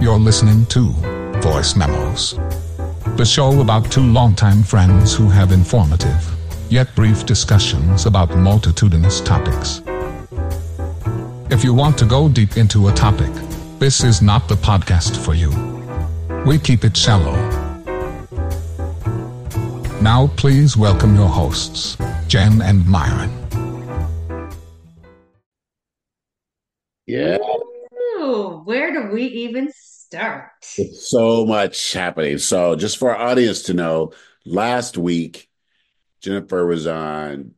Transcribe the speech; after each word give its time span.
You're 0.00 0.16
listening 0.16 0.64
to 0.66 0.90
Voice 1.42 1.74
Memos, 1.74 2.34
the 3.16 3.24
show 3.24 3.60
about 3.60 3.90
two 3.90 4.00
longtime 4.00 4.62
friends 4.62 5.12
who 5.12 5.28
have 5.28 5.50
informative, 5.50 6.24
yet 6.70 6.94
brief 6.94 7.26
discussions 7.26 8.06
about 8.06 8.30
multitudinous 8.36 9.20
topics. 9.20 9.82
If 11.50 11.64
you 11.64 11.74
want 11.74 11.98
to 11.98 12.04
go 12.04 12.28
deep 12.28 12.56
into 12.56 12.86
a 12.86 12.92
topic, 12.92 13.32
this 13.80 14.04
is 14.04 14.22
not 14.22 14.46
the 14.46 14.54
podcast 14.54 15.16
for 15.16 15.34
you. 15.34 15.50
We 16.46 16.60
keep 16.60 16.84
it 16.84 16.96
shallow. 16.96 17.34
Now, 20.00 20.28
please 20.36 20.76
welcome 20.76 21.16
your 21.16 21.28
hosts, 21.28 21.96
Jenn 22.28 22.62
and 22.62 22.86
Myron. 22.86 23.32
Yeah. 27.04 27.38
Where 28.68 28.92
do 28.92 29.08
we 29.14 29.22
even 29.22 29.72
start? 29.74 30.62
So 30.62 31.46
much 31.46 31.94
happening. 31.94 32.36
So, 32.36 32.76
just 32.76 32.98
for 32.98 33.16
our 33.16 33.30
audience 33.30 33.62
to 33.62 33.72
know, 33.72 34.12
last 34.44 34.98
week, 34.98 35.48
Jennifer 36.20 36.66
was 36.66 36.86
on 36.86 37.52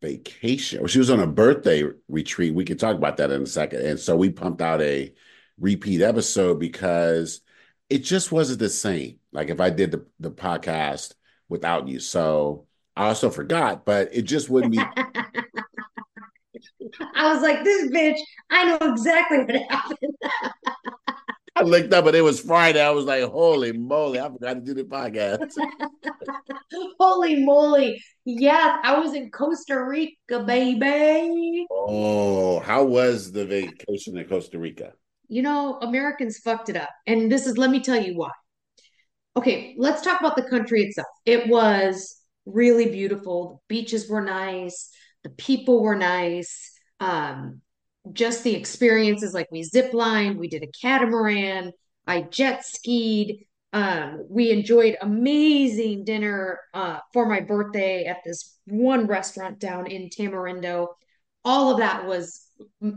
vacation. 0.00 0.84
She 0.88 0.98
was 0.98 1.10
on 1.10 1.20
a 1.20 1.28
birthday 1.28 1.84
retreat. 2.08 2.56
We 2.56 2.64
can 2.64 2.76
talk 2.76 2.96
about 2.96 3.18
that 3.18 3.30
in 3.30 3.42
a 3.44 3.46
second. 3.46 3.86
And 3.86 4.00
so 4.00 4.16
we 4.16 4.30
pumped 4.30 4.60
out 4.60 4.82
a 4.82 5.14
repeat 5.60 6.02
episode 6.02 6.58
because 6.58 7.40
it 7.88 7.98
just 7.98 8.32
wasn't 8.32 8.58
the 8.58 8.68
same. 8.68 9.20
Like 9.30 9.50
if 9.50 9.60
I 9.60 9.70
did 9.70 9.92
the, 9.92 10.06
the 10.18 10.32
podcast 10.32 11.14
without 11.48 11.86
you. 11.86 12.00
So 12.00 12.66
I 12.96 13.06
also 13.06 13.30
forgot, 13.30 13.84
but 13.84 14.08
it 14.12 14.22
just 14.22 14.50
wouldn't 14.50 14.72
be. 14.72 14.80
I 17.14 17.32
was 17.32 17.42
like, 17.42 17.64
this 17.64 17.90
bitch, 17.90 18.18
I 18.50 18.64
know 18.64 18.92
exactly 18.92 19.38
what 19.38 19.56
happened. 19.70 20.16
I 21.58 21.62
looked 21.62 21.92
up 21.92 22.06
and 22.06 22.14
it 22.14 22.22
was 22.22 22.38
Friday. 22.38 22.80
I 22.80 22.90
was 22.90 23.04
like, 23.04 23.24
holy 23.24 23.72
moly, 23.72 24.20
I 24.20 24.28
forgot 24.30 24.54
to 24.54 24.60
do 24.60 24.74
the 24.74 24.84
podcast. 24.84 25.52
Holy 27.00 27.44
moly. 27.44 28.00
Yes, 28.24 28.78
I 28.84 28.98
was 29.00 29.14
in 29.14 29.30
Costa 29.30 29.82
Rica, 29.82 30.44
baby. 30.46 31.66
Oh, 31.70 32.60
how 32.60 32.84
was 32.84 33.32
the 33.32 33.44
vacation 33.44 34.16
in 34.16 34.28
Costa 34.28 34.58
Rica? 34.58 34.92
You 35.28 35.42
know, 35.42 35.78
Americans 35.80 36.38
fucked 36.38 36.68
it 36.68 36.76
up. 36.76 36.90
And 37.06 37.30
this 37.30 37.46
is, 37.46 37.58
let 37.58 37.70
me 37.70 37.80
tell 37.80 38.00
you 38.00 38.14
why. 38.16 38.30
Okay, 39.36 39.74
let's 39.78 40.02
talk 40.02 40.20
about 40.20 40.36
the 40.36 40.48
country 40.48 40.82
itself. 40.82 41.08
It 41.24 41.48
was 41.48 42.16
really 42.46 42.90
beautiful. 42.90 43.62
The 43.68 43.74
beaches 43.74 44.08
were 44.08 44.22
nice, 44.22 44.90
the 45.24 45.30
people 45.30 45.82
were 45.82 45.96
nice. 45.96 46.67
Um, 47.00 47.60
just 48.12 48.44
the 48.44 48.54
experiences 48.54 49.34
like 49.34 49.48
we 49.50 49.62
zip 49.62 49.92
lined, 49.92 50.38
we 50.38 50.48
did 50.48 50.62
a 50.62 50.68
catamaran, 50.80 51.72
I 52.06 52.22
jet 52.22 52.64
skied. 52.64 53.44
Um, 53.74 54.24
we 54.30 54.50
enjoyed 54.50 54.96
amazing 55.02 56.04
dinner 56.04 56.58
uh, 56.72 57.00
for 57.12 57.28
my 57.28 57.40
birthday 57.40 58.06
at 58.06 58.18
this 58.24 58.58
one 58.64 59.06
restaurant 59.06 59.58
down 59.58 59.86
in 59.86 60.08
Tamarindo. 60.08 60.88
All 61.44 61.70
of 61.70 61.78
that 61.78 62.06
was 62.06 62.46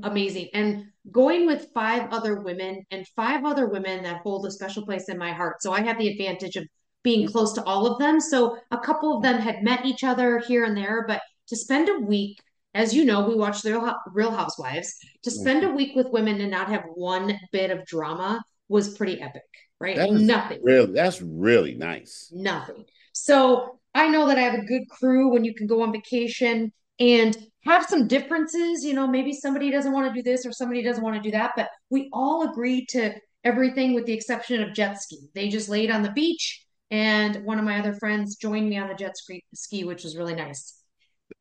amazing. 0.03 0.47
And 0.53 0.85
going 1.11 1.45
with 1.45 1.67
five 1.73 2.09
other 2.11 2.39
women 2.39 2.85
and 2.89 3.05
five 3.15 3.43
other 3.43 3.67
women 3.67 4.03
that 4.03 4.21
hold 4.21 4.45
a 4.45 4.51
special 4.51 4.85
place 4.85 5.09
in 5.09 5.17
my 5.17 5.33
heart. 5.33 5.61
So 5.61 5.73
I 5.73 5.81
had 5.81 5.97
the 5.97 6.07
advantage 6.07 6.55
of 6.55 6.65
being 7.03 7.27
close 7.27 7.53
to 7.53 7.63
all 7.63 7.85
of 7.85 7.99
them. 7.99 8.21
So 8.21 8.57
a 8.71 8.77
couple 8.77 9.15
of 9.15 9.23
them 9.23 9.39
had 9.39 9.63
met 9.63 9.85
each 9.85 10.03
other 10.03 10.39
here 10.39 10.63
and 10.63 10.77
there, 10.77 11.03
but 11.07 11.21
to 11.47 11.55
spend 11.55 11.89
a 11.89 11.99
week 11.99 12.39
as 12.73 12.93
you 12.93 13.05
know, 13.05 13.27
we 13.27 13.35
watch 13.35 13.61
the 13.61 13.95
Real 14.13 14.31
Housewives. 14.31 14.95
To 15.23 15.29
mm-hmm. 15.29 15.39
spend 15.39 15.63
a 15.63 15.69
week 15.69 15.95
with 15.95 16.07
women 16.11 16.39
and 16.39 16.51
not 16.51 16.69
have 16.69 16.83
one 16.95 17.37
bit 17.51 17.71
of 17.71 17.85
drama 17.85 18.41
was 18.69 18.95
pretty 18.95 19.21
epic, 19.21 19.43
right? 19.79 20.11
Nothing. 20.11 20.59
Really, 20.63 20.93
that's 20.93 21.21
really 21.21 21.75
nice. 21.75 22.31
Nothing. 22.33 22.85
So 23.13 23.79
I 23.93 24.07
know 24.07 24.27
that 24.27 24.37
I 24.37 24.41
have 24.41 24.59
a 24.59 24.65
good 24.65 24.89
crew 24.89 25.29
when 25.29 25.43
you 25.43 25.53
can 25.53 25.67
go 25.67 25.83
on 25.83 25.91
vacation 25.91 26.71
and 26.99 27.37
have 27.65 27.85
some 27.85 28.07
differences. 28.07 28.83
You 28.83 28.93
know, 28.93 29.07
maybe 29.07 29.33
somebody 29.33 29.69
doesn't 29.69 29.91
want 29.91 30.07
to 30.07 30.13
do 30.13 30.23
this 30.23 30.45
or 30.45 30.51
somebody 30.51 30.81
doesn't 30.81 31.03
want 31.03 31.15
to 31.15 31.21
do 31.21 31.31
that, 31.31 31.51
but 31.55 31.69
we 31.89 32.09
all 32.13 32.49
agreed 32.49 32.87
to 32.89 33.13
everything 33.43 33.93
with 33.93 34.05
the 34.05 34.13
exception 34.13 34.61
of 34.61 34.73
jet 34.73 35.01
ski. 35.01 35.19
They 35.33 35.49
just 35.49 35.67
laid 35.67 35.91
on 35.91 36.03
the 36.03 36.11
beach, 36.11 36.65
and 36.89 37.43
one 37.43 37.59
of 37.59 37.65
my 37.65 37.79
other 37.79 37.93
friends 37.95 38.35
joined 38.35 38.69
me 38.69 38.77
on 38.77 38.87
the 38.87 38.95
jet 38.95 39.17
ski, 39.17 39.43
ski 39.53 39.83
which 39.83 40.03
was 40.03 40.15
really 40.15 40.35
nice. 40.35 40.77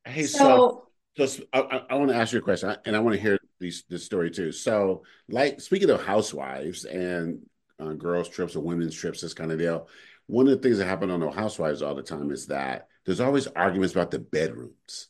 Hey, 0.04 0.24
so, 0.24 0.38
so, 0.38 0.89
so 1.16 1.42
I, 1.52 1.82
I 1.90 1.94
want 1.96 2.10
to 2.10 2.16
ask 2.16 2.32
you 2.32 2.38
a 2.38 2.42
question, 2.42 2.74
and 2.84 2.96
I 2.96 3.00
want 3.00 3.14
to 3.16 3.20
hear 3.20 3.38
these 3.58 3.84
this 3.88 4.04
story 4.04 4.30
too. 4.30 4.52
So, 4.52 5.02
like 5.28 5.60
speaking 5.60 5.90
of 5.90 6.04
housewives 6.04 6.84
and 6.84 7.40
uh, 7.78 7.92
girls 7.92 8.28
trips 8.28 8.56
or 8.56 8.60
women's 8.60 8.94
trips, 8.94 9.20
this 9.20 9.34
kind 9.34 9.52
of 9.52 9.58
deal. 9.58 9.88
One 10.26 10.46
of 10.46 10.52
the 10.52 10.62
things 10.62 10.78
that 10.78 10.86
happen 10.86 11.10
on 11.10 11.18
the 11.18 11.30
housewives 11.30 11.82
all 11.82 11.94
the 11.94 12.02
time 12.02 12.30
is 12.30 12.46
that 12.46 12.86
there's 13.04 13.20
always 13.20 13.48
arguments 13.48 13.94
about 13.94 14.12
the 14.12 14.20
bedrooms. 14.20 15.08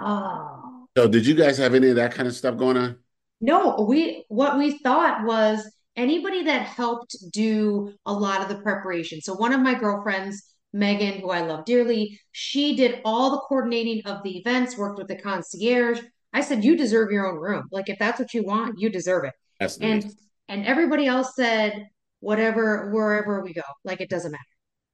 Oh. 0.00 0.86
So, 0.96 1.08
did 1.08 1.26
you 1.26 1.34
guys 1.34 1.58
have 1.58 1.74
any 1.74 1.88
of 1.88 1.96
that 1.96 2.12
kind 2.12 2.28
of 2.28 2.34
stuff 2.34 2.56
going 2.56 2.76
on? 2.76 2.98
No, 3.40 3.86
we 3.88 4.24
what 4.28 4.58
we 4.58 4.78
thought 4.78 5.24
was 5.24 5.70
anybody 5.96 6.44
that 6.44 6.66
helped 6.66 7.16
do 7.30 7.92
a 8.06 8.12
lot 8.12 8.40
of 8.40 8.48
the 8.48 8.62
preparation. 8.62 9.20
So 9.20 9.34
one 9.34 9.52
of 9.52 9.60
my 9.60 9.74
girlfriends, 9.74 10.53
Megan, 10.74 11.20
who 11.20 11.30
I 11.30 11.42
love 11.42 11.64
dearly, 11.64 12.20
she 12.32 12.74
did 12.74 13.00
all 13.04 13.30
the 13.30 13.38
coordinating 13.38 14.02
of 14.06 14.24
the 14.24 14.36
events, 14.38 14.76
worked 14.76 14.98
with 14.98 15.06
the 15.06 15.16
concierge. 15.16 16.00
I 16.32 16.40
said, 16.40 16.64
"You 16.64 16.76
deserve 16.76 17.12
your 17.12 17.30
own 17.30 17.38
room. 17.40 17.68
Like 17.70 17.88
if 17.88 17.98
that's 17.98 18.18
what 18.18 18.34
you 18.34 18.42
want, 18.42 18.80
you 18.80 18.90
deserve 18.90 19.24
it." 19.24 19.32
That's 19.60 19.78
And 19.78 20.04
and 20.48 20.66
everybody 20.66 21.06
else 21.06 21.36
said, 21.36 21.86
"Whatever, 22.18 22.90
wherever 22.90 23.40
we 23.40 23.54
go, 23.54 23.62
like 23.84 24.00
it 24.00 24.10
doesn't 24.10 24.32
matter." 24.32 24.42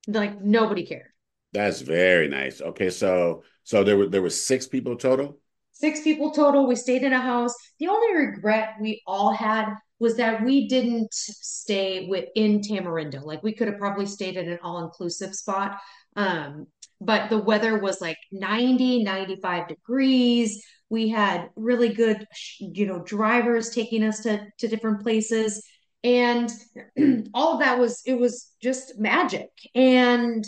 Like 0.07 0.43
nobody 0.43 0.85
cared. 0.85 1.09
That's 1.53 1.81
very 1.81 2.29
nice. 2.29 2.61
Okay, 2.61 2.91
so 2.91 3.43
so 3.65 3.83
there 3.83 3.97
were 3.97 4.09
there 4.09 4.23
were 4.23 4.31
six 4.31 4.67
people 4.67 4.97
total. 4.97 5.39
Six 5.81 6.03
people 6.03 6.31
total. 6.31 6.67
We 6.67 6.77
stayed 6.77 7.05
in 7.05 7.15
a 7.15 7.21
house. 7.21 7.55
The 7.79 7.89
only 7.89 8.15
regret 8.15 8.75
we 8.83 9.03
all 9.07 9.33
had 9.33 9.73
was 9.99 10.15
that 10.17 10.45
we 10.45 10.69
didn't 10.69 11.15
stay 11.15 12.07
within 12.07 12.61
Tamarindo. 12.61 13.25
Like 13.25 13.43
we 13.43 13.55
could 13.55 13.67
have 13.67 13.79
probably 13.79 14.05
stayed 14.05 14.37
at 14.37 14.45
an 14.45 14.59
all-inclusive 14.63 15.35
spot. 15.35 15.79
Um, 16.17 16.67
but 17.01 17.31
the 17.31 17.39
weather 17.39 17.79
was 17.79 18.03
like 18.03 18.19
90, 18.31 19.05
95 19.05 19.69
degrees. 19.69 20.63
We 20.91 21.09
had 21.09 21.49
really 21.57 21.95
good, 21.95 22.27
you 22.59 22.85
know, 22.85 22.99
drivers 23.03 23.71
taking 23.71 24.05
us 24.05 24.21
to, 24.21 24.47
to 24.59 24.69
different 24.69 25.01
places. 25.01 25.67
And 26.05 26.53
all 27.33 27.55
of 27.55 27.61
that 27.61 27.79
was, 27.79 28.03
it 28.05 28.19
was 28.21 28.51
just 28.63 28.99
magic. 28.99 29.49
And 29.75 30.45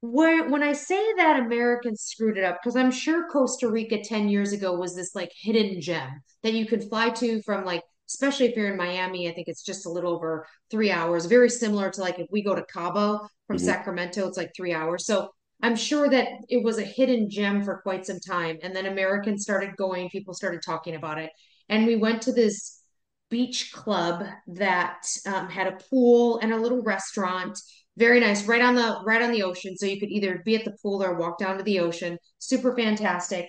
when 0.00 0.50
when 0.50 0.62
I 0.62 0.72
say 0.72 1.02
that 1.16 1.40
Americans 1.40 2.02
screwed 2.02 2.38
it 2.38 2.44
up, 2.44 2.58
because 2.62 2.76
I'm 2.76 2.90
sure 2.90 3.28
Costa 3.28 3.68
Rica 3.68 4.02
10 4.02 4.28
years 4.28 4.52
ago 4.52 4.74
was 4.74 4.94
this 4.94 5.14
like 5.14 5.30
hidden 5.38 5.80
gem 5.80 6.22
that 6.42 6.54
you 6.54 6.66
could 6.66 6.84
fly 6.84 7.10
to 7.10 7.42
from 7.42 7.64
like, 7.64 7.82
especially 8.08 8.46
if 8.46 8.56
you're 8.56 8.70
in 8.70 8.78
Miami, 8.78 9.28
I 9.28 9.32
think 9.34 9.48
it's 9.48 9.62
just 9.62 9.86
a 9.86 9.90
little 9.90 10.14
over 10.14 10.46
three 10.70 10.90
hours, 10.90 11.26
very 11.26 11.50
similar 11.50 11.90
to 11.90 12.00
like 12.00 12.18
if 12.18 12.26
we 12.30 12.42
go 12.42 12.54
to 12.54 12.64
Cabo 12.72 13.28
from 13.46 13.58
Mhm. 13.58 13.64
Sacramento, 13.64 14.26
it's 14.26 14.38
like 14.38 14.52
three 14.56 14.72
hours. 14.72 15.04
So 15.06 15.30
I'm 15.62 15.76
sure 15.76 16.08
that 16.08 16.28
it 16.48 16.64
was 16.64 16.78
a 16.78 16.82
hidden 16.82 17.28
gem 17.28 17.62
for 17.62 17.82
quite 17.82 18.06
some 18.06 18.20
time. 18.20 18.58
And 18.62 18.74
then 18.74 18.86
Americans 18.86 19.42
started 19.42 19.76
going, 19.76 20.08
people 20.08 20.32
started 20.32 20.62
talking 20.64 20.94
about 20.94 21.18
it. 21.18 21.30
And 21.68 21.86
we 21.86 21.96
went 21.96 22.22
to 22.22 22.32
this 22.32 22.80
beach 23.28 23.72
club 23.72 24.24
that 24.48 25.06
um, 25.26 25.48
had 25.48 25.66
a 25.68 25.78
pool 25.90 26.38
and 26.42 26.52
a 26.52 26.56
little 26.56 26.82
restaurant 26.82 27.58
very 27.96 28.20
nice. 28.20 28.46
Right 28.46 28.62
on 28.62 28.74
the 28.74 29.00
right 29.04 29.22
on 29.22 29.32
the 29.32 29.42
ocean. 29.42 29.76
So 29.76 29.86
you 29.86 29.98
could 30.00 30.10
either 30.10 30.42
be 30.44 30.56
at 30.56 30.64
the 30.64 30.76
pool 30.82 31.02
or 31.02 31.14
walk 31.14 31.38
down 31.38 31.58
to 31.58 31.62
the 31.62 31.80
ocean. 31.80 32.18
Super 32.38 32.74
fantastic. 32.74 33.48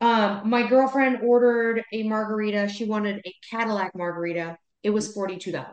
Um 0.00 0.48
my 0.48 0.66
girlfriend 0.68 1.20
ordered 1.22 1.84
a 1.92 2.02
margarita. 2.04 2.68
She 2.68 2.84
wanted 2.84 3.20
a 3.26 3.34
cadillac 3.50 3.92
margarita. 3.94 4.56
It 4.84 4.90
was 4.90 5.14
$42 5.14 5.66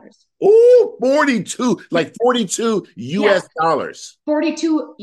Ooh, 0.43 0.97
42, 0.99 1.79
like 1.91 2.13
42 2.21 2.87
yeah 2.95 3.35
US 3.35 3.47
dollars. 3.61 4.17
42 4.25 4.95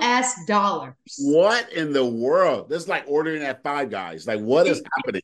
us 0.00 0.34
dollars. 0.46 0.94
What 1.18 1.72
in 1.72 1.92
the 1.92 2.04
world? 2.04 2.68
That's 2.68 2.86
like 2.86 3.04
ordering 3.08 3.42
at 3.42 3.62
Five 3.62 3.90
Guys. 3.90 4.26
Like, 4.26 4.40
what 4.40 4.66
is 4.66 4.82
happening? 4.96 5.22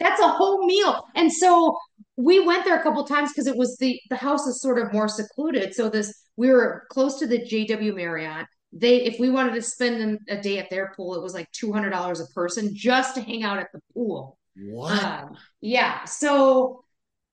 that's 0.00 0.20
a 0.20 0.28
whole 0.28 0.64
meal. 0.66 1.04
And 1.14 1.32
so 1.32 1.76
we 2.16 2.44
went 2.44 2.64
there 2.64 2.78
a 2.78 2.82
couple 2.82 3.04
times 3.04 3.30
because 3.32 3.46
it 3.46 3.56
was 3.56 3.76
the 3.78 3.98
the 4.10 4.16
house 4.16 4.46
is 4.46 4.60
sort 4.60 4.78
of 4.78 4.92
more 4.92 5.08
secluded 5.08 5.74
so 5.74 5.88
this 5.88 6.12
we 6.36 6.50
were 6.50 6.84
close 6.90 7.18
to 7.18 7.26
the 7.26 7.38
jw 7.38 7.94
marriott 7.94 8.46
they 8.72 9.02
if 9.02 9.18
we 9.18 9.30
wanted 9.30 9.54
to 9.54 9.62
spend 9.62 10.18
a 10.28 10.40
day 10.40 10.58
at 10.58 10.70
their 10.70 10.92
pool 10.96 11.14
it 11.14 11.22
was 11.22 11.34
like 11.34 11.48
$200 11.52 12.20
a 12.20 12.32
person 12.32 12.70
just 12.74 13.14
to 13.14 13.20
hang 13.22 13.42
out 13.42 13.58
at 13.58 13.68
the 13.72 13.80
pool 13.94 14.38
What? 14.56 15.02
um 15.02 15.36
yeah 15.60 16.04
so 16.04 16.84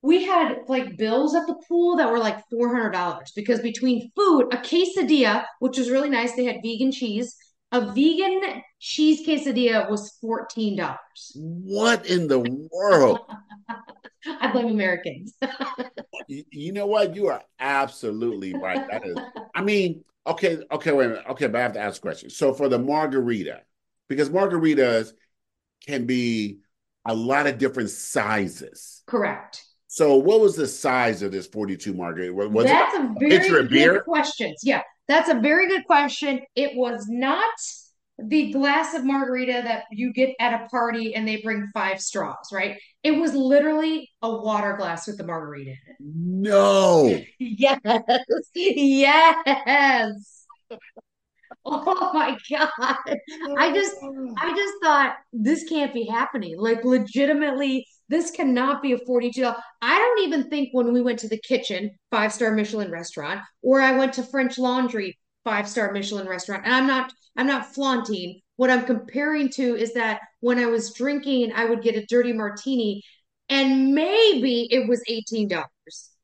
we 0.02 0.24
had 0.24 0.60
like 0.70 0.98
bills 0.98 1.36
at 1.36 1.46
the 1.46 1.56
pool 1.68 1.98
that 1.98 2.10
were 2.10 2.20
like 2.20 2.42
$400 2.50 3.34
because 3.36 3.60
between 3.60 4.12
food 4.16 4.48
a 4.54 4.58
quesadilla 4.58 5.46
which 5.60 5.78
was 5.78 5.90
really 5.90 6.10
nice 6.10 6.36
they 6.36 6.46
had 6.46 6.58
vegan 6.64 6.92
cheese 6.92 7.36
a 7.72 7.82
vegan 7.94 8.62
cheese 8.80 9.28
quesadilla 9.28 9.90
was 9.90 10.18
$14 10.24 10.88
What 11.36 12.06
in 12.06 12.28
the 12.28 12.40
world? 12.72 13.20
I 14.26 14.52
blame 14.52 14.68
Americans. 14.68 15.34
you, 16.28 16.44
you 16.52 16.72
know 16.72 16.86
what? 16.86 17.16
You 17.16 17.28
are 17.28 17.42
absolutely 17.60 18.54
right. 18.54 18.86
That 18.90 19.06
is, 19.06 19.18
I 19.56 19.62
mean, 19.62 20.04
okay, 20.28 20.60
okay, 20.72 20.92
wait 20.92 21.06
a 21.06 21.10
minute. 21.10 21.26
Okay, 21.32 21.48
but 21.48 21.60
I 21.60 21.64
have 21.64 21.74
to 21.74 21.80
ask 21.80 21.98
a 21.98 22.02
question. 22.02 22.30
So 22.30 22.54
for 22.54 22.70
the 22.70 22.80
margarita, 22.80 23.62
because 24.08 24.30
margaritas 24.30 25.14
can 25.86 26.06
be 26.06 26.60
a 27.06 27.14
lot 27.14 27.48
of 27.48 27.58
different 27.58 27.90
sizes. 27.90 29.04
Correct. 29.08 29.64
So 29.88 30.18
what 30.18 30.40
was 30.40 30.56
the 30.56 30.68
size 30.68 31.22
of 31.24 31.32
this 31.32 31.48
42 31.48 31.94
margarita? 31.94 32.34
Was 32.34 32.66
That's 32.66 32.96
a 32.96 33.14
very 33.20 33.50
good 33.50 33.70
beer? 33.70 34.04
question. 34.04 34.54
Yeah, 34.62 34.84
that's 35.08 35.30
a 35.30 35.40
very 35.40 35.68
good 35.68 35.86
question. 35.86 36.42
It 36.56 36.76
was 36.76 37.08
not 37.10 37.50
the 38.28 38.52
glass 38.52 38.94
of 38.94 39.06
margarita 39.06 39.62
that 39.64 39.84
you 39.92 40.12
get 40.14 40.36
at 40.40 40.62
a 40.62 40.68
party 40.68 41.16
and 41.16 41.28
they 41.28 41.42
bring 41.42 41.68
five 41.74 42.02
straws, 42.02 42.50
right? 42.52 42.78
It 43.04 43.12
was 43.12 43.34
literally 43.34 44.10
a 44.22 44.30
water 44.30 44.76
glass 44.78 45.08
with 45.08 45.18
the 45.18 45.26
margarita 45.26 45.72
in 45.72 45.76
it. 45.76 45.96
No. 46.00 47.22
yes. 47.40 47.80
Yes. 48.56 50.46
Oh 51.66 52.12
my 52.14 52.38
god. 52.50 52.96
I 53.58 53.72
just 53.74 53.96
I 54.38 54.56
just 54.56 54.74
thought 54.82 55.18
this 55.34 55.66
can't 55.66 55.94
be 55.94 56.06
happening. 56.06 56.56
Like 56.58 56.84
legitimately 56.84 57.86
this 58.08 58.32
cannot 58.32 58.82
be 58.82 58.94
a 58.94 58.98
$42. 58.98 59.56
I 59.82 59.98
don't 59.98 60.26
even 60.26 60.50
think 60.50 60.70
when 60.72 60.94
we 60.94 61.02
went 61.02 61.20
to 61.20 61.28
the 61.28 61.40
kitchen, 61.40 61.92
five-star 62.12 62.52
Michelin 62.56 62.92
restaurant, 62.92 63.42
or 63.62 63.82
I 63.82 63.98
went 63.98 64.14
to 64.14 64.24
French 64.24 64.58
Laundry, 64.58 65.18
five-star 65.44 65.92
Michelin 65.92 66.28
restaurant. 66.28 66.66
And 66.66 66.74
I'm 66.74 66.88
not 66.88 67.14
I'm 67.38 67.48
not 67.48 67.74
flaunting. 67.74 68.42
What 68.58 68.70
I'm 68.70 68.86
comparing 68.86 69.50
to 69.52 69.76
is 69.76 69.94
that 69.94 70.22
when 70.42 70.60
I 70.60 70.66
was 70.66 70.94
drinking, 70.94 71.54
I 71.54 71.66
would 71.66 71.82
get 71.82 71.96
a 71.96 72.06
dirty 72.06 72.34
martini 72.34 73.04
and 73.50 73.94
maybe 73.94 74.68
it 74.72 74.88
was 74.88 75.02
$18. 75.10 75.64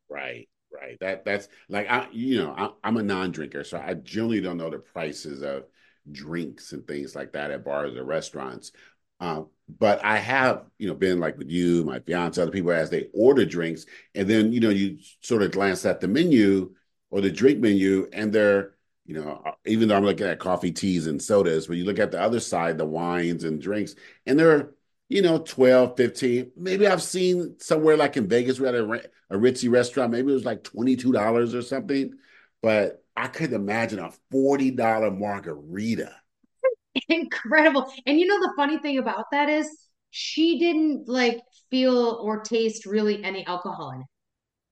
Right. 0.10 0.48
Right. 0.72 0.98
That 1.00 1.24
that's 1.24 1.48
like 1.70 1.90
I 1.90 2.08
you 2.12 2.44
know, 2.44 2.74
I, 2.84 2.88
am 2.88 2.98
a 2.98 3.04
non-drinker, 3.04 3.64
so 3.64 3.78
I 3.78 3.94
generally 3.94 4.42
don't 4.42 4.58
know 4.58 4.70
the 4.70 4.80
prices 4.80 5.42
of 5.42 5.64
drinks 6.12 6.74
and 6.74 6.86
things 6.86 7.16
like 7.16 7.32
that 7.32 7.52
at 7.52 7.64
bars 7.64 7.96
or 7.96 8.04
restaurants. 8.04 8.74
Um, 9.22 9.48
but 9.80 10.04
I 10.04 10.18
have, 10.18 10.66
you 10.78 10.88
know, 10.88 10.94
been 10.94 11.20
like 11.20 11.38
with 11.38 11.50
you, 11.50 11.86
my 11.86 12.00
fiance, 12.00 12.42
other 12.42 12.52
people 12.52 12.72
as 12.72 12.90
they 12.90 13.08
order 13.14 13.46
drinks, 13.46 13.86
and 14.14 14.30
then 14.30 14.52
you 14.52 14.60
know, 14.60 14.70
you 14.70 14.98
sort 15.22 15.44
of 15.44 15.52
glance 15.52 15.86
at 15.86 16.02
the 16.02 16.10
menu 16.10 16.76
or 17.10 17.22
the 17.22 17.32
drink 17.32 17.60
menu, 17.60 18.10
and 18.12 18.34
they're 18.34 18.75
you 19.06 19.16
know, 19.16 19.42
uh, 19.46 19.52
even 19.66 19.88
though 19.88 19.96
I'm 19.96 20.06
looking 20.06 20.28
at 20.28 20.40
coffee, 20.40 20.72
teas, 20.72 21.08
and 21.08 21.22
sodas, 21.22 21.70
when 21.70 21.78
you 21.78 21.86
look 21.86 22.00
at 22.00 22.12
the 22.12 22.20
other 22.20 22.40
side, 22.40 22.78
the 22.78 22.86
wines 22.86 23.44
and 23.44 23.62
drinks, 23.62 23.96
and 24.26 24.40
they're, 24.40 24.72
you 25.10 25.22
know, 25.22 25.40
12, 25.40 25.96
15. 25.96 26.52
Maybe 26.58 26.88
I've 26.88 27.04
seen 27.04 27.60
somewhere 27.60 27.98
like 27.98 28.18
in 28.18 28.28
Vegas, 28.28 28.60
we 28.60 28.66
had 28.66 28.76
a, 28.76 29.02
a 29.30 29.38
ritzy 29.38 29.70
restaurant, 29.72 30.12
maybe 30.12 30.32
it 30.32 30.36
was 30.36 30.46
like 30.46 30.64
$22 30.64 31.54
or 31.54 31.62
something. 31.62 32.16
But 32.62 33.04
I 33.16 33.28
couldn't 33.28 33.56
imagine 33.56 34.00
a 34.00 34.12
$40 34.34 35.18
margarita. 35.18 36.16
Incredible. 37.10 37.92
And 38.08 38.20
you 38.20 38.26
know, 38.26 38.40
the 38.40 38.54
funny 38.58 38.80
thing 38.80 38.98
about 38.98 39.26
that 39.32 39.50
is 39.50 39.70
she 40.10 40.58
didn't 40.58 41.08
like 41.08 41.42
feel 41.70 42.20
or 42.24 42.40
taste 42.40 42.86
really 42.86 43.24
any 43.24 43.46
alcohol 43.46 43.92
in 43.92 44.02
it. 44.02 44.08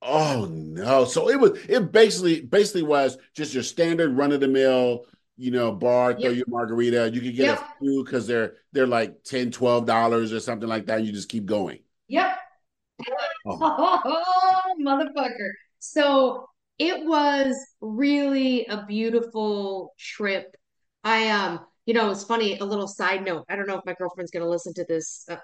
Oh 0.05 0.45
no! 0.49 1.05
So 1.05 1.29
it 1.29 1.39
was 1.39 1.51
it 1.69 1.91
basically 1.91 2.41
basically 2.41 2.83
was 2.83 3.17
just 3.35 3.53
your 3.53 3.63
standard 3.63 4.15
run 4.17 4.31
of 4.31 4.41
the 4.41 4.47
mill, 4.47 5.05
you 5.37 5.51
know, 5.51 5.71
bar, 5.71 6.11
yep. 6.11 6.19
throw 6.19 6.29
your 6.31 6.45
margarita. 6.47 7.09
You 7.13 7.21
could 7.21 7.35
get 7.35 7.45
yep. 7.45 7.59
a 7.59 7.79
few 7.79 8.03
because 8.03 8.27
they're 8.27 8.55
they're 8.71 8.87
like 8.87 9.23
10 9.23 9.51
dollars 9.51 10.33
or 10.33 10.39
something 10.39 10.67
like 10.67 10.85
that. 10.87 10.97
And 10.97 11.07
you 11.07 11.13
just 11.13 11.29
keep 11.29 11.45
going. 11.45 11.79
Yep. 12.07 12.37
Oh. 13.45 14.01
oh, 14.05 14.75
motherfucker! 14.81 15.49
So 15.79 16.47
it 16.77 17.05
was 17.05 17.55
really 17.81 18.65
a 18.65 18.85
beautiful 18.85 19.93
trip. 19.97 20.55
I 21.03 21.29
um, 21.29 21.61
you 21.85 21.93
know, 21.93 22.11
it's 22.11 22.23
funny. 22.23 22.59
A 22.59 22.65
little 22.65 22.87
side 22.87 23.23
note. 23.23 23.45
I 23.49 23.55
don't 23.55 23.67
know 23.67 23.77
if 23.77 23.85
my 23.85 23.93
girlfriend's 23.93 24.31
gonna 24.31 24.49
listen 24.49 24.73
to 24.75 24.85
this, 24.85 25.25
uh, 25.29 25.37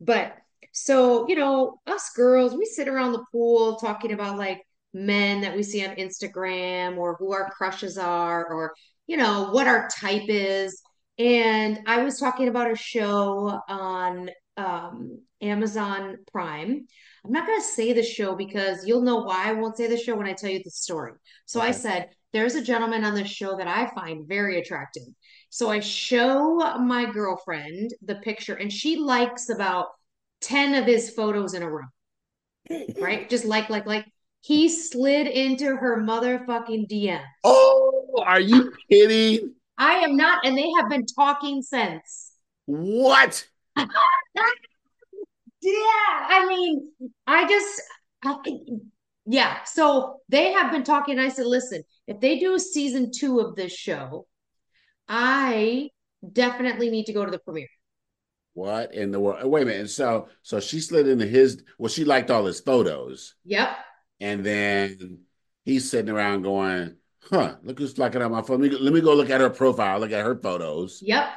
but 0.00 0.36
so, 0.72 1.28
you 1.28 1.34
know, 1.34 1.80
us 1.86 2.10
girls, 2.14 2.54
we 2.54 2.64
sit 2.64 2.88
around 2.88 3.12
the 3.12 3.24
pool 3.32 3.76
talking 3.76 4.12
about 4.12 4.38
like 4.38 4.62
men 4.94 5.40
that 5.40 5.56
we 5.56 5.62
see 5.62 5.84
on 5.86 5.96
Instagram 5.96 6.96
or 6.96 7.16
who 7.18 7.32
our 7.32 7.50
crushes 7.50 7.98
are 7.98 8.46
or, 8.46 8.74
you 9.06 9.16
know, 9.16 9.50
what 9.50 9.66
our 9.66 9.88
type 10.00 10.28
is. 10.28 10.80
And 11.18 11.80
I 11.86 12.02
was 12.02 12.18
talking 12.18 12.48
about 12.48 12.70
a 12.70 12.76
show 12.76 13.60
on 13.68 14.30
um, 14.56 15.20
Amazon 15.40 16.18
Prime. 16.30 16.86
I'm 17.24 17.32
not 17.32 17.46
going 17.46 17.60
to 17.60 17.66
say 17.66 17.92
the 17.92 18.02
show 18.02 18.36
because 18.36 18.86
you'll 18.86 19.02
know 19.02 19.22
why 19.22 19.48
I 19.48 19.52
won't 19.52 19.76
say 19.76 19.88
the 19.88 19.96
show 19.96 20.16
when 20.16 20.26
I 20.26 20.32
tell 20.32 20.50
you 20.50 20.60
the 20.62 20.70
story. 20.70 21.12
So 21.46 21.60
okay. 21.60 21.68
I 21.68 21.72
said, 21.72 22.08
there's 22.32 22.54
a 22.54 22.62
gentleman 22.62 23.04
on 23.04 23.14
this 23.14 23.28
show 23.28 23.56
that 23.56 23.66
I 23.66 23.90
find 23.94 24.28
very 24.28 24.60
attractive. 24.60 25.04
So 25.50 25.70
I 25.70 25.80
show 25.80 26.56
my 26.78 27.10
girlfriend 27.10 27.90
the 28.02 28.16
picture, 28.16 28.54
and 28.54 28.72
she 28.72 28.96
likes 28.96 29.48
about 29.48 29.86
10 30.40 30.74
of 30.74 30.86
his 30.86 31.10
photos 31.10 31.54
in 31.54 31.62
a 31.62 31.70
row. 31.70 31.86
Right? 33.00 33.28
Just 33.30 33.44
like, 33.44 33.70
like, 33.70 33.86
like 33.86 34.06
he 34.40 34.68
slid 34.68 35.26
into 35.26 35.76
her 35.76 36.00
motherfucking 36.00 36.88
DMs. 36.90 37.22
Oh, 37.44 38.22
are 38.24 38.40
you 38.40 38.72
kidding? 38.90 39.54
I 39.78 39.94
am 39.94 40.16
not. 40.16 40.44
And 40.44 40.56
they 40.56 40.68
have 40.78 40.88
been 40.88 41.06
talking 41.06 41.62
since. 41.62 42.32
What? 42.66 43.46
yeah. 43.76 43.86
I 45.62 46.46
mean, 46.48 46.90
I 47.26 47.48
just, 47.48 47.82
I, 48.24 48.36
yeah. 49.26 49.64
So 49.64 50.20
they 50.28 50.52
have 50.52 50.72
been 50.72 50.84
talking. 50.84 51.18
I 51.18 51.28
said, 51.28 51.46
listen, 51.46 51.82
if 52.06 52.20
they 52.20 52.38
do 52.38 52.54
a 52.54 52.60
season 52.60 53.10
two 53.14 53.40
of 53.40 53.54
this 53.54 53.72
show, 53.72 54.26
I 55.08 55.90
definitely 56.32 56.90
need 56.90 57.06
to 57.06 57.12
go 57.12 57.24
to 57.24 57.30
the 57.30 57.38
premiere. 57.38 57.68
What 58.58 58.92
in 58.92 59.12
the 59.12 59.20
world? 59.20 59.48
Wait 59.48 59.62
a 59.62 59.66
minute. 59.66 59.88
So 59.88 60.26
so 60.42 60.58
she 60.58 60.80
slid 60.80 61.06
into 61.06 61.26
his 61.26 61.62
well, 61.78 61.88
she 61.88 62.04
liked 62.04 62.28
all 62.28 62.44
his 62.44 62.58
photos. 62.58 63.36
Yep. 63.44 63.70
And 64.18 64.44
then 64.44 65.20
he's 65.64 65.88
sitting 65.88 66.10
around 66.10 66.42
going, 66.42 66.96
huh, 67.30 67.54
look 67.62 67.78
who's 67.78 67.96
looking 67.98 68.20
at 68.20 68.28
my 68.32 68.42
phone. 68.42 68.60
Let 68.60 68.72
me, 68.72 68.78
let 68.78 68.92
me 68.92 69.00
go 69.00 69.14
look 69.14 69.30
at 69.30 69.40
her 69.40 69.48
profile, 69.48 70.00
look 70.00 70.10
at 70.10 70.24
her 70.24 70.34
photos. 70.34 71.00
Yep. 71.00 71.28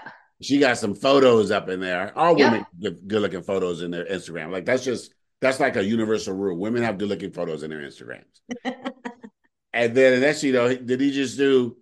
She 0.42 0.58
got 0.58 0.80
some 0.80 0.96
photos 0.96 1.52
up 1.52 1.70
in 1.70 1.80
there. 1.80 2.12
All 2.18 2.36
yep. 2.36 2.54
women 2.54 2.66
get 2.80 3.08
good 3.08 3.22
looking 3.22 3.44
photos 3.44 3.84
in 3.84 3.92
their 3.92 4.06
Instagram. 4.06 4.50
Like 4.50 4.66
that's 4.66 4.84
just 4.84 5.14
that's 5.42 5.60
like 5.60 5.76
a 5.76 5.84
universal 5.84 6.34
rule. 6.34 6.58
Women 6.58 6.82
have 6.82 6.98
good 6.98 7.10
looking 7.10 7.34
photos 7.34 7.62
in 7.62 7.70
their 7.70 7.82
Instagrams. 7.82 8.24
and 9.74 9.94
then 9.94 10.14
and 10.14 10.24
that's 10.24 10.44
you 10.44 10.54
know, 10.54 10.76
did 10.76 11.00
he 11.00 11.12
just 11.12 11.38
do 11.38 11.78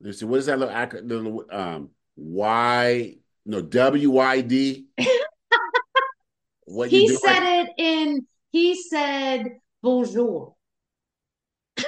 let's 0.00 0.18
see, 0.18 0.24
what 0.24 0.38
is 0.38 0.46
that 0.46 0.58
little, 0.58 1.06
little 1.06 1.44
um 1.50 1.90
Y 2.16 3.18
no, 3.46 3.60
W 3.62 4.10
Y 4.10 4.40
D. 4.42 4.86
What 6.70 6.90
he 6.90 7.08
said 7.08 7.42
it 7.42 7.70
in. 7.78 8.26
He 8.50 8.74
said 8.74 9.58
bonjour. 9.82 10.54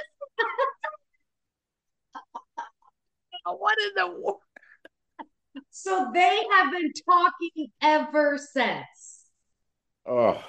what 3.45 3.77
in 3.79 3.91
the 3.95 4.07
world? 4.07 4.39
So 5.69 6.09
they 6.13 6.43
have 6.51 6.71
been 6.71 6.91
talking 7.07 7.67
ever 7.81 8.37
since. 8.37 9.25
Oh. 10.05 10.43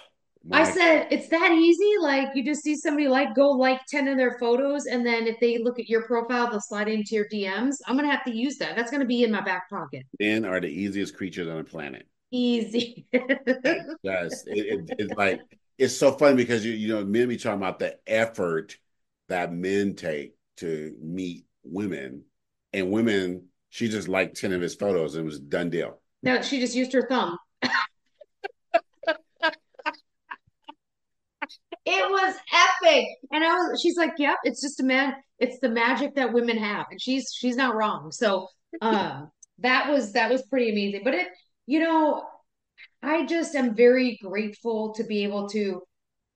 I 0.50 0.64
said, 0.64 1.06
it's 1.10 1.28
that 1.28 1.52
easy. 1.52 1.92
Like 2.00 2.28
you 2.34 2.44
just 2.44 2.62
see 2.62 2.74
somebody 2.76 3.06
like 3.06 3.34
go 3.34 3.50
like 3.50 3.80
10 3.86 4.08
of 4.08 4.16
their 4.16 4.38
photos, 4.38 4.86
and 4.86 5.06
then 5.06 5.26
if 5.26 5.38
they 5.40 5.58
look 5.58 5.78
at 5.78 5.88
your 5.88 6.02
profile, 6.02 6.50
they'll 6.50 6.60
slide 6.60 6.88
into 6.88 7.14
your 7.14 7.28
DMs. 7.28 7.76
I'm 7.86 7.96
gonna 7.96 8.10
have 8.10 8.24
to 8.24 8.34
use 8.34 8.58
that. 8.58 8.74
That's 8.74 8.90
gonna 8.90 9.04
be 9.04 9.22
in 9.22 9.30
my 9.30 9.40
back 9.40 9.70
pocket. 9.70 10.04
Men 10.18 10.44
are 10.44 10.60
the 10.60 10.68
easiest 10.68 11.16
creatures 11.16 11.48
on 11.48 11.58
the 11.58 11.64
planet. 11.64 12.08
Easy. 12.32 13.06
yes. 13.12 14.44
It, 14.46 14.88
it, 14.88 14.96
it's 14.98 15.14
like 15.14 15.42
it's 15.78 15.96
so 15.96 16.12
funny 16.12 16.36
because 16.36 16.64
you 16.64 16.72
you 16.72 16.88
know, 16.88 17.04
men 17.04 17.28
be 17.28 17.36
talking 17.36 17.58
about 17.58 17.78
the 17.78 17.98
effort 18.06 18.76
that 19.28 19.52
men 19.52 19.94
take 19.94 20.34
to 20.56 20.94
meet 21.00 21.44
women, 21.62 22.24
and 22.72 22.90
women, 22.90 23.46
she 23.68 23.88
just 23.88 24.08
liked 24.08 24.36
10 24.36 24.52
of 24.52 24.60
his 24.60 24.74
photos 24.74 25.14
and 25.14 25.22
it 25.22 25.26
was 25.26 25.38
done 25.38 25.70
deal. 25.70 26.00
No, 26.22 26.42
she 26.42 26.60
just 26.60 26.74
used 26.74 26.92
her 26.92 27.06
thumb. 27.08 27.38
It 31.84 32.10
epic. 32.82 33.06
And 33.32 33.44
I 33.44 33.54
was 33.54 33.80
she's 33.80 33.96
like, 33.96 34.12
Yep, 34.18 34.38
it's 34.44 34.60
just 34.60 34.80
a 34.80 34.84
man, 34.84 35.14
it's 35.38 35.58
the 35.60 35.68
magic 35.68 36.14
that 36.16 36.32
women 36.32 36.56
have. 36.58 36.86
And 36.90 37.00
she's 37.00 37.32
she's 37.36 37.56
not 37.56 37.74
wrong. 37.74 38.12
So 38.12 38.48
um 38.80 39.30
that 39.58 39.90
was 39.90 40.12
that 40.12 40.30
was 40.30 40.42
pretty 40.42 40.70
amazing. 40.70 41.02
But 41.04 41.14
it, 41.14 41.28
you 41.66 41.80
know, 41.80 42.24
I 43.02 43.26
just 43.26 43.54
am 43.54 43.74
very 43.74 44.18
grateful 44.22 44.94
to 44.94 45.04
be 45.04 45.24
able 45.24 45.48
to 45.50 45.82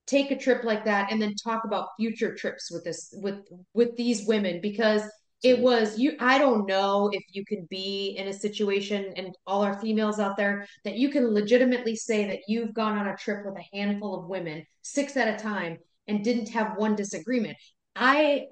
take 0.05 0.31
a 0.31 0.37
trip 0.37 0.63
like 0.63 0.85
that 0.85 1.11
and 1.11 1.21
then 1.21 1.35
talk 1.35 1.65
about 1.65 1.89
future 1.97 2.33
trips 2.33 2.71
with 2.71 2.83
this 2.83 3.13
with 3.21 3.39
with 3.73 3.95
these 3.97 4.25
women 4.25 4.59
because 4.61 5.01
it 5.43 5.59
was 5.59 5.99
you 5.99 6.13
i 6.19 6.37
don't 6.39 6.65
know 6.65 7.09
if 7.11 7.21
you 7.31 7.45
can 7.45 7.67
be 7.69 8.15
in 8.17 8.27
a 8.29 8.33
situation 8.33 9.13
and 9.17 9.35
all 9.45 9.61
our 9.61 9.79
females 9.79 10.17
out 10.19 10.37
there 10.37 10.65
that 10.83 10.95
you 10.95 11.09
can 11.09 11.31
legitimately 11.33 11.95
say 11.95 12.25
that 12.25 12.39
you've 12.47 12.73
gone 12.73 12.97
on 12.97 13.07
a 13.07 13.17
trip 13.17 13.45
with 13.45 13.55
a 13.55 13.77
handful 13.77 14.17
of 14.17 14.29
women 14.29 14.65
six 14.81 15.15
at 15.17 15.27
a 15.27 15.43
time 15.43 15.77
and 16.07 16.23
didn't 16.23 16.49
have 16.49 16.77
one 16.77 16.95
disagreement. 16.95 17.57
I 17.95 18.47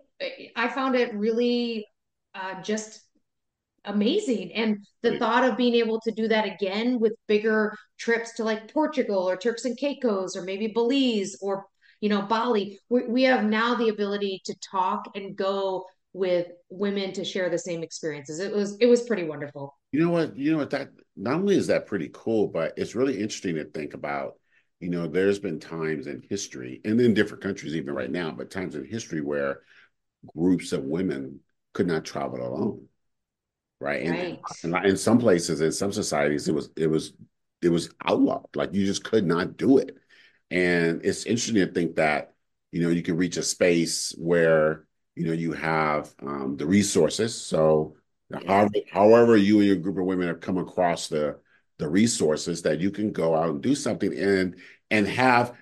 I 0.55 0.69
found 0.69 0.95
it 0.95 1.13
really 1.13 1.85
uh, 2.33 2.61
just 2.61 3.01
amazing. 3.85 4.51
And 4.53 4.85
the 5.01 5.11
right. 5.11 5.19
thought 5.19 5.43
of 5.43 5.57
being 5.57 5.75
able 5.75 5.99
to 6.01 6.11
do 6.11 6.27
that 6.27 6.45
again 6.45 6.99
with 6.99 7.13
bigger 7.27 7.75
trips 7.97 8.33
to 8.33 8.43
like 8.43 8.73
Portugal 8.73 9.29
or 9.29 9.37
Turks 9.37 9.65
and 9.65 9.77
Caicos 9.77 10.35
or 10.35 10.43
maybe 10.43 10.67
Belize 10.67 11.37
or 11.41 11.65
you 12.01 12.09
know 12.09 12.21
Bali, 12.23 12.79
we, 12.89 13.07
we 13.07 13.23
have 13.23 13.45
now 13.45 13.75
the 13.75 13.89
ability 13.89 14.41
to 14.45 14.55
talk 14.59 15.09
and 15.15 15.35
go 15.35 15.85
with 16.13 16.47
women 16.69 17.11
to 17.13 17.25
share 17.25 17.49
the 17.49 17.57
same 17.57 17.83
experiences. 17.83 18.39
It 18.39 18.53
was 18.53 18.77
it 18.79 18.87
was 18.87 19.03
pretty 19.03 19.23
wonderful. 19.23 19.77
You 19.91 20.01
know 20.01 20.11
what? 20.11 20.35
You 20.37 20.51
know 20.51 20.57
what? 20.57 20.71
That 20.71 20.89
not 21.15 21.35
only 21.35 21.55
is 21.55 21.67
that 21.67 21.87
pretty 21.87 22.09
cool, 22.13 22.47
but 22.47 22.73
it's 22.77 22.95
really 22.95 23.15
interesting 23.15 23.55
to 23.55 23.65
think 23.65 23.93
about. 23.93 24.35
You 24.85 24.91
know, 24.91 25.07
there's 25.07 25.39
been 25.39 25.59
times 25.59 26.07
in 26.07 26.23
history, 26.29 26.81
and 26.85 26.99
in 27.01 27.13
different 27.13 27.43
countries, 27.43 27.75
even 27.75 27.93
right 27.93 28.11
now, 28.11 28.31
but 28.31 28.51
times 28.51 28.75
in 28.75 28.85
history 28.85 29.21
where 29.21 29.61
groups 30.35 30.71
of 30.71 30.83
women 30.83 31.39
could 31.73 31.87
not 31.87 32.05
travel 32.05 32.47
alone 32.47 32.87
right? 33.79 34.09
right. 34.09 34.39
And, 34.63 34.75
and 34.75 34.85
in 34.85 34.97
some 34.97 35.19
places, 35.19 35.61
in 35.61 35.71
some 35.71 35.91
societies, 35.91 36.47
it 36.47 36.55
was 36.55 36.69
it 36.75 36.87
was 36.87 37.13
it 37.61 37.69
was 37.69 37.89
outlawed. 38.05 38.47
Like 38.55 38.73
you 38.73 38.85
just 38.85 39.03
could 39.03 39.25
not 39.25 39.57
do 39.57 39.77
it. 39.77 39.97
And 40.51 41.01
it's 41.03 41.25
interesting 41.25 41.55
to 41.55 41.71
think 41.71 41.95
that 41.95 42.33
you 42.71 42.81
know 42.81 42.89
you 42.89 43.01
can 43.01 43.17
reach 43.17 43.37
a 43.37 43.43
space 43.43 44.13
where 44.17 44.85
you 45.15 45.27
know 45.27 45.33
you 45.33 45.53
have 45.53 46.13
um, 46.21 46.55
the 46.57 46.65
resources. 46.65 47.35
So 47.35 47.95
yeah. 48.29 48.39
however, 48.47 48.73
however 48.91 49.37
you 49.37 49.59
and 49.59 49.67
your 49.67 49.77
group 49.77 49.97
of 49.97 50.05
women 50.05 50.27
have 50.27 50.41
come 50.41 50.57
across 50.57 51.07
the 51.07 51.39
the 51.77 51.89
resources 51.89 52.61
that 52.61 52.79
you 52.79 52.89
can 52.89 53.11
go 53.11 53.35
out 53.35 53.49
and 53.49 53.61
do 53.61 53.75
something 53.75 54.17
and 54.17 54.55
and 54.91 55.07
have 55.07 55.55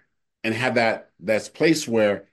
and 0.44 0.54
have 0.54 0.76
that 0.76 1.12
that's 1.20 1.50
place 1.50 1.88
where 1.88 2.28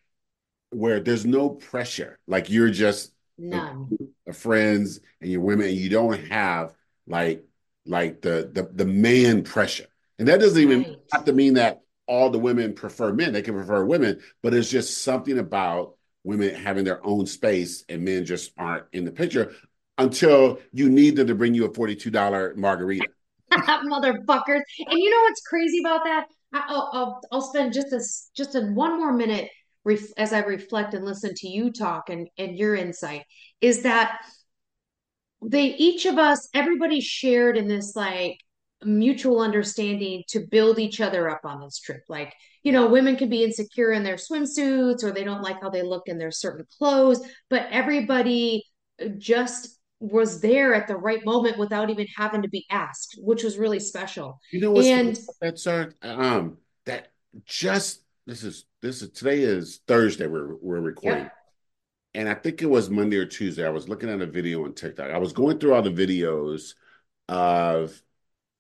where 0.70 1.00
there's 1.00 1.26
no 1.26 1.49
pressure 1.50 2.18
like 2.26 2.50
you're 2.50 2.70
just 2.70 3.12
None. 3.40 3.99
Of 4.26 4.37
friends 4.37 5.00
and 5.20 5.30
your 5.30 5.40
women, 5.40 5.68
and 5.68 5.76
you 5.76 5.88
don't 5.88 6.20
have 6.28 6.75
like 7.06 7.42
like 7.87 8.20
the 8.20 8.50
the 8.52 8.68
the 8.73 8.85
man 8.85 9.42
pressure. 9.42 9.87
And 10.18 10.28
that 10.28 10.40
doesn't 10.40 10.61
even 10.61 10.82
right. 10.82 10.99
have 11.12 11.25
to 11.25 11.32
mean 11.32 11.54
that 11.54 11.80
all 12.06 12.28
the 12.28 12.38
women 12.38 12.75
prefer 12.75 13.12
men. 13.14 13.32
They 13.32 13.40
can 13.40 13.54
prefer 13.54 13.85
women, 13.85 14.20
but 14.42 14.52
it's 14.52 14.70
just 14.70 15.02
something 15.02 15.38
about 15.38 15.97
women 16.23 16.54
having 16.54 16.85
their 16.85 17.04
own 17.04 17.25
space 17.26 17.85
and 17.88 18.04
men 18.04 18.26
just 18.26 18.52
aren't 18.59 18.85
in 18.92 19.06
the 19.06 19.11
picture 19.11 19.54
until 19.97 20.59
you 20.73 20.90
need 20.90 21.16
them 21.16 21.28
to 21.28 21.35
bring 21.35 21.54
you 21.54 21.64
a 21.64 21.70
$42 21.70 22.56
margarita. 22.56 23.06
Motherfuckers. 23.52 24.61
And 24.87 24.99
you 24.99 25.11
know 25.11 25.23
what's 25.23 25.40
crazy 25.40 25.80
about 25.80 26.04
that? 26.04 26.26
I'll, 26.52 26.90
I'll, 26.92 27.21
I'll 27.33 27.40
spend 27.42 27.73
just 27.73 27.92
a, 27.92 28.00
just 28.37 28.54
a 28.54 28.62
one 28.73 28.99
more 28.99 29.12
minute 29.12 29.50
ref- 29.85 30.12
as 30.16 30.33
I 30.33 30.40
reflect 30.40 30.95
and 30.95 31.04
listen 31.04 31.33
to 31.35 31.49
you 31.49 31.73
talk 31.73 32.11
and, 32.11 32.28
and 32.38 32.57
your 32.59 32.75
insight 32.75 33.25
is 33.61 33.83
that 33.83 34.21
they 35.42 35.75
each 35.76 36.07
of 36.07 36.19
us, 36.19 36.49
everybody 36.54 37.00
shared 37.00 37.57
in 37.57 37.66
this 37.66 37.97
like 37.97 38.38
mutual 38.83 39.40
understanding 39.40 40.23
to 40.28 40.40
build 40.50 40.78
each 40.78 41.00
other 41.00 41.28
up 41.28 41.40
on 41.45 41.61
this 41.61 41.78
trip. 41.78 42.02
Like, 42.09 42.35
you 42.62 42.73
know, 42.73 42.88
women 42.88 43.16
can 43.16 43.30
be 43.30 43.45
insecure 43.45 43.92
in 43.92 44.02
their 44.02 44.16
swimsuits 44.16 45.02
or 45.02 45.12
they 45.12 45.25
don't 45.25 45.42
like 45.42 45.61
how 45.61 45.71
they 45.71 45.83
look 45.83 46.04
in 46.07 46.19
their 46.19 46.30
certain 46.30 46.66
clothes, 46.78 47.21
but 47.49 47.66
everybody 47.71 48.64
uh, 49.02 49.09
just 49.19 49.80
was 50.00 50.40
there 50.40 50.75
at 50.75 50.88
the 50.88 50.97
right 50.97 51.25
moment 51.25 51.59
without 51.59 51.90
even 51.90 52.07
having 52.16 52.42
to 52.42 52.49
be 52.49 52.66
asked, 52.71 53.19
which 53.19 53.45
was 53.45 53.59
really 53.59 53.78
special. 53.78 54.40
You 54.50 54.61
know, 54.61 54.73
what's 54.73 54.88
and 54.88 55.19
that's 55.40 55.66
our 55.66 55.92
um 56.02 56.57
that 56.87 57.12
just 57.45 58.02
this 58.26 58.42
is 58.42 58.64
this 58.80 59.02
is 59.02 59.11
today 59.11 59.40
is 59.40 59.80
Thursday. 59.87 60.26
We're 60.26 60.57
we're 60.57 60.80
recording. 60.80 61.25
Yeah. 61.25 61.30
And 62.14 62.28
I 62.28 62.35
think 62.35 62.61
it 62.61 62.66
was 62.66 62.90
Monday 62.90 63.19
or 63.19 63.26
Tuesday. 63.26 63.64
I 63.64 63.71
was 63.71 63.88
looking 63.88 64.09
at 64.09 64.21
a 64.21 64.26
video 64.26 64.64
on 64.64 64.75
TikTok. 64.75 65.11
I 65.11 65.19
was 65.19 65.33
going 65.33 65.59
through 65.59 65.75
all 65.75 65.83
the 65.83 65.90
videos 65.90 66.75
of 67.28 68.02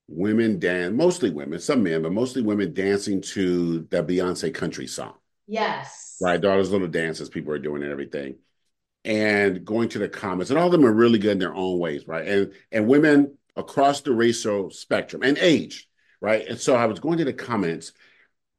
women 0.06 0.60
dance, 0.60 0.94
mostly 0.94 1.30
women, 1.30 1.58
some 1.58 1.82
men, 1.82 2.02
but 2.02 2.12
mostly 2.12 2.42
women 2.42 2.72
dancing 2.72 3.20
to 3.20 3.80
the 3.90 4.04
Beyonce 4.04 4.54
country 4.54 4.86
song. 4.86 5.14
Yes. 5.48 6.16
Right. 6.20 6.44
All 6.44 6.56
those 6.56 6.70
little 6.70 6.86
dances 6.86 7.28
people 7.28 7.52
are 7.52 7.58
doing 7.58 7.82
and 7.82 7.90
everything. 7.90 8.36
And 9.04 9.64
going 9.64 9.88
to 9.90 9.98
the 9.98 10.08
comments, 10.08 10.50
and 10.50 10.58
all 10.58 10.66
of 10.66 10.72
them 10.72 10.84
are 10.84 10.92
really 10.92 11.18
good 11.18 11.32
in 11.32 11.38
their 11.38 11.54
own 11.54 11.78
ways, 11.78 12.06
right? 12.06 12.26
And 12.26 12.52
and 12.70 12.86
women 12.86 13.38
across 13.56 14.02
the 14.02 14.12
racial 14.12 14.70
spectrum 14.70 15.22
and 15.22 15.38
age, 15.38 15.88
right? 16.20 16.46
And 16.46 16.58
so 16.58 16.76
I 16.76 16.86
was 16.86 17.00
going 17.00 17.18
to 17.18 17.24
the 17.24 17.32
comments, 17.32 17.92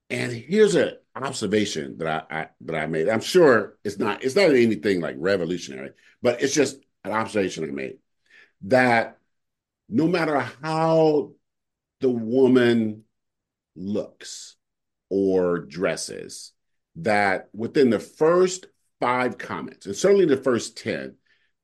and 0.09 0.31
here's 0.31 0.73
an 0.73 0.97
observation 1.15 1.97
that 1.99 2.25
I, 2.31 2.39
I, 2.41 2.47
that 2.61 2.75
I 2.75 2.87
made. 2.87 3.07
I'm 3.07 3.21
sure 3.21 3.77
it's 3.83 3.99
not 3.99 4.23
it's 4.23 4.35
not 4.35 4.49
anything 4.49 4.99
like 4.99 5.15
revolutionary, 5.19 5.91
but 6.23 6.41
it's 6.41 6.55
just 6.55 6.79
an 7.03 7.11
observation 7.11 7.63
I 7.63 7.67
made 7.67 7.97
that 8.63 9.17
no 9.89 10.07
matter 10.07 10.39
how 10.61 11.31
the 11.99 12.09
woman 12.09 13.03
looks 13.75 14.55
or 15.09 15.59
dresses, 15.59 16.53
that 16.95 17.49
within 17.53 17.89
the 17.89 17.99
first 17.99 18.67
five 19.01 19.37
comments, 19.37 19.85
and 19.85 19.95
certainly 19.95 20.25
the 20.25 20.37
first 20.37 20.77
10, 20.77 21.15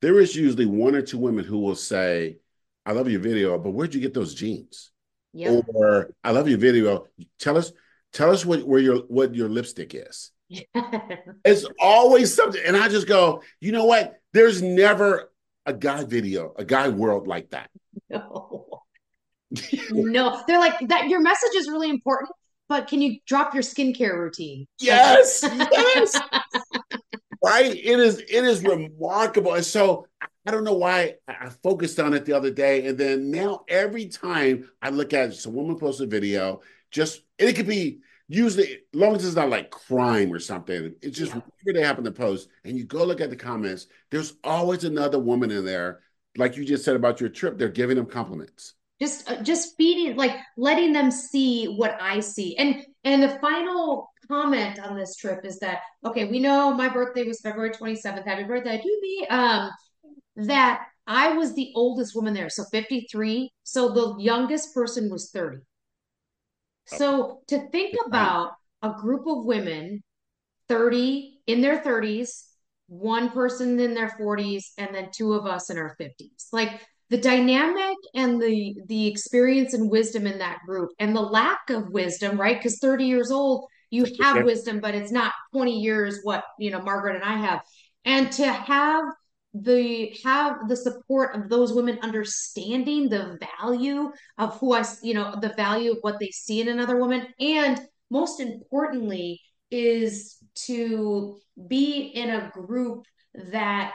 there 0.02 0.20
is 0.20 0.36
usually 0.36 0.66
one 0.66 0.96
or 0.96 1.02
two 1.02 1.18
women 1.18 1.46
who 1.46 1.60
will 1.60 1.76
say, 1.76 2.40
I 2.86 2.92
love 2.92 3.10
your 3.10 3.22
video, 3.22 3.58
but 3.58 3.72
where'd 3.72 3.94
you 3.94 4.02
get 4.02 4.14
those 4.14 4.36
jeans? 4.36 4.92
Yep. 5.32 5.66
Or 5.68 6.10
I 6.24 6.32
love 6.32 6.50
your 6.50 6.58
video. 6.58 7.06
Tell 7.40 7.58
us, 7.58 7.72
Tell 8.14 8.32
us 8.32 8.46
what 8.46 8.64
where 8.64 8.80
your 8.80 8.98
what 9.10 9.36
your 9.36 9.50
lipstick 9.50 9.94
is. 9.94 10.32
it's 10.50 11.66
always 11.80 12.34
something, 12.34 12.62
and 12.66 12.76
I 12.76 12.88
just 12.88 13.08
go, 13.08 13.44
you 13.60 13.72
know 13.72 13.86
what? 13.86 14.20
There's 14.34 14.62
never 14.62 15.32
a 15.66 15.74
guy 15.74 16.04
video, 16.04 16.54
a 16.58 16.64
guy 16.64 16.88
world 16.88 17.28
like 17.28 17.50
that. 17.52 17.70
No, 18.10 18.82
no, 19.92 20.42
they're 20.48 20.60
like 20.60 20.80
that. 20.88 21.10
Your 21.10 21.22
message 21.22 21.52
is 21.56 21.68
really 21.68 21.90
important, 21.90 22.32
but 22.70 22.88
can 22.88 23.02
you 23.02 23.20
drop 23.28 23.54
your 23.54 23.64
skincare 23.64 24.18
routine? 24.18 24.66
Yes, 24.80 25.44
yes. 25.72 26.20
Right. 27.48 27.76
It 27.76 28.00
is. 28.00 28.20
It 28.20 28.44
is 28.44 28.64
remarkable, 28.64 29.54
and 29.54 29.66
so 29.66 30.08
I 30.46 30.52
don't 30.52 30.64
know 30.64 30.74
why 30.74 31.16
I 31.28 31.50
focused 31.50 32.00
on 32.00 32.14
it 32.14 32.26
the 32.26 32.34
other 32.34 32.52
day, 32.52 32.86
and 32.88 32.98
then 32.98 33.32
now 33.32 33.64
every 33.68 34.08
time 34.08 34.70
I 34.82 34.90
look 34.90 35.14
at 35.14 35.30
it, 35.30 35.36
some 35.36 35.54
woman 35.54 35.78
post 35.78 36.02
a 36.02 36.06
video, 36.06 36.62
just 36.92 37.22
it 37.38 37.54
could 37.54 37.68
be 37.68 38.00
usually 38.28 38.74
as 38.74 38.80
long 38.94 39.16
as 39.16 39.26
it's 39.26 39.36
not 39.36 39.50
like 39.50 39.72
crime 39.72 40.32
or 40.32 40.40
something 40.40 40.94
it's 41.02 41.18
just 41.18 41.34
yeah. 41.34 41.40
whatever 41.40 41.74
they 41.80 41.86
happen 41.86 42.04
to 42.04 42.12
post 42.12 42.50
and 42.66 42.78
you 42.78 42.84
go 42.84 43.04
look 43.04 43.22
at 43.22 43.30
the 43.30 43.36
comments 43.36 43.88
there's 44.12 44.34
always 44.44 44.84
another 44.84 45.20
woman 45.20 45.50
in 45.50 45.64
there 45.64 46.02
like 46.36 46.58
you 46.58 46.66
just 46.66 46.84
said 46.84 46.96
about 46.96 47.22
your 47.22 47.30
trip 47.30 47.58
they're 47.58 47.70
giving 47.70 47.96
them 47.96 48.06
compliments 48.06 48.74
just 49.00 49.30
uh, 49.30 49.42
just 49.44 49.78
feeding 49.78 50.16
like 50.18 50.36
letting 50.58 50.92
them 50.92 51.10
see 51.10 51.66
what 51.66 51.98
i 52.02 52.20
see 52.20 52.56
and 52.58 52.86
and 53.04 53.24
the 53.24 53.40
final 53.40 54.12
comment 54.28 54.80
on 54.80 54.96
this 54.98 55.16
trip 55.16 55.46
is 55.46 55.60
that 55.60 55.80
okay 56.06 56.26
we 56.26 56.40
know 56.40 56.74
my 56.74 56.90
birthday 56.90 57.24
was 57.24 57.42
february 57.42 57.72
27th 57.72 58.26
happy 58.26 58.44
birthday 58.44 58.80
to 58.82 59.00
me 59.02 59.28
um 59.30 59.70
that 60.36 60.86
i 61.08 61.34
was 61.34 61.54
the 61.54 61.72
oldest 61.76 62.16
woman 62.16 62.34
there 62.34 62.50
so 62.50 62.64
53 62.72 63.52
so 63.64 63.90
the 63.94 64.16
youngest 64.22 64.74
person 64.74 65.10
was 65.10 65.30
30 65.32 65.58
so 66.88 67.42
to 67.48 67.68
think 67.70 67.96
about 68.06 68.54
a 68.82 68.94
group 68.94 69.28
of 69.28 69.46
women, 69.46 70.04
30 70.70 71.40
in 71.48 71.62
their 71.62 71.80
30s, 71.80 72.44
one 72.88 73.30
person 73.30 73.80
in 73.80 73.94
their 73.94 74.16
40s, 74.20 74.72
and 74.78 74.94
then 74.94 75.10
two 75.14 75.34
of 75.34 75.46
us 75.46 75.70
in 75.70 75.78
our 75.78 75.96
50s. 76.00 76.48
Like 76.52 76.82
the 77.10 77.18
dynamic 77.18 77.98
and 78.16 78.42
the 78.42 78.76
the 78.88 79.08
experience 79.08 79.74
and 79.74 79.90
wisdom 79.90 80.28
in 80.28 80.40
that 80.40 80.60
group 80.66 80.90
and 81.00 81.16
the 81.16 81.22
lack 81.22 81.70
of 81.70 81.90
wisdom, 81.90 82.40
right? 82.40 82.58
Because 82.58 82.80
30 82.80 83.06
years 83.06 83.32
old, 83.32 83.68
you 83.90 84.06
have 84.22 84.44
wisdom, 84.44 84.80
but 84.80 84.96
it's 84.96 85.12
not 85.12 85.34
20 85.54 85.80
years 85.80 86.20
what 86.24 86.44
you 86.60 86.72
know 86.72 86.82
Margaret 86.82 87.16
and 87.16 87.24
I 87.24 87.38
have. 87.38 87.62
And 88.06 88.32
to 88.34 88.52
have 88.52 89.06
the 89.54 90.16
have 90.24 90.68
the 90.68 90.76
support 90.76 91.36
of 91.36 91.50
those 91.50 91.74
women 91.74 92.00
understanding 92.02 93.10
the 93.10 93.40
value 93.60 94.12
of 94.38 94.60
who 94.60 94.74
I, 94.74 94.86
you 95.02 95.14
know, 95.14 95.36
the 95.40 95.54
value 95.54 95.92
of 95.92 95.98
what 96.02 96.20
they 96.20 96.30
see 96.30 96.62
in 96.62 96.68
another 96.68 96.98
woman. 96.98 97.28
And 97.40 97.80
most 98.10 98.40
importantly, 98.40 99.42
is 99.72 100.38
to 100.56 101.38
be 101.68 102.00
in 102.00 102.30
a 102.30 102.50
group 102.54 103.06
that 103.52 103.94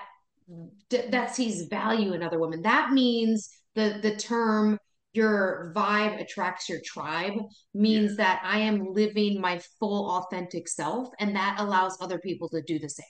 that 0.91 1.35
sees 1.35 1.69
value 1.69 2.13
in 2.13 2.23
other 2.23 2.39
women. 2.39 2.63
That 2.63 2.93
means 2.93 3.51
the 3.75 3.99
the 4.03 4.17
term 4.17 4.79
your 5.12 5.73
vibe 5.76 6.21
attracts 6.21 6.69
your 6.69 6.81
tribe 6.85 7.35
means 7.75 8.12
yeah. 8.12 8.25
that 8.25 8.42
I 8.45 8.61
am 8.61 8.92
living 8.92 9.40
my 9.40 9.61
full 9.78 10.11
authentic 10.11 10.69
self 10.69 11.09
and 11.19 11.37
that 11.37 11.57
allows 11.59 11.99
other 12.00 12.19
people 12.19 12.49
to 12.50 12.62
do 12.62 12.78
the 12.78 12.88
same. 12.88 13.04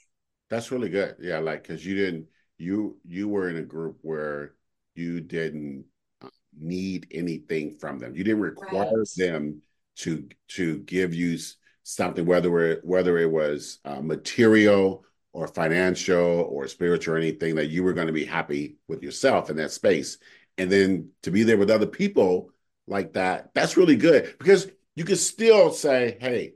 That's 0.49 0.71
really 0.71 0.89
good. 0.89 1.15
Yeah, 1.19 1.39
like 1.39 1.63
cuz 1.63 1.85
you 1.85 1.95
didn't 1.95 2.27
you 2.57 2.97
you 3.05 3.27
were 3.27 3.49
in 3.49 3.57
a 3.57 3.63
group 3.63 3.97
where 4.01 4.55
you 4.95 5.21
didn't 5.21 5.85
uh, 6.21 6.29
need 6.59 7.07
anything 7.11 7.75
from 7.75 7.99
them. 7.99 8.15
You 8.15 8.23
didn't 8.23 8.41
require 8.41 8.97
right. 8.97 9.07
them 9.17 9.61
to 9.97 10.27
to 10.49 10.79
give 10.79 11.13
you 11.13 11.37
something, 11.83 12.25
whether 12.25 12.59
it 12.59 12.83
whether 12.83 13.17
it 13.17 13.29
was 13.29 13.79
uh, 13.85 14.01
material 14.01 15.05
or 15.33 15.47
financial 15.47 16.47
or 16.49 16.67
spiritual 16.67 17.15
or 17.15 17.17
anything, 17.17 17.55
that 17.55 17.69
you 17.69 17.83
were 17.83 17.93
going 17.93 18.07
to 18.07 18.13
be 18.13 18.25
happy 18.25 18.77
with 18.87 19.01
yourself 19.01 19.49
in 19.49 19.55
that 19.57 19.71
space, 19.71 20.17
and 20.57 20.71
then 20.71 21.11
to 21.23 21.31
be 21.31 21.43
there 21.43 21.57
with 21.57 21.71
other 21.71 21.87
people 21.87 22.49
like 22.87 23.13
that, 23.13 23.51
that's 23.53 23.77
really 23.77 23.95
good 23.95 24.35
because 24.37 24.67
you 24.95 25.05
can 25.05 25.15
still 25.15 25.71
say, 25.71 26.17
"Hey, 26.19 26.53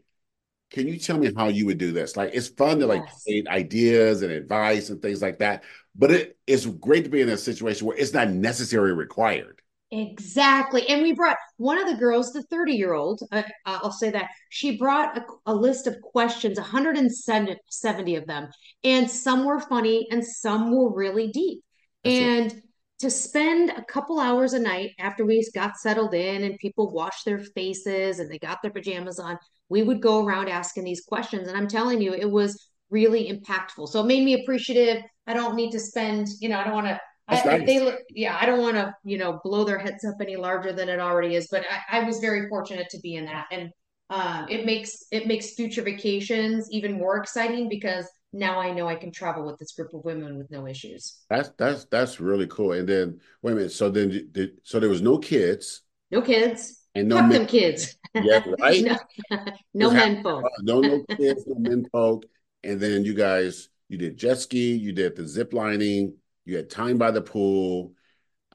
can 0.72 0.88
you 0.88 0.98
tell 0.98 1.18
me 1.18 1.32
how 1.36 1.48
you 1.48 1.66
would 1.66 1.78
do 1.78 1.92
this?" 1.92 2.16
Like 2.18 2.32
it's 2.34 2.50
fun 2.50 2.80
to 2.80 2.88
like 2.88 3.04
yes. 3.26 3.48
ideas 3.48 4.22
and 4.22 4.32
advice 4.32 4.90
and 4.90 5.02
things 5.02 5.22
like 5.22 5.40
that, 5.40 5.64
but 5.96 6.12
it, 6.12 6.38
it's 6.46 6.66
great 6.66 7.04
to 7.06 7.10
be 7.10 7.22
in 7.22 7.30
a 7.30 7.38
situation 7.38 7.88
where 7.88 7.98
it's 7.98 8.14
not 8.14 8.30
necessarily 8.30 8.94
required. 8.94 9.62
Exactly. 9.90 10.88
And 10.90 11.02
we 11.02 11.14
brought 11.14 11.38
one 11.56 11.80
of 11.80 11.88
the 11.88 11.96
girls, 11.96 12.34
the 12.34 12.44
30 12.44 12.74
year 12.74 12.94
old, 12.94 13.22
uh, 13.32 13.44
I'll 13.66 13.92
say 13.92 14.10
that 14.12 14.28
she 14.50 14.78
brought 14.78 15.18
a, 15.18 15.26
a, 15.46 15.56
list 15.56 15.88
of 15.88 16.02
questions, 16.02 16.60
170 16.60 18.16
of 18.16 18.28
them. 18.28 18.50
And 18.84 19.10
some 19.10 19.46
were 19.46 19.62
funny 19.62 20.08
and 20.12 20.26
some 20.26 20.76
were 20.76 20.94
really 20.94 21.30
deep. 21.32 21.64
That's 22.04 22.18
and 22.18 22.52
right. 22.52 22.62
To 23.00 23.10
spend 23.10 23.70
a 23.70 23.84
couple 23.84 24.20
hours 24.20 24.54
a 24.54 24.60
night 24.60 24.92
after 25.00 25.26
we 25.26 25.48
got 25.54 25.78
settled 25.78 26.14
in 26.14 26.44
and 26.44 26.58
people 26.58 26.92
washed 26.92 27.26
their 27.26 27.40
faces 27.40 28.20
and 28.20 28.30
they 28.30 28.40
got 28.40 28.62
their 28.62 28.72
pajamas 28.72 29.20
on, 29.20 29.38
we 29.70 29.84
would 29.84 30.02
go 30.02 30.26
around 30.26 30.50
asking 30.50 30.84
these 30.84 31.06
questions. 31.06 31.48
And 31.48 31.56
I'm 31.56 31.68
telling 31.68 32.02
you, 32.02 32.14
it 32.14 32.30
was 32.30 32.68
really 32.90 33.32
impactful. 33.32 33.90
So 33.90 34.02
it 34.02 34.08
made 34.08 34.24
me 34.24 34.42
appreciative. 34.42 35.04
I 35.28 35.34
don't 35.34 35.56
need 35.56 35.72
to 35.72 35.80
spend, 35.80 36.28
you 36.40 36.50
know, 36.50 36.60
I 36.60 36.64
don't 36.64 36.74
want 36.74 36.88
to 36.88 37.00
I, 37.30 37.44
nice. 37.44 37.66
they 37.66 37.98
yeah, 38.10 38.38
I 38.40 38.46
don't 38.46 38.62
want 38.62 38.76
to, 38.76 38.96
you 39.04 39.18
know, 39.18 39.42
blow 39.44 39.66
their 39.66 39.78
heads 39.78 40.06
up 40.06 40.16
any 40.22 40.38
larger 40.38 40.72
than 40.72 40.88
it 40.88 41.00
already 41.00 41.36
is, 41.36 41.50
but 41.52 41.66
I, 41.70 42.00
I 42.00 42.04
was 42.06 42.20
very 42.20 42.48
fortunate 42.48 42.88
to 42.92 43.00
be 43.02 43.16
in 43.16 43.26
that. 43.26 43.48
And 43.52 43.70
um, 44.10 44.48
it 44.50 44.66
makes 44.66 45.04
it 45.12 45.28
makes 45.28 45.54
future 45.54 45.82
vacations 45.82 46.70
even 46.72 46.94
more 46.94 47.18
exciting 47.18 47.68
because 47.68 48.10
now 48.34 48.60
I 48.60 48.72
know 48.72 48.88
I 48.88 48.96
can 48.96 49.12
travel 49.12 49.46
with 49.46 49.58
this 49.58 49.72
group 49.74 49.94
of 49.94 50.04
women 50.04 50.38
with 50.38 50.52
no 50.52 50.68
issues. 50.68 51.24
That's 51.30 51.50
that's 51.58 51.86
that's 51.86 52.20
really 52.20 52.48
cool. 52.48 52.74
And 52.74 52.88
then 52.88 53.20
wait 53.42 53.54
a 53.54 53.56
minute, 53.56 53.72
so 53.72 53.90
then 53.90 54.30
did, 54.32 54.58
so 54.64 54.80
there 54.80 54.90
was 54.90 55.02
no 55.02 55.18
kids, 55.18 55.82
no 56.12 56.22
kids, 56.22 56.84
and 56.96 57.08
no 57.08 57.22
men, 57.22 57.30
them 57.30 57.46
kids. 57.46 57.96
Yeah, 58.14 58.44
right. 58.60 58.84
no, 58.84 59.38
no 59.76 59.92
men 59.92 60.24
folk. 60.24 60.44
Uh, 60.44 60.50
no, 60.62 60.82
no 60.82 61.04
kids, 61.16 61.44
no 61.46 61.60
men 61.60 61.86
folk. 61.92 62.26
And 62.64 62.80
then 62.80 63.06
you 63.06 63.14
guys, 63.14 63.70
you 63.90 63.98
did 64.00 64.18
jet 64.18 64.40
ski, 64.40 64.76
you 64.76 64.92
did 64.92 65.16
the 65.16 65.28
zip 65.28 65.54
lining 65.54 66.16
you 66.48 66.56
had 66.56 66.70
time 66.70 66.98
by 66.98 67.12
the 67.12 67.22
pool, 67.22 67.92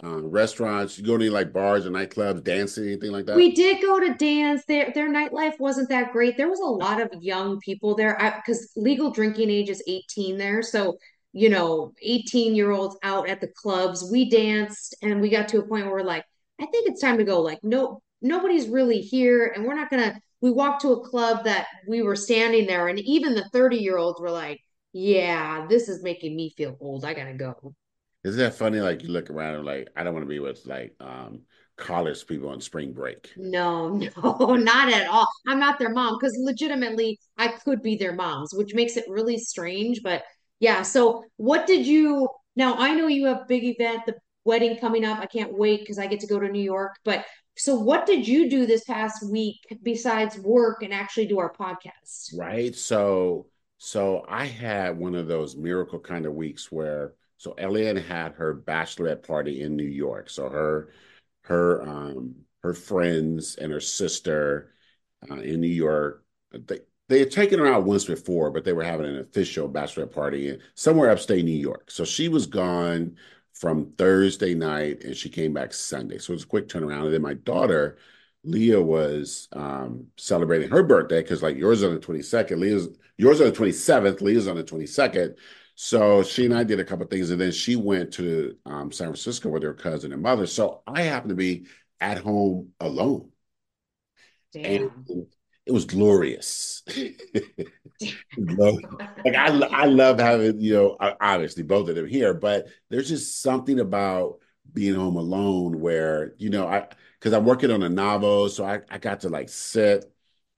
um, 0.03 0.31
restaurants. 0.31 0.99
You 0.99 1.05
go 1.05 1.17
to 1.17 1.25
any 1.25 1.31
like 1.31 1.53
bars 1.53 1.87
or 1.87 1.91
nightclubs, 1.91 2.43
dancing, 2.43 2.85
anything 2.85 3.13
like 3.13 3.27
that? 3.27 3.37
We 3.37 3.53
did 3.53 3.81
go 3.81 4.01
to 4.01 4.15
dance. 4.15 4.65
Their 4.67 4.91
their 4.93 5.11
nightlife 5.11 5.59
wasn't 5.59 5.89
that 5.91 6.13
great. 6.13 6.37
There 6.37 6.49
was 6.49 6.61
a 6.61 6.65
lot 6.65 7.01
of 7.01 7.11
young 7.23 7.61
people 7.61 7.95
there 7.95 8.17
because 8.45 8.73
legal 8.77 9.11
drinking 9.11 9.51
age 9.51 9.69
is 9.69 9.83
18 9.87 10.39
there. 10.39 10.63
So 10.63 10.99
you 11.33 11.49
know, 11.49 11.93
18 12.03 12.55
year 12.55 12.73
olds 12.73 12.97
out 13.03 13.29
at 13.29 13.41
the 13.41 13.49
clubs. 13.49 14.11
We 14.11 14.29
danced 14.29 14.95
and 15.03 15.21
we 15.21 15.31
got 15.31 15.49
to 15.49 15.59
a 15.59 15.67
point 15.67 15.87
where 15.87 15.95
we're 15.95 16.03
like, 16.03 16.25
I 16.61 16.67
think 16.67 16.89
it's 16.89 17.01
time 17.01 17.19
to 17.19 17.25
go. 17.25 17.41
Like, 17.41 17.59
no, 17.63 18.03
nobody's 18.21 18.69
really 18.69 19.01
here, 19.01 19.53
and 19.55 19.65
we're 19.65 19.75
not 19.75 19.91
gonna. 19.91 20.21
We 20.41 20.51
walked 20.51 20.83
to 20.83 20.93
a 20.93 21.09
club 21.09 21.45
that 21.45 21.67
we 21.87 22.03
were 22.03 22.17
standing 22.17 22.67
there, 22.67 22.89
and 22.89 22.99
even 23.01 23.35
the 23.35 23.49
30 23.53 23.79
year 23.79 23.97
olds 23.97 24.21
were 24.21 24.31
like, 24.31 24.61
"Yeah, 24.93 25.67
this 25.69 25.89
is 25.89 26.03
making 26.03 26.37
me 26.37 26.51
feel 26.57 26.77
old. 26.81 27.05
I 27.05 27.15
gotta 27.15 27.35
go." 27.35 27.75
Isn't 28.25 28.39
that 28.39 28.55
funny? 28.55 28.81
Like 28.81 29.03
you 29.03 29.09
look 29.09 29.31
around 29.31 29.55
and 29.55 29.65
like, 29.65 29.89
I 29.97 30.05
don't 30.05 30.15
want 30.15 30.25
to 30.25 30.29
be 30.29 30.39
with 30.39 30.65
like 30.67 30.95
um 31.01 31.41
college 31.77 32.27
people 32.27 32.51
on 32.51 32.61
spring 32.61 32.93
break. 32.93 33.33
No, 33.37 33.89
no, 34.23 34.55
not 34.55 34.93
at 34.93 35.09
all. 35.09 35.27
I'm 35.49 35.59
not 35.59 35.79
their 35.79 35.91
mom 35.91 36.17
because 36.19 36.37
legitimately 36.39 37.19
I 37.37 37.49
could 37.49 37.83
be 37.83 37.97
their 37.97 38.15
moms, 38.15 38.55
which 38.55 38.75
makes 38.75 38.97
it 38.97 39.05
really 39.09 39.39
strange. 39.39 40.01
But 40.03 40.23
yeah, 40.61 40.83
so 40.83 41.25
what 41.37 41.67
did 41.67 41.87
you 41.87 42.29
now? 42.55 42.77
I 42.77 42.95
know 42.95 43.09
you 43.09 43.27
have 43.27 43.49
big 43.49 43.65
event, 43.65 44.07
the 44.07 44.15
wedding 44.45 44.79
coming 44.79 45.05
up. 45.05 45.19
I 45.19 45.27
can't 45.27 45.57
wait 45.57 45.81
because 45.81 45.99
I 45.99 46.07
get 46.07 46.21
to 46.21 46.27
go 46.27 46.39
to 46.39 46.49
New 46.49 46.63
York. 46.63 46.93
But 47.05 47.25
so 47.57 47.77
what 47.77 48.07
did 48.07 48.27
you 48.27 48.49
do 48.49 48.67
this 48.67 48.85
past 48.85 49.29
week 49.29 49.59
besides 49.83 50.39
work 50.39 50.83
and 50.83 50.93
actually 50.93 51.27
do 51.27 51.39
our 51.39 51.53
podcast? 51.53 52.37
Right. 52.37 52.75
So 52.75 53.47
so 53.79 54.25
I 54.29 54.47
had 54.47 54.97
one 54.97 55.17
of 55.17 55.27
those 55.27 55.57
miracle 55.57 55.99
kind 55.99 56.25
of 56.25 56.35
weeks 56.35 56.71
where 56.71 57.15
so 57.43 57.57
Elian 57.59 57.97
had 57.97 58.35
her 58.35 58.55
bachelorette 58.55 59.27
party 59.27 59.63
in 59.63 59.75
New 59.75 59.83
York. 59.83 60.31
So 60.31 60.49
her 60.49 60.91
her 61.41 61.83
um 61.83 62.37
her 62.63 62.73
friends 62.73 63.57
and 63.57 63.73
her 63.73 63.81
sister 63.81 64.73
uh, 65.29 65.41
in 65.41 65.61
New 65.61 65.67
York. 65.67 66.25
They 66.53 66.79
they 67.09 67.19
had 67.19 67.33
taken 67.33 67.59
her 67.59 67.67
out 67.67 67.83
once 67.83 68.05
before, 68.05 68.53
but 68.53 68.63
they 68.63 68.73
were 68.73 68.85
having 68.85 69.07
an 69.07 69.19
official 69.19 69.69
bachelorette 69.69 70.15
party 70.15 70.51
in 70.51 70.61
somewhere 70.77 71.11
upstate 71.11 71.45
New 71.45 71.51
York. 71.51 71.91
So 71.91 72.05
she 72.05 72.29
was 72.29 72.47
gone 72.47 73.17
from 73.55 73.91
Thursday 73.99 74.55
night 74.55 75.03
and 75.03 75.17
she 75.17 75.29
came 75.29 75.53
back 75.53 75.73
Sunday. 75.73 76.19
So 76.19 76.31
it 76.31 76.37
was 76.37 76.45
a 76.45 76.47
quick 76.47 76.69
turnaround. 76.69 77.07
And 77.07 77.15
then 77.15 77.23
my 77.23 77.35
daughter, 77.35 77.99
Leah, 78.45 78.81
was 78.81 79.49
um, 79.53 80.07
celebrating 80.17 80.71
her 80.71 80.85
birthday 80.85 81.23
because 81.23 81.43
like 81.43 81.57
yours 81.57 81.83
on 81.83 81.93
the 81.93 82.01
22nd, 82.01 82.59
Leah's 82.61 82.87
yours 83.17 83.41
on 83.41 83.49
the 83.49 83.53
27th, 83.53 84.21
Leah's 84.21 84.47
on 84.47 84.57
the 84.57 84.63
22nd. 84.63 85.35
So 85.75 86.23
she 86.23 86.45
and 86.45 86.55
I 86.55 86.65
did 86.65 86.81
a 86.81 86.85
couple 86.85 87.07
things, 87.07 87.31
and 87.31 87.41
then 87.41 87.53
she 87.53 87.77
went 87.77 88.13
to 88.15 88.57
um, 88.67 88.93
San 88.93 89.09
Francisco 89.09 89.49
with 89.49 89.63
her 89.63 89.75
cousin 89.75 90.13
and 90.13 90.23
mother. 90.23 90.47
So 90.47 90.83
I 90.87 91.03
happened 91.03 91.31
to 91.31 91.35
be 91.35 91.67
at 92.01 92.19
home 92.19 92.71
alone, 92.81 93.31
Damn. 94.53 94.91
and 95.09 95.27
it 95.67 95.73
was 95.73 95.85
glorious. 95.85 96.83
like 98.37 99.35
I, 99.35 99.47
I 99.47 99.85
love 99.87 100.19
having 100.19 100.61
you 100.61 100.75
know, 100.75 100.97
obviously 101.21 101.63
both 101.63 101.89
of 101.89 101.95
them 101.95 102.07
here, 102.07 102.35
but 102.35 102.67
there's 102.91 103.09
just 103.09 103.43
something 103.43 103.81
about 103.81 104.39
being 104.73 104.95
home 104.95 105.17
alone 105.17 105.81
where 105.81 106.35
you 106.39 106.51
know 106.51 106.67
I 106.67 106.89
because 107.19 107.33
I'm 107.33 107.45
working 107.45 107.71
on 107.71 107.83
a 107.83 107.89
novel, 107.89 108.49
so 108.49 108.65
I, 108.65 108.81
I 108.91 108.99
got 108.99 109.21
to 109.21 109.29
like 109.29 109.49
sit, 109.49 110.13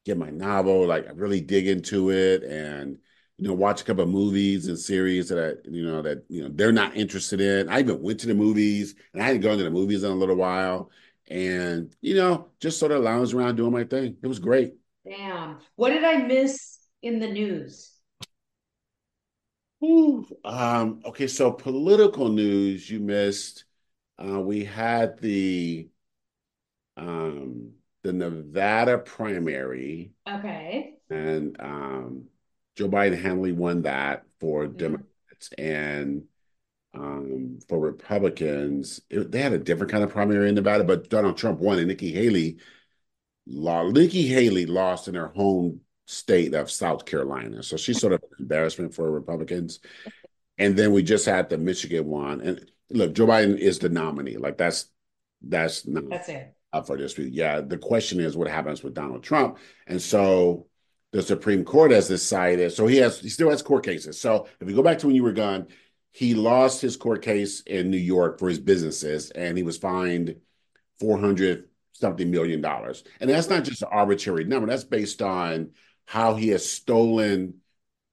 get 0.04 0.16
my 0.18 0.30
novel, 0.30 0.86
like 0.86 1.06
really 1.14 1.40
dig 1.40 1.66
into 1.68 2.10
it, 2.10 2.42
and 2.42 2.98
you 3.38 3.48
know, 3.48 3.54
watch 3.54 3.82
a 3.82 3.84
couple 3.84 4.04
of 4.04 4.10
movies 4.10 4.68
and 4.68 4.78
series 4.78 5.28
that 5.28 5.38
I, 5.38 5.68
you 5.68 5.84
know, 5.84 6.02
that 6.02 6.24
you 6.28 6.42
know 6.42 6.50
they're 6.52 6.72
not 6.72 6.96
interested 6.96 7.40
in. 7.40 7.68
I 7.68 7.80
even 7.80 8.00
went 8.02 8.20
to 8.20 8.26
the 8.26 8.34
movies, 8.34 8.94
and 9.12 9.22
I 9.22 9.26
hadn't 9.26 9.42
gone 9.42 9.58
to 9.58 9.64
the 9.64 9.70
movies 9.70 10.04
in 10.04 10.10
a 10.10 10.14
little 10.14 10.36
while, 10.36 10.90
and 11.28 11.94
you 12.00 12.14
know, 12.14 12.48
just 12.60 12.78
sort 12.78 12.92
of 12.92 13.02
lounge 13.02 13.34
around 13.34 13.56
doing 13.56 13.72
my 13.72 13.84
thing. 13.84 14.16
It 14.22 14.26
was 14.26 14.38
great. 14.38 14.74
Damn, 15.06 15.58
what 15.76 15.90
did 15.90 16.04
I 16.04 16.18
miss 16.18 16.78
in 17.02 17.18
the 17.18 17.28
news? 17.28 17.90
Ooh, 19.84 20.26
um, 20.44 21.02
okay, 21.04 21.26
so 21.26 21.50
political 21.50 22.28
news 22.28 22.88
you 22.88 23.00
missed. 23.00 23.64
Uh, 24.18 24.40
we 24.40 24.64
had 24.64 25.18
the 25.20 25.88
um, 26.96 27.72
the 28.02 28.12
Nevada 28.12 28.98
primary. 28.98 30.12
Okay. 30.28 30.94
And 31.10 31.56
um, 31.60 32.24
Joe 32.76 32.88
Biden 32.88 33.20
handily 33.20 33.52
won 33.52 33.82
that 33.82 34.24
for 34.40 34.64
mm-hmm. 34.64 34.76
Democrats 34.76 35.50
and 35.58 36.24
um, 36.94 37.58
for 37.68 37.78
Republicans. 37.78 39.00
It, 39.10 39.30
they 39.30 39.40
had 39.40 39.52
a 39.52 39.58
different 39.58 39.92
kind 39.92 40.04
of 40.04 40.10
primary 40.10 40.48
in 40.48 40.54
Nevada, 40.54 40.84
but 40.84 41.10
Donald 41.10 41.36
Trump 41.36 41.60
won, 41.60 41.78
and 41.78 41.88
Nikki 41.88 42.12
Haley, 42.12 42.58
lost. 43.46 43.94
Nikki 43.94 44.26
Haley 44.26 44.66
lost 44.66 45.08
in 45.08 45.14
her 45.14 45.28
home 45.28 45.80
state 46.06 46.54
of 46.54 46.70
South 46.70 47.04
Carolina, 47.04 47.62
so 47.62 47.76
she's 47.76 48.00
sort 48.00 48.12
of 48.12 48.22
an 48.22 48.36
embarrassment 48.40 48.94
for 48.94 49.10
Republicans. 49.10 49.80
And 50.58 50.76
then 50.76 50.92
we 50.92 51.02
just 51.02 51.26
had 51.26 51.48
the 51.48 51.58
Michigan 51.58 52.06
one, 52.06 52.40
and 52.40 52.70
look, 52.90 53.14
Joe 53.14 53.26
Biden 53.26 53.58
is 53.58 53.78
the 53.78 53.88
nominee. 53.88 54.36
Like 54.36 54.56
that's 54.56 54.86
that's 55.42 55.86
not 55.86 56.08
that's 56.08 56.28
it 56.28 56.54
up 56.72 56.86
for 56.86 56.96
dispute. 56.96 57.32
Yeah, 57.32 57.60
the 57.60 57.78
question 57.78 58.20
is 58.20 58.36
what 58.36 58.48
happens 58.48 58.82
with 58.82 58.94
Donald 58.94 59.22
Trump, 59.22 59.58
and 59.86 60.00
so 60.00 60.66
the 61.14 61.22
Supreme 61.22 61.64
Court 61.64 61.92
has 61.92 62.08
decided. 62.08 62.72
So 62.72 62.88
he 62.88 62.96
has 62.96 63.20
he 63.20 63.28
still 63.28 63.48
has 63.48 63.62
court 63.62 63.84
cases. 63.84 64.20
So 64.20 64.48
if 64.60 64.68
you 64.68 64.74
go 64.74 64.82
back 64.82 64.98
to 64.98 65.06
when 65.06 65.14
you 65.14 65.22
were 65.22 65.32
gone, 65.32 65.68
he 66.10 66.34
lost 66.34 66.82
his 66.82 66.96
court 66.96 67.22
case 67.22 67.60
in 67.60 67.88
New 67.88 67.96
York 67.96 68.40
for 68.40 68.48
his 68.48 68.58
businesses, 68.58 69.30
and 69.30 69.56
he 69.56 69.62
was 69.62 69.78
fined 69.78 70.34
four 70.98 71.16
hundred 71.16 71.68
something 71.92 72.28
million 72.28 72.60
dollars. 72.60 73.04
And 73.20 73.30
that's 73.30 73.48
not 73.48 73.62
just 73.62 73.82
an 73.82 73.88
arbitrary 73.92 74.42
number. 74.42 74.66
That's 74.66 74.82
based 74.82 75.22
on 75.22 75.70
how 76.04 76.34
he 76.34 76.48
has 76.48 76.68
stolen 76.68 77.60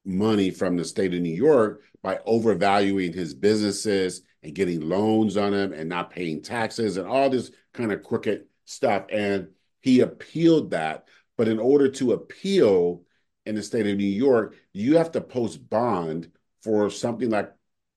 money 0.06 0.52
from 0.52 0.78
the 0.78 0.86
state 0.86 1.16
of 1.16 1.22
New 1.22 1.34
York 1.34 1.82
by 2.04 2.20
overvaluing 2.28 3.14
his 3.14 3.34
businesses 3.34 4.22
and 4.44 4.54
getting 4.54 4.80
loans 4.82 5.38
on 5.38 5.54
them 5.54 5.74
and 5.74 5.90
not 5.90 6.12
paying 6.12 6.44
taxes 6.44 6.98
and 6.98 7.08
all 7.08 7.32
this 7.32 7.50
kind 7.74 7.92
of 7.92 8.04
crooked 8.04 8.46
stuff. 8.66 9.06
And 9.12 9.48
he 9.82 10.02
appealed 10.02 10.70
that. 10.72 11.08
But 11.42 11.48
in 11.48 11.58
order 11.58 11.90
to 11.90 12.12
appeal 12.12 13.02
in 13.48 13.56
the 13.56 13.64
state 13.64 13.88
of 13.88 13.98
New 13.98 14.04
York, 14.04 14.56
you 14.74 14.98
have 14.98 15.12
to 15.14 15.22
post 15.22 15.68
bond 15.68 16.32
for 16.62 16.92
something 16.92 17.32
like 17.32 17.52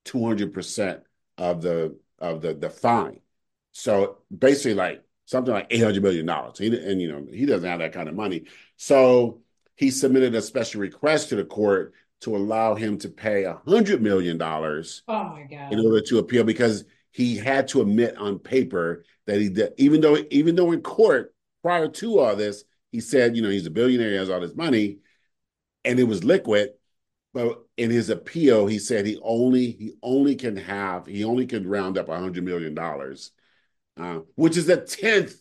200% 0.05 1.01
of 1.37 1.61
the 1.61 1.95
of 2.17 2.41
the 2.41 2.55
the 2.55 2.71
fine. 2.71 3.19
So 3.71 4.17
basically 4.35 4.73
like 4.73 5.03
something 5.25 5.53
like 5.53 5.67
800 5.69 6.01
million 6.01 6.25
dollars. 6.25 6.59
And 6.59 6.99
you 6.99 7.11
know, 7.11 7.27
he 7.31 7.45
doesn't 7.45 7.69
have 7.69 7.77
that 7.81 7.93
kind 7.93 8.09
of 8.09 8.15
money. 8.15 8.45
So 8.77 9.41
he 9.75 9.91
submitted 9.91 10.33
a 10.33 10.41
special 10.41 10.81
request 10.81 11.29
to 11.29 11.35
the 11.35 11.45
court 11.45 11.93
to 12.21 12.35
allow 12.35 12.73
him 12.73 12.97
to 12.97 13.09
pay 13.09 13.43
a 13.43 13.61
hundred 13.67 14.01
million 14.01 14.39
dollars. 14.39 15.03
Oh 15.07 15.23
my 15.25 15.43
god! 15.43 15.71
In 15.71 15.85
order 15.85 16.01
to 16.01 16.17
appeal, 16.17 16.45
because 16.45 16.83
he 17.11 17.37
had 17.37 17.67
to 17.67 17.81
admit 17.81 18.17
on 18.17 18.39
paper 18.39 19.05
that 19.27 19.39
he 19.39 19.49
did, 19.49 19.73
even 19.77 20.01
though 20.01 20.17
even 20.31 20.55
though 20.55 20.71
in 20.71 20.81
court 20.81 21.35
prior 21.61 21.87
to 21.89 22.17
all 22.17 22.35
this, 22.35 22.63
he 22.95 23.01
said, 23.01 23.35
you 23.35 23.41
know, 23.41 23.49
he's 23.49 23.65
a 23.65 23.71
billionaire, 23.71 24.11
he 24.11 24.15
has 24.15 24.29
all 24.29 24.39
this 24.39 24.55
money, 24.55 24.99
and 25.83 25.99
it 25.99 26.05
was 26.05 26.23
liquid. 26.23 26.69
But 27.33 27.65
in 27.75 27.91
his 27.91 28.09
appeal, 28.09 28.67
he 28.67 28.79
said 28.79 29.05
he 29.05 29.19
only 29.21 29.71
he 29.71 29.95
only 30.01 30.35
can 30.35 30.55
have 30.55 31.05
he 31.05 31.25
only 31.25 31.45
can 31.45 31.67
round 31.67 31.97
up 31.97 32.07
a 32.07 32.17
hundred 32.17 32.45
million 32.45 32.73
dollars, 32.73 33.31
uh, 33.97 34.19
which 34.35 34.55
is 34.55 34.69
a 34.69 34.77
tenth, 34.77 35.35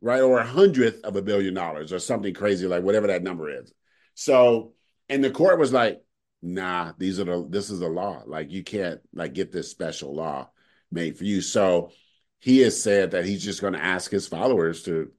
right, 0.00 0.20
or 0.20 0.38
a 0.38 0.46
hundredth 0.46 1.04
of 1.04 1.16
a 1.16 1.22
billion 1.22 1.54
dollars, 1.54 1.92
or 1.92 1.98
something 1.98 2.32
crazy 2.32 2.68
like 2.68 2.84
whatever 2.84 3.08
that 3.08 3.24
number 3.24 3.50
is. 3.50 3.72
So, 4.14 4.74
and 5.08 5.24
the 5.24 5.32
court 5.32 5.58
was 5.58 5.72
like, 5.72 6.00
"Nah, 6.40 6.92
these 6.98 7.18
are 7.18 7.24
the 7.24 7.44
this 7.50 7.70
is 7.70 7.80
the 7.80 7.88
law. 7.88 8.22
Like 8.24 8.52
you 8.52 8.62
can't 8.62 9.00
like 9.12 9.32
get 9.32 9.50
this 9.50 9.68
special 9.68 10.14
law 10.14 10.50
made 10.92 11.18
for 11.18 11.24
you." 11.24 11.40
So, 11.40 11.90
he 12.38 12.60
has 12.60 12.80
said 12.80 13.10
that 13.10 13.24
he's 13.24 13.42
just 13.42 13.60
going 13.60 13.72
to 13.72 13.82
ask 13.82 14.12
his 14.12 14.28
followers 14.28 14.84
to 14.84 15.10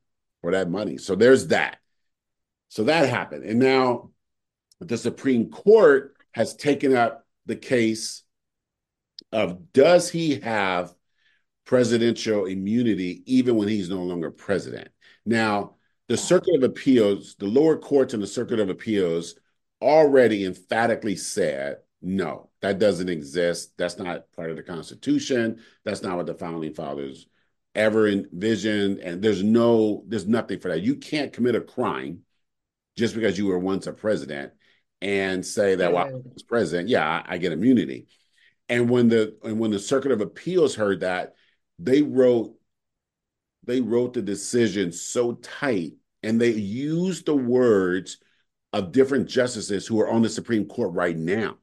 for 0.41 0.51
that 0.51 0.69
money. 0.69 0.97
So 0.97 1.15
there's 1.15 1.47
that. 1.47 1.77
So 2.69 2.83
that 2.85 3.09
happened, 3.09 3.43
and 3.43 3.59
now 3.59 4.11
the 4.79 4.97
Supreme 4.97 5.49
Court 5.49 6.15
has 6.31 6.55
taken 6.55 6.95
up 6.95 7.25
the 7.45 7.55
case 7.55 8.23
of 9.31 9.71
does 9.73 10.09
he 10.09 10.39
have 10.41 10.93
presidential 11.65 12.45
immunity 12.45 13.23
even 13.25 13.55
when 13.55 13.67
he's 13.67 13.89
no 13.89 14.03
longer 14.03 14.31
president? 14.31 14.89
Now, 15.25 15.75
the 16.07 16.17
Circuit 16.17 16.55
of 16.55 16.63
Appeals, 16.63 17.35
the 17.39 17.47
lower 17.47 17.77
courts 17.77 18.13
and 18.13 18.21
the 18.21 18.27
Circuit 18.27 18.59
of 18.59 18.69
Appeals 18.69 19.35
already 19.81 20.45
emphatically 20.45 21.15
said 21.15 21.77
no, 22.01 22.49
that 22.61 22.79
doesn't 22.79 23.09
exist. 23.09 23.73
That's 23.77 23.97
not 23.97 24.31
part 24.33 24.51
of 24.51 24.55
the 24.55 24.63
Constitution. 24.63 25.59
That's 25.83 26.03
not 26.03 26.15
what 26.15 26.27
the 26.27 26.35
founding 26.35 26.73
fathers 26.73 27.25
ever 27.77 28.07
envisioned. 28.07 28.99
And 28.99 29.21
there's 29.21 29.43
no, 29.43 30.03
there's 30.07 30.27
nothing 30.27 30.59
for 30.59 30.69
that. 30.69 30.81
You 30.81 30.95
can't 30.95 31.31
commit 31.31 31.55
a 31.55 31.61
crime 31.61 32.23
just 32.97 33.15
because 33.15 33.37
you 33.37 33.45
were 33.45 33.59
once 33.59 33.87
a 33.87 33.93
president 33.93 34.51
and 35.01 35.45
say 35.45 35.75
that 35.75 35.93
while 35.93 36.07
I 36.07 36.11
was 36.11 36.43
president, 36.43 36.89
yeah, 36.89 37.07
I, 37.07 37.35
I 37.35 37.37
get 37.37 37.53
immunity. 37.53 38.07
And 38.67 38.89
when 38.89 39.07
the 39.07 39.37
and 39.43 39.59
when 39.59 39.71
the 39.71 39.79
Circuit 39.79 40.11
of 40.11 40.19
Appeals 40.19 40.75
heard 40.75 40.99
that, 41.01 41.35
they 41.79 42.01
wrote 42.01 42.53
they 43.63 43.81
wrote 43.81 44.13
the 44.13 44.21
decision 44.21 44.91
so 44.91 45.33
tight 45.33 45.93
and 46.23 46.41
they 46.41 46.51
used 46.51 47.25
the 47.25 47.35
words 47.35 48.17
of 48.73 48.91
different 48.91 49.29
justices 49.29 49.87
who 49.87 49.99
are 49.99 50.09
on 50.09 50.21
the 50.21 50.29
Supreme 50.29 50.65
Court 50.65 50.93
right 50.93 51.15
now, 51.15 51.57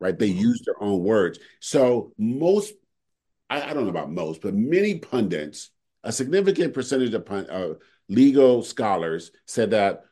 right? 0.00 0.18
They 0.18 0.30
mm-hmm. 0.30 0.38
used 0.38 0.64
their 0.66 0.80
own 0.82 1.02
words. 1.02 1.38
So 1.60 2.12
most, 2.18 2.74
I, 3.50 3.62
I, 3.62 3.74
don't 3.74 3.84
know 3.84 3.90
about 3.90 4.10
most, 4.10 4.40
but 4.40 4.54
many 4.54 4.98
pundits, 4.98 5.70
a 6.02 6.12
significant 6.12 6.74
percentage 6.74 7.14
of 7.14 7.28
uh, 7.30 7.74
legal 8.08 8.62
scholars 8.62 9.30
said 9.46 9.70
that 9.70 10.04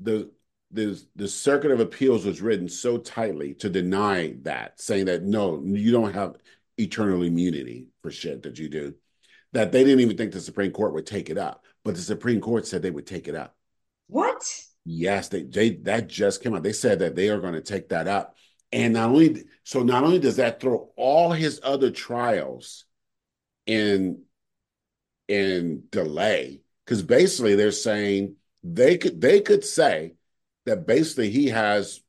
the 0.00 0.30
the 0.70 1.00
the 1.16 1.28
circuit 1.28 1.70
of 1.70 1.80
appeals 1.80 2.24
was 2.24 2.40
written 2.40 2.68
so 2.68 2.98
tightly 2.98 3.54
to 3.54 3.68
deny 3.68 4.34
that, 4.42 4.80
saying 4.80 5.06
that 5.06 5.22
no, 5.22 5.62
you 5.64 5.92
don't 5.92 6.14
have 6.14 6.36
eternal 6.78 7.22
immunity 7.22 7.88
for 8.02 8.10
shit 8.10 8.42
that 8.42 8.58
you 8.58 8.68
do, 8.68 8.94
that 9.52 9.72
they 9.72 9.84
didn't 9.84 10.00
even 10.00 10.16
think 10.16 10.32
the 10.32 10.40
Supreme 10.40 10.72
Court 10.72 10.94
would 10.94 11.06
take 11.06 11.30
it 11.30 11.38
up. 11.38 11.64
But 11.84 11.94
the 11.94 12.00
Supreme 12.00 12.40
Court 12.40 12.66
said 12.66 12.82
they 12.82 12.90
would 12.90 13.06
take 13.06 13.28
it 13.28 13.34
up. 13.34 13.56
What? 14.06 14.42
Yes, 14.84 15.28
they, 15.28 15.42
they 15.42 15.70
that 15.82 16.08
just 16.08 16.42
came 16.42 16.54
out. 16.54 16.62
They 16.62 16.72
said 16.72 17.00
that 17.00 17.14
they 17.14 17.28
are 17.28 17.40
going 17.40 17.54
to 17.54 17.60
take 17.60 17.90
that 17.90 18.08
up. 18.08 18.36
And 18.72 18.94
not 18.94 19.10
only 19.10 19.44
so 19.64 19.82
not 19.82 20.04
only 20.04 20.18
does 20.18 20.36
that 20.36 20.60
throw 20.60 20.90
all 20.96 21.32
his 21.32 21.60
other 21.62 21.90
trials 21.90 22.84
in 23.66 24.22
in 25.28 25.84
delay, 25.90 26.60
because 26.84 27.02
basically 27.02 27.54
they're 27.54 27.70
saying 27.70 28.36
they 28.62 28.96
could 28.96 29.20
they 29.20 29.40
could 29.40 29.64
say 29.64 30.14
that 30.66 30.86
basically 30.86 31.30
he 31.30 31.48
has 31.48 32.00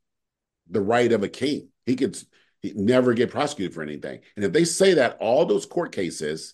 the 0.69 0.81
right 0.81 1.11
of 1.11 1.23
a 1.23 1.29
king. 1.29 1.69
He 1.85 1.95
could 1.95 2.17
never 2.63 3.13
get 3.13 3.31
prosecuted 3.31 3.73
for 3.73 3.83
anything. 3.83 4.21
And 4.35 4.45
if 4.45 4.53
they 4.53 4.63
say 4.63 4.93
that 4.95 5.17
all 5.19 5.45
those 5.45 5.65
court 5.65 5.91
cases, 5.91 6.53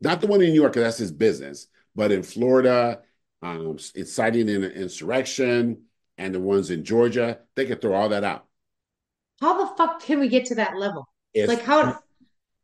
not 0.00 0.20
the 0.20 0.26
one 0.26 0.40
in 0.40 0.48
New 0.48 0.60
York, 0.60 0.72
because 0.72 0.84
that's 0.84 0.98
his 0.98 1.12
business, 1.12 1.66
but 1.94 2.12
in 2.12 2.22
Florida, 2.22 3.02
um, 3.42 3.76
inciting 3.94 4.48
an 4.48 4.64
insurrection, 4.64 5.82
and 6.16 6.34
the 6.34 6.40
ones 6.40 6.70
in 6.70 6.84
Georgia, 6.84 7.38
they 7.56 7.66
could 7.66 7.80
throw 7.80 7.94
all 7.94 8.10
that 8.10 8.24
out. 8.24 8.46
How 9.40 9.64
the 9.64 9.74
fuck 9.76 10.02
can 10.02 10.20
we 10.20 10.28
get 10.28 10.46
to 10.46 10.56
that 10.56 10.76
level? 10.76 11.08
It's 11.32 11.48
like 11.48 11.62
how 11.62 12.00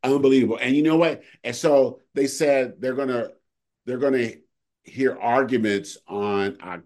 unbelievable. 0.03 0.57
And 0.61 0.75
you 0.75 0.83
know 0.83 0.97
what? 0.97 1.23
And 1.43 1.55
so 1.55 2.01
they 2.13 2.27
said 2.27 2.79
they're 2.79 2.93
gonna 2.93 3.29
they're 3.85 3.97
gonna 3.97 4.31
hear 4.83 5.17
arguments 5.19 5.97
on 6.07 6.57
uh, 6.61 6.77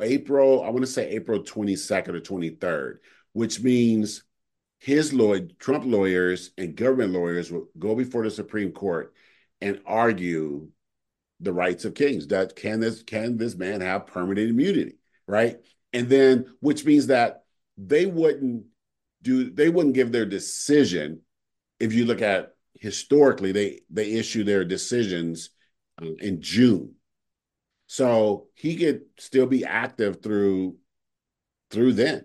April, 0.00 0.62
I 0.62 0.70
want 0.70 0.80
to 0.80 0.90
say 0.90 1.10
April 1.10 1.42
22nd 1.42 2.08
or 2.08 2.20
23rd, 2.20 2.98
which 3.32 3.60
means 3.60 4.24
his 4.78 5.12
lawyer, 5.12 5.46
Trump 5.58 5.84
lawyers 5.86 6.50
and 6.58 6.76
government 6.76 7.12
lawyers 7.12 7.50
will 7.50 7.68
go 7.78 7.94
before 7.94 8.24
the 8.24 8.30
Supreme 8.30 8.72
Court 8.72 9.14
and 9.60 9.80
argue 9.86 10.68
the 11.40 11.52
rights 11.52 11.84
of 11.84 11.94
kings. 11.94 12.28
That 12.28 12.56
can 12.56 12.80
this 12.80 13.02
can 13.02 13.36
this 13.36 13.54
man 13.54 13.80
have 13.80 14.06
permanent 14.06 14.50
immunity, 14.50 14.96
right? 15.26 15.58
And 15.92 16.08
then 16.08 16.46
which 16.60 16.84
means 16.84 17.06
that 17.06 17.44
they 17.78 18.06
wouldn't 18.06 18.66
do 19.24 19.50
they 19.50 19.68
wouldn't 19.68 19.94
give 19.94 20.12
their 20.12 20.26
decision 20.26 21.20
if 21.80 21.92
you 21.92 22.04
look 22.04 22.22
at 22.22 22.54
historically 22.78 23.52
they 23.52 23.80
they 23.90 24.12
issue 24.12 24.44
their 24.44 24.64
decisions 24.64 25.50
uh, 26.00 26.06
in 26.20 26.42
June 26.42 26.94
so 27.86 28.48
he 28.54 28.76
could 28.76 29.02
still 29.18 29.46
be 29.46 29.64
active 29.64 30.22
through 30.22 30.76
through 31.70 31.92
then. 31.92 32.24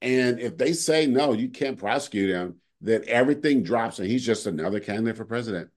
And 0.00 0.40
if 0.40 0.56
they 0.56 0.72
say 0.72 1.06
no, 1.06 1.32
you 1.32 1.50
can't 1.50 1.78
prosecute 1.78 2.30
him, 2.30 2.56
then 2.80 3.04
everything 3.06 3.62
drops 3.62 3.98
and 3.98 4.08
he's 4.08 4.24
just 4.24 4.46
another 4.46 4.80
candidate 4.80 5.16
for 5.16 5.24
president. 5.24 5.68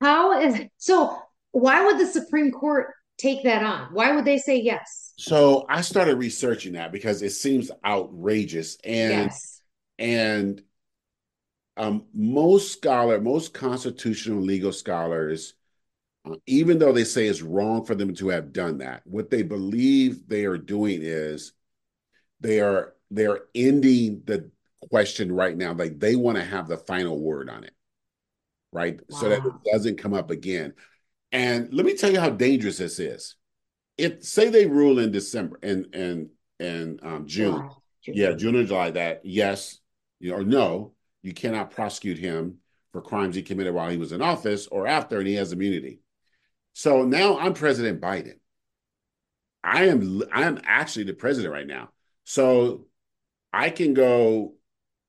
How 0.00 0.40
is 0.40 0.58
so 0.78 1.18
why 1.52 1.84
would 1.84 1.98
the 1.98 2.06
Supreme 2.06 2.50
Court 2.50 2.94
take 3.18 3.42
that 3.44 3.62
on? 3.62 3.88
Why 3.92 4.14
would 4.14 4.24
they 4.24 4.38
say 4.38 4.60
yes? 4.60 5.12
So 5.18 5.66
I 5.68 5.80
started 5.80 6.16
researching 6.16 6.74
that 6.74 6.92
because 6.92 7.22
it 7.22 7.30
seems 7.32 7.70
outrageous 7.84 8.78
and 8.84 9.24
yes. 9.24 9.57
And 9.98 10.62
um, 11.76 12.06
most 12.12 12.72
scholar, 12.72 13.20
most 13.20 13.54
constitutional 13.54 14.40
legal 14.40 14.72
scholars 14.72 15.54
uh, 16.28 16.36
even 16.46 16.78
though 16.78 16.92
they 16.92 17.04
say 17.04 17.26
it's 17.26 17.42
wrong 17.42 17.84
for 17.84 17.94
them 17.94 18.14
to 18.14 18.28
have 18.28 18.52
done 18.52 18.78
that, 18.78 19.02
what 19.06 19.30
they 19.30 19.42
believe 19.42 20.28
they 20.28 20.44
are 20.44 20.58
doing 20.58 21.00
is 21.02 21.52
they 22.40 22.60
are 22.60 22.94
they 23.10 23.26
are 23.26 23.44
ending 23.54 24.22
the 24.26 24.50
question 24.90 25.32
right 25.32 25.56
now. 25.56 25.72
Like 25.72 25.98
they 25.98 26.16
want 26.16 26.36
to 26.36 26.44
have 26.44 26.68
the 26.68 26.76
final 26.76 27.18
word 27.18 27.48
on 27.48 27.64
it, 27.64 27.74
right? 28.72 29.00
Wow. 29.08 29.18
So 29.18 29.28
that 29.28 29.44
it 29.44 29.52
doesn't 29.72 29.98
come 29.98 30.14
up 30.14 30.30
again. 30.30 30.74
And 31.32 31.72
let 31.72 31.86
me 31.86 31.94
tell 31.94 32.10
you 32.10 32.20
how 32.20 32.30
dangerous 32.30 32.78
this 32.78 32.98
is. 32.98 33.36
If 33.96 34.24
say 34.24 34.48
they 34.48 34.66
rule 34.66 34.98
in 34.98 35.10
December 35.10 35.58
and 35.62 35.94
and 35.94 36.30
and 36.60 37.00
um, 37.02 37.26
June, 37.26 37.54
wow. 37.54 37.82
yeah, 38.06 38.32
June 38.32 38.56
or 38.56 38.64
July, 38.64 38.90
that 38.92 39.20
yes, 39.24 39.78
or 40.30 40.42
no, 40.42 40.92
you 41.22 41.32
cannot 41.32 41.70
prosecute 41.70 42.18
him 42.18 42.58
for 42.92 43.02
crimes 43.02 43.34
he 43.34 43.42
committed 43.42 43.74
while 43.74 43.90
he 43.90 43.96
was 43.96 44.12
in 44.12 44.22
office 44.22 44.66
or 44.66 44.86
after, 44.86 45.18
and 45.18 45.26
he 45.26 45.34
has 45.34 45.52
immunity. 45.52 46.00
So 46.72 47.04
now 47.04 47.38
I'm 47.38 47.54
President 47.54 48.00
Biden. 48.00 48.38
I 49.62 49.86
am 49.86 50.22
I 50.32 50.42
am 50.42 50.60
actually 50.64 51.04
the 51.04 51.14
president 51.14 51.52
right 51.52 51.66
now. 51.66 51.90
So 52.24 52.86
I 53.52 53.70
can 53.70 53.94
go 53.94 54.54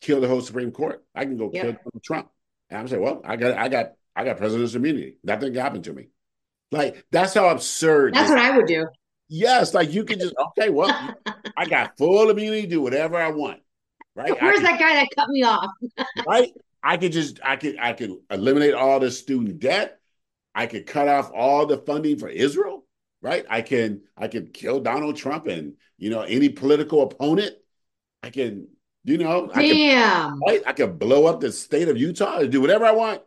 kill 0.02 0.22
the 0.22 0.28
whole 0.28 0.42
Supreme 0.42 0.72
Court. 0.72 1.04
I 1.14 1.26
can 1.26 1.38
go 1.38 1.50
kill 1.50 1.76
Trump. 2.04 2.30
And 2.70 2.80
I'm 2.80 2.88
saying, 2.88 3.02
well, 3.02 3.22
I 3.24 3.36
got 3.36 3.58
I 3.58 3.70
got 3.70 3.94
I 4.16 4.24
got 4.26 4.38
president's 4.38 4.76
immunity. 4.76 5.18
Nothing 5.24 5.54
happened 5.54 5.86
to 5.86 5.94
me. 5.94 6.10
Like 6.72 7.06
that's 7.12 7.34
how 7.34 7.50
absurd. 7.50 8.16
That's 8.16 8.30
what 8.30 8.40
I 8.40 8.56
would 8.56 8.68
do. 8.68 8.88
Yes, 9.28 9.74
like 9.74 9.94
you 9.94 10.04
can 10.04 10.20
just 10.20 10.34
okay, 10.58 10.70
well, 10.70 11.16
I 11.56 11.66
got 11.66 11.98
full 11.98 12.30
immunity, 12.30 12.68
do 12.68 12.82
whatever 12.82 13.18
I 13.18 13.30
want. 13.30 13.62
Right? 14.20 14.42
Where's 14.42 14.58
can, 14.58 14.64
that 14.66 14.80
guy 14.80 14.96
that 14.96 15.08
cut 15.16 15.30
me 15.30 15.44
off? 15.44 15.70
right? 16.28 16.52
I 16.84 16.98
could 16.98 17.14
just 17.14 17.40
I 17.42 17.56
could 17.56 17.78
I 17.80 17.94
could 17.94 18.18
eliminate 18.30 18.74
all 18.74 19.00
the 19.00 19.12
student 19.12 19.60
debt. 19.60 19.98
I 20.54 20.66
could 20.66 20.86
cut 20.86 21.08
off 21.08 21.32
all 21.34 21.66
the 21.66 21.78
funding 21.78 22.20
for 22.20 22.28
Israel, 22.28 22.86
right? 23.22 23.46
I 23.50 23.62
can 23.62 24.02
I 24.18 24.28
can 24.28 24.48
kill 24.48 24.82
Donald 24.82 25.16
Trump 25.16 25.48
and 25.48 25.76
you 25.98 26.10
know 26.10 26.24
any 26.24 26.50
political 26.50 27.02
opponent. 27.04 27.56
I 28.22 28.30
can, 28.30 28.68
you 29.06 29.20
know, 29.20 29.48
Damn. 29.48 29.58
I 29.58 29.68
can, 29.68 30.40
right? 30.46 30.62
I 30.68 30.74
can 30.74 30.98
blow 30.98 31.26
up 31.26 31.40
the 31.40 31.54
state 31.54 31.88
of 31.88 31.98
Utah 31.98 32.40
and 32.40 32.52
do 32.52 32.60
whatever 32.60 32.84
I 32.84 32.92
want. 32.92 33.22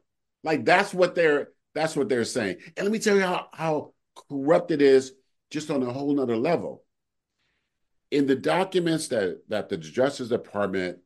Like 0.45 0.67
that's 0.67 0.93
what 0.93 1.15
they're 1.15 1.49
that's 1.75 1.97
what 1.97 2.11
they're 2.11 2.27
saying. 2.27 2.59
And 2.77 2.85
let 2.85 2.93
me 2.93 2.99
tell 2.99 3.17
you 3.17 3.23
how 3.23 3.49
how 3.55 3.95
corrupt 4.29 4.71
it 4.71 4.83
is 4.83 5.15
just 5.51 5.71
on 5.71 5.83
a 5.83 5.91
whole 5.91 6.15
nother 6.15 6.37
level. 6.37 6.85
In 8.13 8.27
the 8.27 8.37
documents 8.37 9.09
that 9.09 9.43
that 9.49 9.69
the 9.69 9.77
Justice 9.77 10.29
Department 10.29 10.99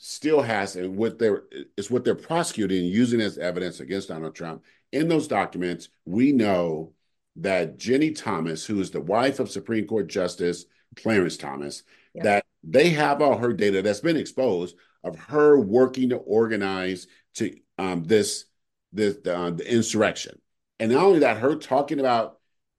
still 0.00 0.42
has 0.42 0.76
and 0.76 0.96
what 0.96 1.18
they're 1.18 1.42
is 1.76 1.90
what 1.90 2.04
they're 2.04 2.14
prosecuting 2.14 2.84
using 2.84 3.20
as 3.20 3.36
evidence 3.36 3.80
against 3.80 4.08
Donald 4.08 4.34
Trump. 4.34 4.62
In 4.92 5.08
those 5.08 5.28
documents, 5.28 5.88
we 6.04 6.32
know 6.32 6.92
that 7.36 7.78
Ginni 7.78 8.16
Thomas, 8.16 8.64
who 8.64 8.80
is 8.80 8.90
the 8.90 9.00
wife 9.00 9.40
of 9.40 9.50
Supreme 9.50 9.86
Court 9.86 10.08
Justice 10.08 10.66
Clarence 10.96 11.36
Thomas, 11.36 11.82
yeah. 12.14 12.22
that 12.22 12.44
they 12.62 12.90
have 12.90 13.20
all 13.20 13.38
her 13.38 13.52
data 13.52 13.82
that's 13.82 14.00
been 14.00 14.16
exposed 14.16 14.76
of 15.04 15.16
her 15.16 15.58
working 15.58 16.10
to 16.10 16.16
organize 16.16 17.06
to 17.34 17.56
um, 17.76 18.04
this 18.04 18.44
this 18.92 19.16
uh, 19.26 19.50
the 19.50 19.70
insurrection, 19.70 20.40
and 20.78 20.92
not 20.92 21.04
only 21.04 21.20
that, 21.20 21.38
her 21.38 21.56
talking 21.56 21.98
about 22.00 22.37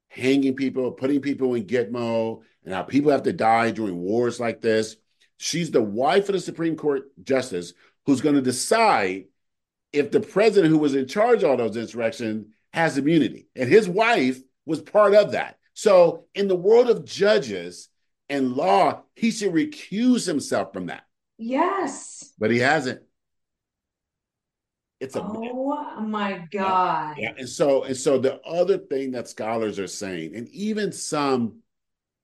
hanging 0.10 0.56
people, 0.56 0.92
putting 0.92 1.22
people 1.22 1.54
in 1.56 1.66
Gitmo, 1.66 2.42
and 2.66 2.74
how 2.74 2.84
people 2.84 3.12
have 3.12 3.24
to 3.24 3.34
die 3.34 3.72
during 3.72 3.98
wars 3.98 4.40
like 4.40 4.62
this. 4.62 4.98
She's 5.38 5.72
the 5.72 5.82
wife 5.82 6.28
of 6.28 6.34
the 6.34 6.42
Supreme 6.42 6.76
Court 6.76 7.04
justice 7.24 7.74
who's 8.06 8.22
going 8.22 8.36
to 8.36 8.42
decide 8.42 9.26
if 9.94 10.12
the 10.12 10.20
president 10.20 10.72
who 10.72 10.80
was 10.80 10.96
in 10.96 11.08
charge 11.08 11.44
of 11.44 11.50
all 11.50 11.58
those 11.58 11.78
insurrections 11.78 12.48
has 12.74 12.98
immunity. 12.98 13.48
And 13.56 13.70
his 13.70 13.88
wife 13.88 14.40
was 14.66 14.82
part 14.82 15.16
of 15.16 15.32
that. 15.32 15.58
So, 15.74 16.26
in 16.36 16.48
the 16.48 16.56
world 16.56 16.90
of 16.90 17.06
judges 17.06 17.88
and 18.28 18.54
law, 18.54 19.04
he 19.16 19.32
should 19.32 19.54
recuse 19.54 20.28
himself 20.28 20.74
from 20.74 20.88
that. 20.88 21.04
Yes. 21.38 22.34
But 22.38 22.52
he 22.52 22.60
hasn't. 22.60 23.02
It's 25.00 25.16
a 25.16 25.22
oh 25.24 26.02
my 26.02 26.46
god. 26.52 27.16
Yeah, 27.18 27.34
and 27.38 27.48
so 27.48 27.84
and 27.84 27.96
so 27.96 28.18
the 28.18 28.42
other 28.42 28.78
thing 28.78 29.12
that 29.12 29.30
scholars 29.30 29.80
are 29.80 29.88
saying, 29.88 30.36
and 30.36 30.48
even 30.50 30.92
some 30.92 31.60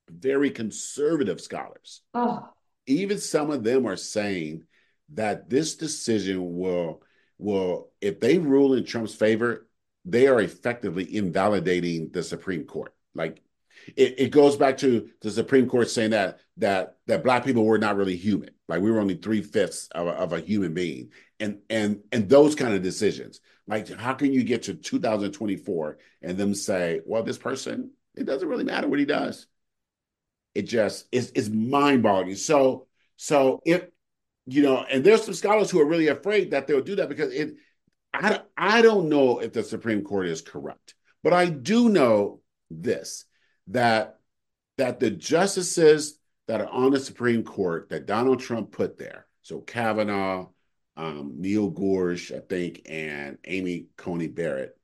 very 0.09 0.51
conservative 0.51 1.39
scholars, 1.39 2.01
oh 2.13 2.49
even 2.87 3.17
some 3.17 3.51
of 3.51 3.63
them 3.63 3.85
are 3.87 3.95
saying 3.95 4.63
that 5.13 5.49
this 5.49 5.75
decision 5.75 6.57
will 6.57 7.01
will 7.37 7.91
if 8.01 8.19
they 8.19 8.37
rule 8.37 8.73
in 8.73 8.85
Trump's 8.85 9.15
favor, 9.15 9.67
they 10.03 10.27
are 10.27 10.41
effectively 10.41 11.15
invalidating 11.15 12.09
the 12.11 12.23
Supreme 12.23 12.65
Court. 12.65 12.93
Like 13.13 13.41
it, 13.95 14.15
it 14.19 14.31
goes 14.31 14.55
back 14.55 14.77
to 14.77 15.09
the 15.21 15.31
Supreme 15.31 15.67
Court 15.67 15.89
saying 15.89 16.11
that 16.11 16.39
that 16.57 16.97
that 17.07 17.23
black 17.23 17.45
people 17.45 17.65
were 17.65 17.77
not 17.77 17.97
really 17.97 18.15
human. 18.15 18.51
Like 18.67 18.81
we 18.81 18.91
were 18.91 18.99
only 18.99 19.15
three 19.15 19.41
fifths 19.41 19.87
of 19.91 20.07
of 20.07 20.33
a 20.33 20.39
human 20.39 20.73
being, 20.73 21.11
and 21.39 21.59
and 21.69 22.01
and 22.11 22.29
those 22.29 22.55
kind 22.55 22.73
of 22.73 22.81
decisions. 22.81 23.41
Like 23.67 23.89
how 23.89 24.13
can 24.13 24.31
you 24.31 24.43
get 24.43 24.63
to 24.63 24.75
2024 24.75 25.97
and 26.21 26.37
them 26.37 26.53
say, 26.53 27.01
well, 27.05 27.23
this 27.23 27.37
person, 27.37 27.91
it 28.15 28.25
doesn't 28.25 28.47
really 28.47 28.63
matter 28.63 28.87
what 28.87 28.99
he 28.99 29.05
does 29.05 29.47
it 30.55 30.63
just 30.63 31.05
is 31.11 31.29
is 31.31 31.49
mind 31.49 32.01
boggling. 32.01 32.35
So 32.35 32.87
so 33.17 33.61
if 33.65 33.85
you 34.47 34.63
know, 34.63 34.85
and 34.89 35.03
there's 35.03 35.23
some 35.23 35.33
scholars 35.33 35.69
who 35.69 35.81
are 35.81 35.87
really 35.87 36.07
afraid 36.07 36.51
that 36.51 36.65
they'll 36.65 36.81
do 36.81 36.95
that 36.95 37.09
because 37.09 37.31
it. 37.33 37.57
I 38.13 38.41
I 38.57 38.81
don't 38.81 39.09
know 39.09 39.39
if 39.39 39.51
the 39.51 39.63
Supreme 39.63 40.01
Court 40.03 40.27
is 40.27 40.41
corrupt, 40.41 40.95
but 41.21 41.33
I 41.33 41.47
do 41.47 41.89
know 41.89 42.39
this 42.71 43.25
that 43.67 44.19
that 44.77 45.01
the 45.01 45.11
justices 45.11 46.17
that 46.47 46.61
are 46.61 46.69
on 46.69 46.91
the 46.91 46.99
Supreme 46.99 47.43
Court 47.43 47.89
that 47.89 48.05
Donald 48.05 48.39
Trump 48.39 48.71
put 48.71 48.97
there, 48.97 49.27
so 49.41 49.59
Kavanaugh, 49.59 50.47
um, 50.97 51.33
Neil 51.37 51.69
Gorsuch, 51.69 52.31
I 52.31 52.39
think, 52.39 52.81
and 52.85 53.37
Amy 53.45 53.87
Coney 53.97 54.27
Barrett, 54.27 54.77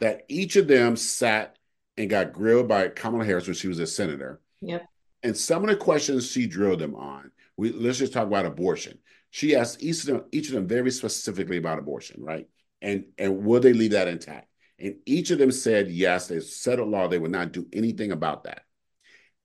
that 0.00 0.22
each 0.28 0.56
of 0.56 0.66
them 0.66 0.96
sat 0.96 1.56
and 1.96 2.10
got 2.10 2.32
grilled 2.32 2.68
by 2.68 2.88
Kamala 2.88 3.24
Harris 3.24 3.46
when 3.46 3.54
she 3.54 3.68
was 3.68 3.78
a 3.78 3.86
senator. 3.86 4.40
Yep. 4.60 4.84
And 5.22 5.36
some 5.36 5.62
of 5.62 5.70
the 5.70 5.76
questions 5.76 6.30
she 6.30 6.46
drilled 6.46 6.80
them 6.80 6.94
on, 6.94 7.30
we, 7.56 7.70
let's 7.70 7.98
just 7.98 8.12
talk 8.12 8.26
about 8.26 8.46
abortion. 8.46 8.98
She 9.30 9.54
asked 9.54 9.82
each 9.82 10.00
of 10.00 10.06
them, 10.06 10.24
each 10.32 10.48
of 10.48 10.54
them 10.54 10.66
very 10.66 10.90
specifically 10.90 11.58
about 11.58 11.78
abortion, 11.78 12.22
right? 12.22 12.48
And 12.80 13.04
and 13.16 13.44
will 13.44 13.60
they 13.60 13.72
leave 13.72 13.92
that 13.92 14.08
intact? 14.08 14.48
And 14.78 14.96
each 15.06 15.30
of 15.30 15.38
them 15.38 15.52
said 15.52 15.88
yes. 15.88 16.26
They 16.26 16.40
settled 16.40 16.90
law; 16.90 17.06
they 17.06 17.18
would 17.18 17.30
not 17.30 17.52
do 17.52 17.66
anything 17.72 18.10
about 18.10 18.44
that. 18.44 18.62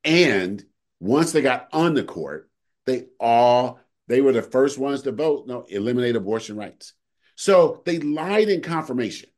And 0.03 0.63
once 0.99 1.31
they 1.31 1.41
got 1.41 1.67
on 1.71 1.93
the 1.93 2.03
court, 2.03 2.49
they 2.85 3.05
all 3.19 3.79
they 4.07 4.21
were 4.21 4.31
the 4.31 4.41
first 4.41 4.77
ones 4.77 5.01
to 5.03 5.11
vote 5.11 5.47
no 5.47 5.63
eliminate 5.69 6.15
abortion 6.15 6.55
rights. 6.57 6.93
So 7.35 7.81
they 7.85 7.99
lied 7.99 8.49
in 8.49 8.61
confirmation, 8.61 9.29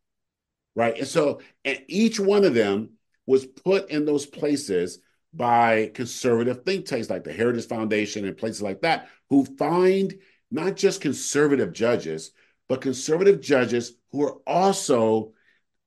right? 0.76 0.98
And 0.98 1.08
so 1.08 1.42
and 1.66 1.80
each 1.88 2.20
one 2.20 2.46
of 2.46 2.54
them 2.54 2.92
was 3.26 3.46
put 3.46 3.90
in 3.90 4.06
those 4.06 4.26
places 4.26 5.00
by 5.34 5.92
conservative 5.94 6.64
think 6.64 6.86
tanks 6.86 7.10
like 7.10 7.24
the 7.24 7.34
Heritage 7.34 7.68
Foundation 7.68 8.26
and 8.26 8.38
places 8.38 8.62
like 8.62 8.82
that, 8.82 9.10
who 9.30 9.46
find 9.46 10.16
not 10.50 10.76
just 10.76 11.02
conservative 11.02 11.74
judges, 11.74 12.32
but 12.68 12.82
conservative 12.82 13.42
judges 13.42 13.94
who 14.12 14.24
are 14.24 14.38
also 14.48 15.34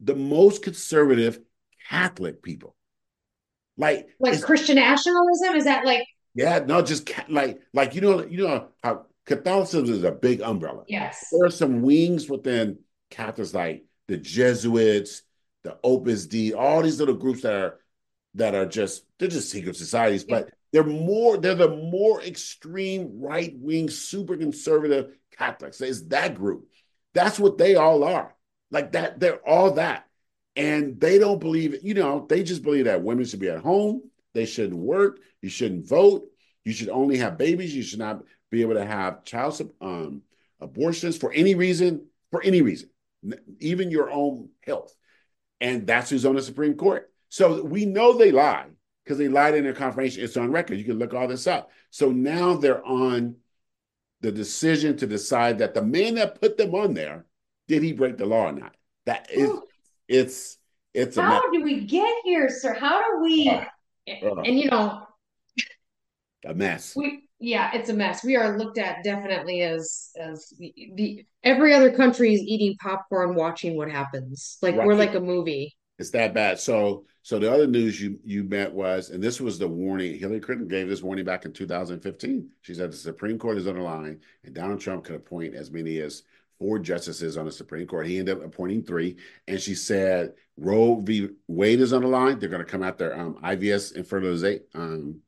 the 0.01 0.14
most 0.14 0.62
conservative 0.62 1.40
Catholic 1.88 2.42
people. 2.42 2.77
Like 3.77 4.09
like 4.21 4.42
Christian 4.42 4.77
nationalism 4.77 5.55
is 5.55 5.64
that 5.64 5.85
like 5.85 6.05
yeah 6.35 6.61
no 6.61 6.83
just 6.83 7.11
like 7.29 7.61
like 7.73 7.95
you 7.95 8.01
know 8.01 8.25
you 8.25 8.47
know 8.47 8.68
how 8.83 9.07
Catholicism 9.25 9.95
is 9.95 10.05
a 10.05 10.12
big 10.12 10.40
umbrella. 10.40 10.85
Yes, 10.88 11.29
there 11.31 11.47
are 11.47 11.51
some 11.51 11.83
wings 11.83 12.29
within 12.29 12.79
Catholics 13.11 13.55
like 13.55 13.85
the 14.09 14.16
Jesuits, 14.16 15.23
the 15.62 15.79
Opus 15.85 16.27
Dei, 16.27 16.53
all 16.53 16.83
these 16.83 16.99
little 16.99 17.14
groups 17.14 17.42
that 17.42 17.55
are 17.55 17.81
that 18.35 18.55
are 18.55 18.66
just 18.66 19.05
they're 19.18 19.29
just 19.29 19.51
secret 19.51 19.77
societies, 19.77 20.25
but 20.25 20.51
they're 20.73 20.85
more 20.85 21.37
they're 21.37 21.55
the 21.55 21.68
more 21.68 22.23
extreme 22.23 23.21
right 23.21 23.55
wing, 23.57 23.88
super 23.90 24.37
conservative 24.37 25.14
Catholics. 25.37 25.81
It's 25.81 26.03
that 26.09 26.35
group. 26.35 26.66
That's 27.14 27.38
what 27.38 27.59
they 27.59 27.77
all 27.77 28.05
are. 28.05 28.35
Like 28.71 28.92
that, 28.92 29.21
they're 29.21 29.47
all 29.47 29.73
that. 29.73 30.07
And 30.57 31.01
they 31.01 31.18
don't 31.18 31.40
believe 31.40 31.79
you 31.83 31.95
know, 31.95 32.27
they 32.29 32.42
just 32.42 32.62
believe 32.62 32.87
that 32.87 33.03
women 33.03 33.25
should 33.25 33.40
be 33.40 33.51
at 33.51 33.61
home, 33.61 34.03
they 34.35 34.47
shouldn't 34.47 34.79
work, 34.79 35.21
you 35.40 35.49
shouldn't 35.49 35.87
vote, 35.87 36.27
you 36.64 36.73
should 36.73 36.88
only 36.88 37.18
have 37.18 37.38
babies, 37.38 37.75
you 37.75 37.83
should 37.83 37.99
not 37.99 38.23
be 38.51 38.62
able 38.62 38.75
to 38.75 38.85
have 38.85 39.25
child 39.25 39.61
um, 39.81 40.23
abortions 40.61 41.16
for 41.16 41.33
any 41.33 41.55
reason, 41.55 42.07
for 42.31 42.42
any 42.42 42.62
reason, 42.62 42.88
even 43.59 43.90
your 43.90 44.11
own 44.11 44.49
health. 44.64 44.95
And 45.61 45.87
that's 45.87 46.11
who's 46.11 46.27
on 46.27 46.35
the 46.35 46.42
Supreme 46.42 46.75
Court. 46.75 47.11
So 47.29 47.62
we 47.62 47.87
know 47.87 48.16
they 48.16 48.33
lied 48.33 48.73
because 49.05 49.18
they 49.18 49.29
lied 49.29 49.55
in 49.55 49.64
their 49.64 49.73
confirmation. 49.73 50.23
It's 50.23 50.37
on 50.37 50.51
record. 50.53 50.79
You 50.79 50.85
can 50.85 50.99
look 50.99 51.14
all 51.14 51.29
this 51.29 51.47
up. 51.47 51.71
So 51.90 52.11
now 52.11 52.55
they're 52.55 52.85
on 52.85 53.37
the 54.21 54.33
decision 54.33 54.97
to 54.99 55.07
decide 55.07 55.59
that 55.59 55.75
the 55.75 55.83
man 55.83 56.14
that 56.16 56.40
put 56.40 56.57
them 56.57 56.75
on 56.75 56.95
there 56.95 57.27
did 57.68 57.83
he 57.83 57.92
break 57.92 58.18
the 58.18 58.27
law 58.27 58.49
or 58.49 58.53
not? 58.53 58.75
That 59.07 59.29
is, 59.31 59.51
it's 60.09 60.59
it's. 60.95 61.16
How 61.16 61.51
do 61.51 61.62
we 61.62 61.85
get 61.85 62.12
here, 62.25 62.49
sir? 62.49 62.75
How 62.75 63.01
do 63.01 63.23
we? 63.23 63.51
And 64.07 64.59
you 64.59 64.71
know, 64.71 65.07
a 66.45 66.55
mess. 66.55 66.97
We 66.97 67.25
yeah, 67.38 67.71
it's 67.75 67.88
a 67.88 67.95
mess. 67.95 68.23
We 68.23 68.37
are 68.37 68.57
looked 68.57 68.79
at 68.79 69.03
definitely 69.03 69.62
as 69.62 70.11
as 70.19 70.53
the, 70.59 70.73
the 70.95 71.27
every 71.43 71.75
other 71.75 71.91
country 71.91 72.35
is 72.35 72.41
eating 72.41 72.77
popcorn, 72.81 73.35
watching 73.35 73.77
what 73.77 73.91
happens. 73.91 74.59
Like 74.62 74.77
right. 74.77 74.87
we're 74.87 74.95
like 74.95 75.15
a 75.15 75.21
movie. 75.21 75.77
It's 75.99 76.11
that 76.11 76.35
bad. 76.35 76.59
So 76.59 77.05
so 77.23 77.38
the 77.38 77.53
other 77.53 77.67
news 77.67 78.01
you 78.01 78.19
you 78.25 78.45
met 78.45 78.73
was, 78.73 79.11
and 79.11 79.23
this 79.23 79.41
was 79.41 79.59
the 79.59 79.69
warning. 79.69 80.19
Hillary 80.19 80.41
Clinton 80.41 80.69
gave 80.69 80.88
this 80.88 81.03
warning 81.03 81.25
back 81.25 81.45
in 81.45 81.53
2015. 81.53 82.49
She 82.62 82.75
said 82.75 82.93
the 82.93 82.97
Supreme 82.97 83.38
Court 83.38 83.59
is 83.59 83.67
on 83.67 83.77
the 83.77 83.83
line, 83.83 84.21
and 84.45 84.55
Donald 84.55 84.81
Trump 84.81 85.05
could 85.05 85.17
appoint 85.17 85.55
as 85.55 85.71
many 85.71 85.99
as 85.99 86.23
four 86.62 86.79
justices 86.79 87.37
on 87.37 87.44
the 87.44 87.51
Supreme 87.51 87.88
Court. 87.88 88.07
He 88.07 88.20
ended 88.20 88.38
up 88.38 88.44
appointing 88.44 88.85
three, 88.85 89.16
and 89.48 89.61
she 89.61 89.75
said 89.75 90.35
Roe 90.57 91.01
v. 91.01 91.31
Wade 91.48 91.81
is 91.81 91.92
on 91.92 92.03
the 92.03 92.09
line. 92.09 92.38
They're 92.38 92.48
going 92.48 92.64
to 92.64 92.70
come 92.70 92.85
after 92.85 93.12
um, 93.12 93.35
IVS 93.42 93.96
and 93.96 94.07
fertilization, 94.07 94.62
um, 94.72 95.20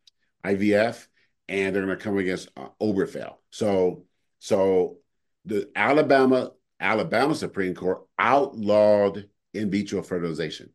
IVF, 0.45 1.09
and 1.49 1.75
they're 1.75 1.85
going 1.85 1.99
to 1.99 2.05
come 2.05 2.19
against 2.19 2.51
uh, 2.57 2.69
Obergefell. 2.81 3.35
So 3.51 4.05
so 4.39 4.99
the 5.45 5.69
Alabama 5.75 6.53
Alabama 6.79 7.35
Supreme 7.35 7.75
Court 7.75 8.03
outlawed 8.17 9.29
in 9.55 9.73
vitro 9.73 10.03
fertilization. 10.03 10.71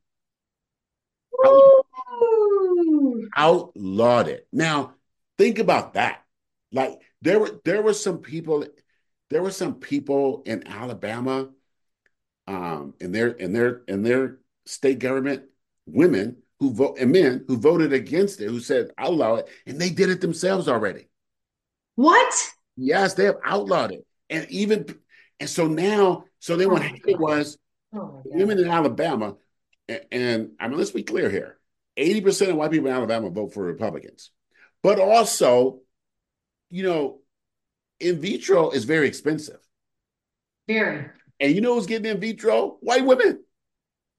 outlawed 3.37 4.27
it. 4.27 4.45
Now, 4.51 4.95
think 5.37 5.59
about 5.59 5.93
that. 5.93 6.25
Like 6.73 6.99
there 7.21 7.39
were 7.39 7.61
there 7.63 7.81
were 7.81 7.93
some 7.93 8.17
people, 8.17 8.65
there 9.29 9.41
were 9.41 9.51
some 9.51 9.75
people 9.75 10.43
in 10.45 10.67
Alabama, 10.67 11.49
um, 12.47 12.93
in 12.99 13.11
their 13.11 13.29
in 13.29 13.53
their 13.53 13.81
in 13.87 14.03
their 14.03 14.39
state 14.65 14.99
government, 14.99 15.43
women 15.85 16.37
who 16.59 16.73
vote 16.73 16.97
and 16.99 17.11
men 17.11 17.45
who 17.47 17.57
voted 17.57 17.93
against 17.93 18.41
it, 18.41 18.49
who 18.49 18.59
said 18.59 18.91
outlaw 18.97 19.35
it, 19.35 19.47
and 19.65 19.79
they 19.79 19.89
did 19.89 20.09
it 20.09 20.21
themselves 20.21 20.67
already. 20.67 21.07
What? 21.95 22.33
Yes, 22.75 23.13
they 23.13 23.25
have 23.25 23.37
outlawed 23.43 23.91
it, 23.91 24.05
and 24.29 24.49
even 24.49 24.85
and 25.39 25.49
so 25.49 25.67
now, 25.67 26.25
so 26.39 26.55
then 26.55 26.71
what 26.71 26.81
oh 26.81 26.85
happened 26.85 27.19
was 27.19 27.57
oh 27.93 28.21
women 28.25 28.59
in 28.59 28.69
Alabama, 28.69 29.35
and, 29.87 30.01
and 30.11 30.51
I 30.59 30.67
mean, 30.67 30.77
let's 30.77 30.91
be 30.91 31.03
clear 31.03 31.29
here 31.29 31.59
80% 31.99 32.49
of 32.49 32.55
white 32.55 32.71
people 32.71 32.87
in 32.87 32.93
Alabama 32.93 33.29
vote 33.29 33.53
for 33.53 33.63
Republicans. 33.63 34.31
But 34.81 34.99
also, 34.99 35.81
you 36.69 36.83
know, 36.83 37.19
in 37.99 38.19
vitro 38.19 38.71
is 38.71 38.85
very 38.85 39.07
expensive. 39.07 39.59
Very. 40.67 41.07
And 41.39 41.53
you 41.53 41.61
know 41.61 41.75
who's 41.75 41.87
getting 41.87 42.11
in 42.11 42.19
vitro? 42.19 42.77
White 42.81 43.05
women. 43.05 43.43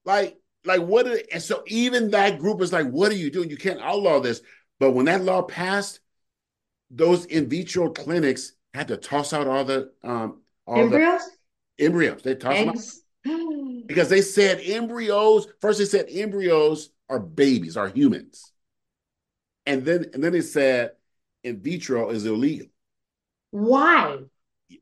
Like, 0.05 0.39
like 0.65 0.83
what? 0.83 1.07
Are, 1.07 1.19
and 1.33 1.43
so 1.43 1.63
even 1.67 2.11
that 2.11 2.39
group 2.39 2.61
is 2.61 2.73
like, 2.73 2.89
what 2.89 3.13
are 3.13 3.17
you 3.17 3.31
doing? 3.31 3.51
You 3.51 3.57
can't 3.57 3.81
outlaw 3.81 4.21
this. 4.21 4.41
But 4.79 4.93
when 4.93 5.07
that 5.07 5.23
law 5.23 5.43
passed, 5.43 6.01
those 6.91 7.25
in 7.27 7.49
vitro 7.49 7.91
clinics 7.91 8.53
had 8.75 8.89
to 8.89 8.97
toss 8.97 9.33
out 9.33 9.47
all 9.47 9.65
the 9.65 9.93
um 10.03 10.41
all 10.67 10.81
embryos. 10.81 11.23
The 11.79 11.85
embryos. 11.85 12.23
They 12.23 12.35
tossed 12.35 12.59
Eggs. 12.59 13.03
them 13.25 13.33
out 13.81 13.87
because 13.87 14.09
they 14.09 14.23
said 14.23 14.61
embryos. 14.61 15.47
First, 15.61 15.79
they 15.79 15.85
said 15.85 16.07
embryos 16.11 16.91
are 17.09 17.21
babies, 17.21 17.77
are 17.77 17.89
humans, 17.89 18.53
and 19.67 19.85
then 19.85 20.07
and 20.15 20.23
then 20.23 20.33
they 20.33 20.41
said 20.41 20.93
in 21.45 21.61
vitro 21.61 22.11
is 22.11 22.27
illegal. 22.27 22.69
Why? 23.51 24.19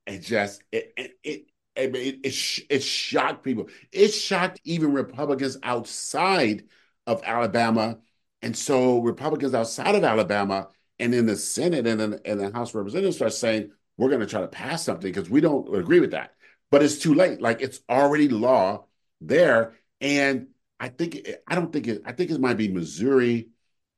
It 0.07 0.21
just 0.21 0.63
it 0.73 0.93
it 0.97 1.13
it, 1.23 1.47
it, 1.77 1.97
it, 1.97 2.67
it 2.69 2.83
shocked 2.83 3.43
people. 3.43 3.69
It 3.93 4.09
shocked 4.09 4.61
even 4.65 4.93
Republicans 4.93 5.57
outside 5.63 6.65
of 7.07 7.23
Alabama, 7.25 7.99
and 8.43 8.57
so 8.57 9.01
Republicans 9.01 9.55
outside 9.55 9.95
of 9.95 10.05
Alabama 10.05 10.69
and 10.99 11.15
in 11.15 11.27
the 11.27 11.37
Senate 11.37 11.87
and 11.87 12.01
in, 12.01 12.21
in 12.25 12.39
the 12.39 12.53
House 12.53 12.71
of 12.71 12.77
Representatives 12.77 13.17
start 13.17 13.33
saying 13.33 13.71
we're 13.97 14.09
going 14.09 14.21
to 14.21 14.27
try 14.27 14.41
to 14.41 14.49
pass 14.49 14.85
something 14.85 15.11
because 15.11 15.31
we 15.31 15.41
don't 15.41 15.75
agree 15.75 16.01
with 16.01 16.11
that. 16.13 16.35
But 16.71 16.83
it's 16.83 16.99
too 16.99 17.15
late. 17.15 17.41
Like 17.41 17.63
it's 17.63 17.81
already 17.89 18.29
law 18.29 18.85
there, 19.21 19.75
and 20.01 20.49
I 20.79 20.89
think 20.89 21.29
I 21.47 21.55
don't 21.55 21.73
think 21.73 21.87
it. 21.87 22.03
I 22.05 22.13
think 22.13 22.31
it 22.31 22.41
might 22.41 22.59
be 22.59 22.69
Missouri 22.69 23.49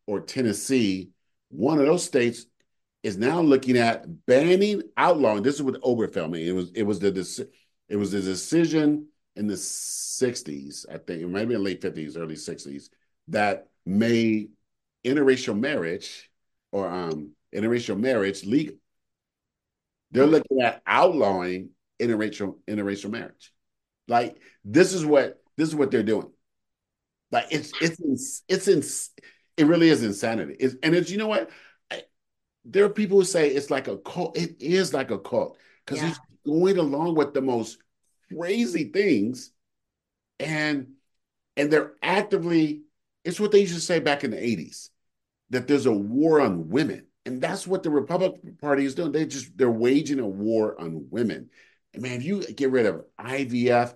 or 0.07 0.21
Tennessee. 0.21 1.11
One 1.49 1.81
of 1.81 1.87
those 1.87 2.05
states 2.05 2.47
is 3.03 3.17
now 3.17 3.41
looking 3.41 3.77
at 3.77 4.27
banning, 4.27 4.83
outlawing. 4.97 5.43
This 5.43 5.55
is 5.57 5.63
what 5.63 5.81
Obergefell 5.83 6.39
It 6.39 6.53
was 6.53 6.71
it 6.75 6.83
was 6.83 6.99
the 7.01 7.49
it 7.89 7.97
was 7.97 8.13
the 8.13 8.21
decision 8.21 9.09
in 9.37 9.47
the 9.47 9.55
'60s, 9.55 10.87
I 10.93 10.99
think, 10.99 11.27
maybe 11.27 11.55
in 11.55 11.65
late 11.65 11.81
'50s, 11.81 12.19
early 12.19 12.35
'60s, 12.35 12.91
that 13.29 13.69
made 13.87 14.51
interracial 15.05 15.59
marriage 15.59 16.31
or 16.73 16.89
um, 16.89 17.31
interracial 17.55 17.99
marriage 17.99 18.45
legal. 18.45 18.77
They're 20.11 20.27
looking 20.27 20.61
at 20.61 20.83
outlawing 20.87 21.71
interracial 22.01 22.59
interracial 22.69 23.11
marriage. 23.11 23.53
Like 24.09 24.37
this 24.65 24.93
is 24.93 25.07
what 25.07 25.41
this 25.57 25.69
is 25.69 25.75
what 25.75 25.91
they're 25.91 26.03
doing. 26.03 26.31
Like 27.31 27.47
it's 27.51 27.73
it's 27.81 28.43
it's 28.49 28.69
it's 28.69 29.11
it 29.57 29.67
really 29.67 29.89
is 29.89 30.03
insanity. 30.03 30.57
It's, 30.59 30.75
and 30.83 30.95
it's 30.95 31.11
you 31.11 31.19
know 31.19 31.29
what 31.29 31.51
there 32.65 32.85
are 32.85 32.91
people 32.91 33.19
who 33.19 33.25
say 33.25 33.49
it's 33.49 33.71
like 33.71 33.89
a 33.89 33.99
cult. 33.99 34.37
It 34.37 34.61
is 34.61 34.93
like 34.93 35.11
a 35.11 35.19
cult 35.19 35.57
because 35.85 36.03
yeah. 36.03 36.09
he's 36.09 36.21
going 36.47 36.79
along 36.79 37.15
with 37.15 37.35
the 37.35 37.41
most 37.41 37.79
crazy 38.33 38.85
things, 38.85 39.53
and 40.39 40.89
and 41.57 41.71
they're 41.71 41.93
actively. 42.03 42.83
It's 43.25 43.41
what 43.41 43.53
they 43.53 43.61
used 43.61 43.75
to 43.75 43.81
say 43.81 43.99
back 43.99 44.25
in 44.25 44.31
the 44.31 44.43
eighties 44.43 44.91
that 45.51 45.67
there's 45.67 45.87
a 45.87 45.93
war 45.93 46.41
on 46.41 46.69
women, 46.69 47.07
and 47.27 47.41
that's 47.41 47.67
what 47.67 47.83
the 47.83 47.91
Republican 47.91 48.57
Party 48.61 48.85
is 48.85 48.95
doing. 48.95 49.13
They 49.13 49.27
just 49.27 49.57
they're 49.57 49.71
waging 49.71 50.21
a 50.21 50.29
war 50.29 50.81
on 50.81 51.07
women. 51.11 51.51
And 51.93 52.03
man, 52.03 52.19
if 52.19 52.25
you 52.25 52.43
get 52.43 52.71
rid 52.71 52.87
of 52.87 53.05
IVF, 53.19 53.95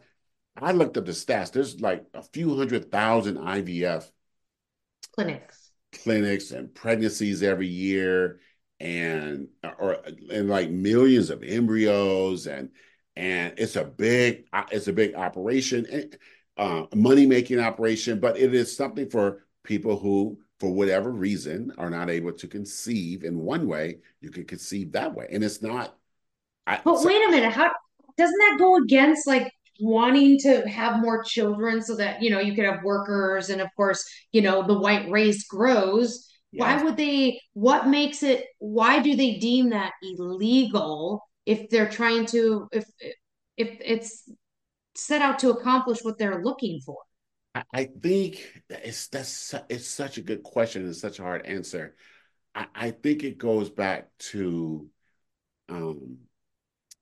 I 0.57 0.73
looked 0.73 0.97
up 0.97 1.07
the 1.07 1.13
stats. 1.13 1.53
There's 1.53 1.81
like 1.81 2.05
a 2.13 2.23
few 2.23 2.57
hundred 2.57 2.91
thousand 2.91 3.37
IVF 3.37 4.11
clinics, 5.15 5.71
clinics, 5.93 6.51
and 6.51 6.75
pregnancies 6.75 7.43
every 7.43 7.69
year 7.69 8.41
and 8.85 9.49
or 9.79 9.99
and 10.31 10.49
like 10.51 10.71
millions 10.71 11.31
of 11.31 11.43
embryos 11.43 12.47
and 12.47 12.69
and 13.17 13.55
it's 13.57 13.77
a 13.77 13.85
big 13.85 14.45
it's 14.71 14.89
a 14.89 14.93
big 14.93 15.15
operation 15.15 16.11
uh, 16.59 16.85
money 16.95 17.25
making 17.25 17.59
operation 17.59 18.21
but 18.21 18.39
it 18.39 18.55
is 18.55 18.77
something 18.77 19.09
for 19.09 19.47
people 19.65 19.99
who 19.99 20.39
for 20.61 20.71
whatever 20.71 21.11
reason 21.11 21.73
are 21.79 21.89
not 21.89 22.11
able 22.11 22.33
to 22.33 22.47
conceive 22.47 23.25
in 23.25 23.39
one 23.39 23.67
way 23.67 23.97
you 24.21 24.31
can 24.31 24.45
conceive 24.45 24.93
that 24.93 25.15
way 25.15 25.27
and 25.33 25.43
it's 25.43 25.63
not 25.63 25.97
I, 26.67 26.79
but 26.85 26.99
so, 26.99 27.07
wait 27.07 27.27
a 27.27 27.31
minute 27.31 27.53
how 27.53 27.71
doesn't 28.19 28.39
that 28.39 28.57
go 28.59 28.77
against 28.77 29.27
like 29.27 29.51
wanting 29.81 30.39
to 30.41 30.69
have 30.69 31.01
more 31.01 31.25
children 31.25 31.81
so 31.81 31.97
that 31.97 32.21
you 32.21 32.29
know 32.29 32.39
you 32.39 32.55
could 32.55 32.67
have 32.67 32.85
workers 32.85 33.49
and 33.49 33.63
of 33.63 33.69
course 33.77 34.05
you 34.31 34.43
know 34.43 34.63
the 34.63 34.79
white 34.79 35.11
race 35.11 35.45
grows 35.45 36.29
why 36.57 36.83
would 36.83 36.97
they? 36.97 37.41
What 37.53 37.89
makes 37.89 38.23
it? 38.23 38.47
Why 38.59 39.01
do 39.01 39.17
they 39.17 39.37
deem 39.37 39.71
that 39.71 39.93
illegal 40.03 41.23
if 41.47 41.69
they're 41.71 41.89
trying 41.89 42.27
to? 42.27 42.69
If 42.73 42.85
if 43.57 43.79
it's 43.81 44.31
set 44.95 45.23
out 45.23 45.39
to 45.41 45.51
accomplish 45.51 46.03
what 46.03 46.19
they're 46.19 46.43
looking 46.43 46.81
for? 46.81 46.99
I 47.73 47.85
think 47.85 48.63
it's 48.69 49.09
that's 49.09 49.55
it's 49.69 49.89
such 49.89 50.19
a 50.19 50.23
good 50.23 50.43
question 50.43 50.85
and 50.85 50.97
such 50.97 51.19
a 51.19 51.23
hard 51.23 51.47
answer. 51.47 51.95
I, 52.55 52.67
I 52.75 52.91
think 52.91 53.23
it 53.23 53.39
goes 53.39 53.71
back 53.71 54.11
to 54.31 54.89
um 55.69 56.19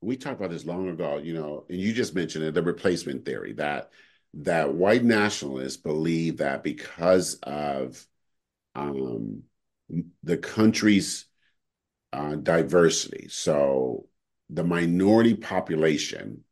we 0.03 0.17
talked 0.17 0.41
about 0.41 0.51
this 0.51 0.67
long 0.67 0.89
ago, 0.89 1.19
you 1.19 1.33
know, 1.33 1.65
and 1.69 1.79
you 1.79 1.93
just 1.93 2.15
mentioned 2.15 2.45
it, 2.45 2.55
the 2.55 2.63
replacement 2.63 3.25
theory 3.25 3.53
that 3.55 3.91
that 4.35 4.75
white 4.75 5.05
nationalists 5.05 5.77
believe 5.77 6.39
that 6.39 6.63
because 6.63 7.37
of 7.43 8.05
um, 8.75 9.43
the 10.23 10.37
country's 10.37 11.27
uh, 12.13 12.37
diversity. 12.37 13.29
So 13.29 14.07
the 14.51 14.65
minority 14.65 15.35
population 15.35 16.45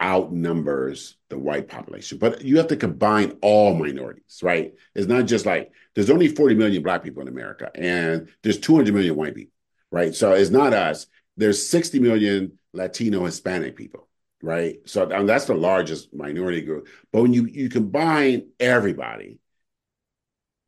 outnumbers 0.00 1.16
the 1.30 1.38
white 1.38 1.68
population. 1.68 2.18
But 2.18 2.42
you 2.42 2.58
have 2.58 2.68
to 2.68 2.76
combine 2.76 3.38
all 3.40 3.74
minorities, 3.74 4.40
right? 4.42 4.74
It's 4.94 5.06
not 5.06 5.26
just 5.26 5.46
like 5.46 5.72
there's 5.94 6.10
only 6.10 6.28
40 6.28 6.54
million 6.54 6.82
black 6.82 7.02
people 7.02 7.22
in 7.22 7.28
America 7.28 7.70
and 7.74 8.28
there's 8.42 8.58
200 8.58 8.92
million 8.92 9.16
white 9.16 9.34
people, 9.34 9.54
right? 9.90 10.14
So 10.14 10.32
it's 10.32 10.50
not 10.50 10.74
us. 10.74 11.06
There's 11.36 11.66
60 11.66 12.00
million 12.00 12.58
Latino 12.72 13.24
Hispanic 13.24 13.76
people, 13.76 14.08
right? 14.42 14.76
So 14.84 15.10
mean, 15.10 15.26
that's 15.26 15.46
the 15.46 15.54
largest 15.54 16.14
minority 16.14 16.60
group. 16.60 16.88
But 17.12 17.22
when 17.22 17.32
you 17.32 17.46
you 17.46 17.68
combine 17.70 18.48
everybody, 18.60 19.38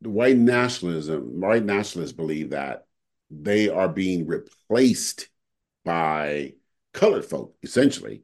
white 0.01 0.37
nationalism, 0.37 1.39
white 1.39 1.65
nationalists 1.65 2.13
believe 2.13 2.51
that 2.51 2.85
they 3.29 3.69
are 3.69 3.89
being 3.89 4.25
replaced 4.27 5.29
by 5.85 6.53
colored 6.93 7.25
folk, 7.25 7.55
essentially. 7.63 8.23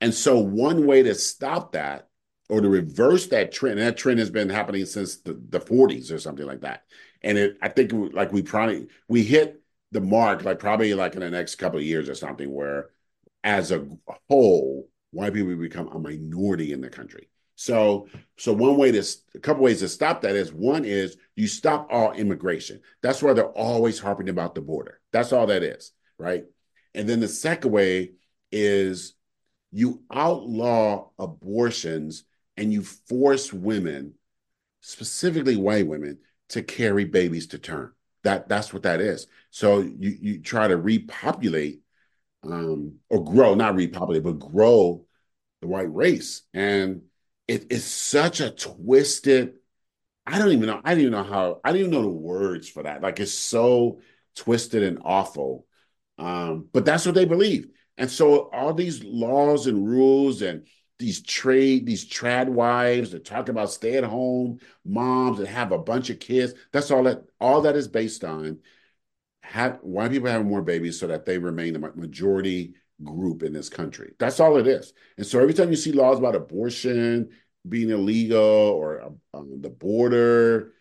And 0.00 0.12
so, 0.12 0.38
one 0.38 0.86
way 0.86 1.02
to 1.02 1.14
stop 1.14 1.72
that 1.72 2.08
or 2.48 2.60
to 2.60 2.68
reverse 2.68 3.28
that 3.28 3.52
trend, 3.52 3.78
that 3.78 3.96
trend 3.96 4.18
has 4.18 4.30
been 4.30 4.48
happening 4.48 4.84
since 4.84 5.16
the, 5.16 5.40
the 5.48 5.60
40s 5.60 6.12
or 6.12 6.18
something 6.18 6.46
like 6.46 6.62
that. 6.62 6.82
And 7.22 7.38
it, 7.38 7.56
I 7.62 7.68
think, 7.68 7.92
like 8.12 8.32
we 8.32 8.42
probably 8.42 8.88
we 9.08 9.22
hit 9.22 9.62
the 9.92 10.00
mark, 10.00 10.44
like 10.44 10.58
probably 10.58 10.94
like 10.94 11.14
in 11.14 11.20
the 11.20 11.30
next 11.30 11.54
couple 11.56 11.78
of 11.78 11.84
years 11.84 12.08
or 12.08 12.14
something, 12.14 12.52
where 12.52 12.90
as 13.44 13.70
a 13.70 13.86
whole, 14.28 14.88
white 15.12 15.34
people 15.34 15.54
become 15.56 15.88
a 15.88 15.98
minority 15.98 16.72
in 16.72 16.80
the 16.80 16.90
country. 16.90 17.28
So, 17.62 18.08
so 18.36 18.52
one 18.52 18.76
way 18.76 18.90
to 18.90 19.04
a 19.36 19.38
couple 19.38 19.62
ways 19.62 19.78
to 19.80 19.88
stop 19.88 20.22
that 20.22 20.34
is 20.34 20.52
one 20.52 20.84
is 20.84 21.16
you 21.36 21.46
stop 21.46 21.86
all 21.92 22.10
immigration. 22.10 22.80
That's 23.02 23.22
why 23.22 23.34
they're 23.34 23.44
always 23.46 24.00
harping 24.00 24.28
about 24.28 24.56
the 24.56 24.60
border. 24.60 24.98
That's 25.12 25.32
all 25.32 25.46
that 25.46 25.62
is, 25.62 25.92
right? 26.18 26.44
And 26.92 27.08
then 27.08 27.20
the 27.20 27.28
second 27.28 27.70
way 27.70 28.14
is 28.50 29.14
you 29.70 30.02
outlaw 30.12 31.10
abortions 31.20 32.24
and 32.56 32.72
you 32.72 32.82
force 32.82 33.52
women, 33.52 34.14
specifically 34.80 35.54
white 35.54 35.86
women, 35.86 36.18
to 36.48 36.62
carry 36.62 37.04
babies 37.04 37.46
to 37.48 37.60
term. 37.60 37.94
That 38.24 38.48
that's 38.48 38.72
what 38.72 38.82
that 38.82 39.00
is. 39.00 39.28
So 39.50 39.78
you 39.82 40.18
you 40.20 40.40
try 40.40 40.66
to 40.66 40.76
repopulate 40.76 41.82
um, 42.42 42.96
or 43.08 43.22
grow, 43.22 43.54
not 43.54 43.76
repopulate, 43.76 44.24
but 44.24 44.40
grow 44.40 45.06
the 45.60 45.68
white 45.68 45.94
race. 45.94 46.42
And 46.52 47.02
it 47.52 47.66
is 47.70 47.84
such 47.84 48.40
a 48.40 48.50
twisted. 48.50 49.56
I 50.26 50.38
don't 50.38 50.52
even 50.52 50.66
know. 50.66 50.80
I 50.82 50.92
don't 50.92 51.00
even 51.00 51.12
know 51.12 51.22
how. 51.22 51.60
I 51.62 51.70
don't 51.70 51.80
even 51.80 51.90
know 51.90 52.00
the 52.00 52.08
words 52.08 52.66
for 52.66 52.84
that. 52.84 53.02
Like 53.02 53.20
it's 53.20 53.34
so 53.34 54.00
twisted 54.34 54.82
and 54.82 55.00
awful. 55.04 55.66
Um, 56.16 56.68
but 56.72 56.86
that's 56.86 57.04
what 57.04 57.14
they 57.14 57.26
believe. 57.26 57.66
And 57.98 58.10
so 58.10 58.48
all 58.54 58.72
these 58.72 59.04
laws 59.04 59.66
and 59.66 59.86
rules 59.86 60.40
and 60.40 60.66
these 60.98 61.22
trade, 61.22 61.84
these 61.84 62.08
trad 62.08 62.48
wives 62.48 63.10
that 63.10 63.26
talk 63.26 63.50
about 63.50 63.70
stay 63.70 63.98
at 63.98 64.04
home 64.04 64.58
moms 64.82 65.38
that 65.38 65.48
have 65.48 65.72
a 65.72 65.78
bunch 65.78 66.08
of 66.08 66.20
kids. 66.20 66.54
That's 66.72 66.90
all 66.90 67.02
that 67.02 67.24
all 67.38 67.60
that 67.62 67.76
is 67.76 67.86
based 67.86 68.24
on. 68.24 68.60
Have 69.42 69.78
why 69.82 70.08
people 70.08 70.30
have 70.30 70.46
more 70.46 70.62
babies 70.62 70.98
so 70.98 71.08
that 71.08 71.26
they 71.26 71.36
remain 71.36 71.74
the 71.74 71.80
majority 71.80 72.76
group 73.04 73.42
in 73.42 73.52
this 73.52 73.68
country. 73.68 74.14
That's 74.18 74.40
all 74.40 74.56
it 74.56 74.66
is. 74.66 74.92
And 75.16 75.26
so 75.26 75.40
every 75.40 75.54
time 75.54 75.70
you 75.70 75.76
see 75.76 75.92
laws 75.92 76.18
about 76.18 76.36
abortion 76.36 77.30
being 77.68 77.90
illegal 77.90 78.40
or 78.40 79.12
um, 79.34 79.60
the 79.60 79.70
border 79.70 80.72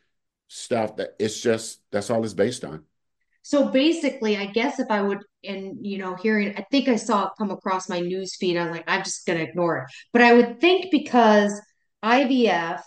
stuff, 0.48 0.98
that 0.98 1.16
it's 1.20 1.40
just 1.40 1.82
that's 1.92 2.10
all 2.10 2.24
it's 2.24 2.34
based 2.34 2.64
on. 2.64 2.84
So 3.44 3.70
basically, 3.70 4.38
I 4.38 4.46
guess 4.46 4.80
if 4.80 4.92
I 4.92 5.02
would, 5.02 5.20
and 5.44 5.86
you 5.86 5.98
know, 5.98 6.16
hearing, 6.16 6.56
I 6.58 6.66
think 6.72 6.88
I 6.88 6.96
saw 6.96 7.26
it 7.26 7.32
come 7.38 7.52
across 7.52 7.90
my 7.90 8.00
news 8.00 8.36
feed. 8.36 8.58
I'm 8.58 8.72
like, 8.72 8.84
I'm 8.88 9.04
just 9.04 9.26
gonna 9.26 9.40
ignore 9.40 9.80
it. 9.80 9.86
But 10.14 10.22
I 10.22 10.34
would 10.34 10.62
think 10.62 10.92
because 10.92 11.60
IVF 12.04 12.82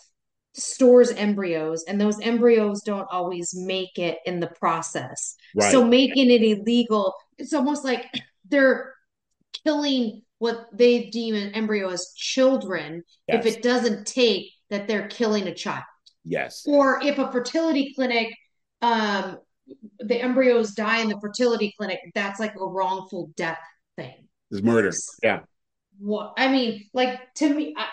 stores 0.55 1.11
embryos, 1.11 1.84
and 1.84 2.01
those 2.01 2.20
embryos 2.20 2.82
don't 2.82 3.09
always 3.11 3.55
make 3.55 3.99
it 3.99 4.18
in 4.24 4.40
the 4.40 4.47
process. 4.47 5.34
Right. 5.55 5.72
So 5.72 5.84
making 5.84 6.30
it 6.30 6.42
illegal, 6.42 7.14
it's 7.38 7.53
almost 7.53 7.84
like 7.84 8.07
they're 8.49 8.95
killing 9.64 10.22
what 10.45 10.59
they 10.72 10.92
deem 11.18 11.34
an 11.34 11.51
embryo 11.61 11.88
as 11.88 12.12
children 12.34 13.03
if 13.28 13.47
it 13.47 13.62
doesn't 13.62 14.07
take 14.07 14.45
that 14.70 14.86
they're 14.86 15.09
killing 15.09 15.47
a 15.49 15.55
child 15.55 15.84
Yes. 16.36 16.62
or 16.66 17.03
if 17.03 17.18
a 17.18 17.32
fertility 17.32 17.84
clinic 17.97 18.28
um 18.82 19.38
the 20.11 20.18
embryos 20.28 20.68
die 20.74 20.99
in 21.05 21.09
the 21.09 21.18
fertility 21.26 21.68
clinic 21.78 21.99
that's 22.14 22.38
like 22.45 22.55
a 22.64 22.66
wrongful 22.76 23.22
death 23.36 23.64
thing 23.97 24.18
It's 24.51 24.62
murder. 24.62 24.92
Yeah. 25.22 25.40
what 25.99 26.34
i 26.36 26.47
mean 26.57 26.72
like 27.01 27.14
to 27.40 27.47
me 27.57 27.64
I, 27.84 27.86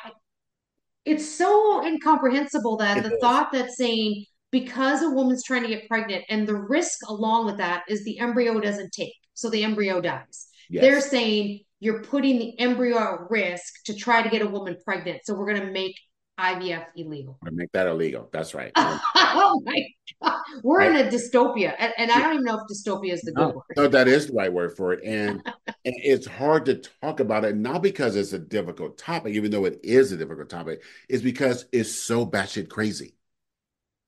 it's 1.12 1.28
so 1.44 1.86
incomprehensible 1.86 2.76
that 2.84 2.98
It 2.98 3.04
the 3.08 3.14
is. 3.16 3.22
thought 3.22 3.52
that 3.54 3.70
saying 3.72 4.26
because 4.52 5.02
a 5.02 5.10
woman's 5.10 5.44
trying 5.50 5.64
to 5.68 5.70
get 5.76 5.88
pregnant 5.88 6.24
and 6.30 6.46
the 6.52 6.56
risk 6.78 6.98
along 7.08 7.46
with 7.46 7.58
that 7.66 7.80
is 7.88 8.04
the 8.04 8.20
embryo 8.26 8.60
doesn't 8.60 8.92
take 8.92 9.14
so 9.34 9.50
the 9.50 9.64
embryo 9.64 10.02
dies 10.02 10.38
Yes. 10.70 10.82
they're 10.84 11.02
saying 11.16 11.62
you're 11.82 12.02
putting 12.04 12.40
the 12.40 12.58
embryo 12.60 12.98
at 12.98 13.30
risk 13.30 13.84
to 13.86 13.94
try 13.94 14.22
to 14.22 14.30
get 14.30 14.42
a 14.42 14.48
woman 14.48 14.78
pregnant 14.86 15.20
so 15.26 15.34
we're 15.34 15.52
going 15.54 15.66
to 15.68 15.72
make 15.74 16.00
ivf 16.40 16.86
illegal 16.96 17.38
Or 17.46 17.52
make 17.52 17.72
that 17.74 17.88
illegal. 17.88 18.30
That's 18.32 18.54
right. 18.54 18.72
oh 18.78 19.62
my 19.66 19.76
god 20.24 20.40
we're 20.64 20.82
in 20.82 20.96
a 20.96 21.10
dystopia 21.10 21.74
and, 21.78 21.94
and 21.98 22.12
i 22.12 22.20
don't 22.20 22.34
even 22.34 22.46
know 22.46 22.60
if 22.60 22.64
dystopia 22.72 23.14
is 23.14 23.22
the 23.22 23.32
good 23.34 23.54
word 23.54 23.64
no, 23.76 23.88
that 23.88 24.08
is 24.08 24.28
the 24.28 24.34
right 24.34 24.52
word 24.52 24.76
for 24.78 24.94
it. 24.94 25.04
And, 25.04 25.42
and 25.68 25.96
it's 25.98 26.28
hard 26.28 26.66
to 26.66 26.76
talk 27.02 27.20
about 27.20 27.46
it, 27.46 27.56
not 27.56 27.82
because 27.82 28.16
it's 28.16 28.34
a 28.34 28.40
difficult 28.40 28.98
topic, 28.98 29.34
even 29.34 29.50
though 29.52 29.66
it 29.66 29.80
is 29.84 30.12
a 30.12 30.18
difficult 30.18 30.50
topic, 30.50 30.84
is 31.10 31.22
because 31.22 31.66
it's 31.72 31.92
so 31.94 32.26
batshit 32.26 32.70
crazy. 32.70 33.16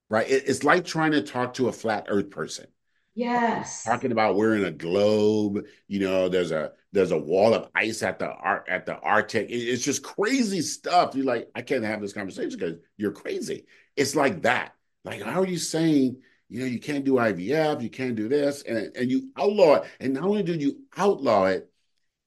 Right? 0.10 0.30
It- 0.30 0.44
it's 0.48 0.64
like 0.64 0.86
trying 0.86 1.14
to 1.14 1.22
talk 1.22 1.56
to 1.56 1.68
a 1.70 1.72
flat 1.72 2.06
earth 2.10 2.30
person. 2.30 2.68
yes 3.16 3.84
Talking 3.84 4.12
about 4.12 4.36
we're 4.36 4.56
in 4.56 4.66
a 4.66 4.72
globe, 4.72 5.66
you 5.88 6.00
know, 6.00 6.30
there's 6.30 6.52
a 6.52 6.74
there's 6.94 7.12
a 7.12 7.18
wall 7.18 7.54
of 7.56 7.70
ice 7.76 8.04
at 8.04 8.20
the 8.20 8.30
Ar- 8.30 8.64
at 8.70 8.86
the 8.86 8.96
Arctic. 9.00 9.48
It's 9.50 9.84
just 9.84 10.04
crazy 10.04 10.62
stuff. 10.62 11.16
You're 11.16 11.26
like, 11.26 11.50
I 11.56 11.64
can't 11.64 11.84
have 11.84 12.00
this 12.00 12.14
conversation 12.14 12.58
because 12.58 12.78
you're 12.98 13.12
crazy. 13.12 13.66
It's 13.96 14.16
like 14.16 14.44
that. 14.44 14.76
Like, 15.04 15.22
how 15.22 15.42
are 15.42 15.48
you 15.48 15.58
saying, 15.58 16.22
you 16.50 16.60
know, 16.60 16.66
you 16.68 16.80
can't 16.80 17.04
do 17.04 17.16
IVF, 17.16 17.82
you 17.82 17.90
can't 17.90 18.16
do 18.16 18.30
this, 18.30 18.62
and 18.62 18.96
and 18.96 19.12
you 19.12 19.32
outlaw 19.36 19.76
it. 19.76 19.86
And 20.00 20.14
not 20.14 20.24
only 20.24 20.44
do 20.44 20.54
you 20.54 20.82
outlaw 20.96 21.48
it, 21.48 21.70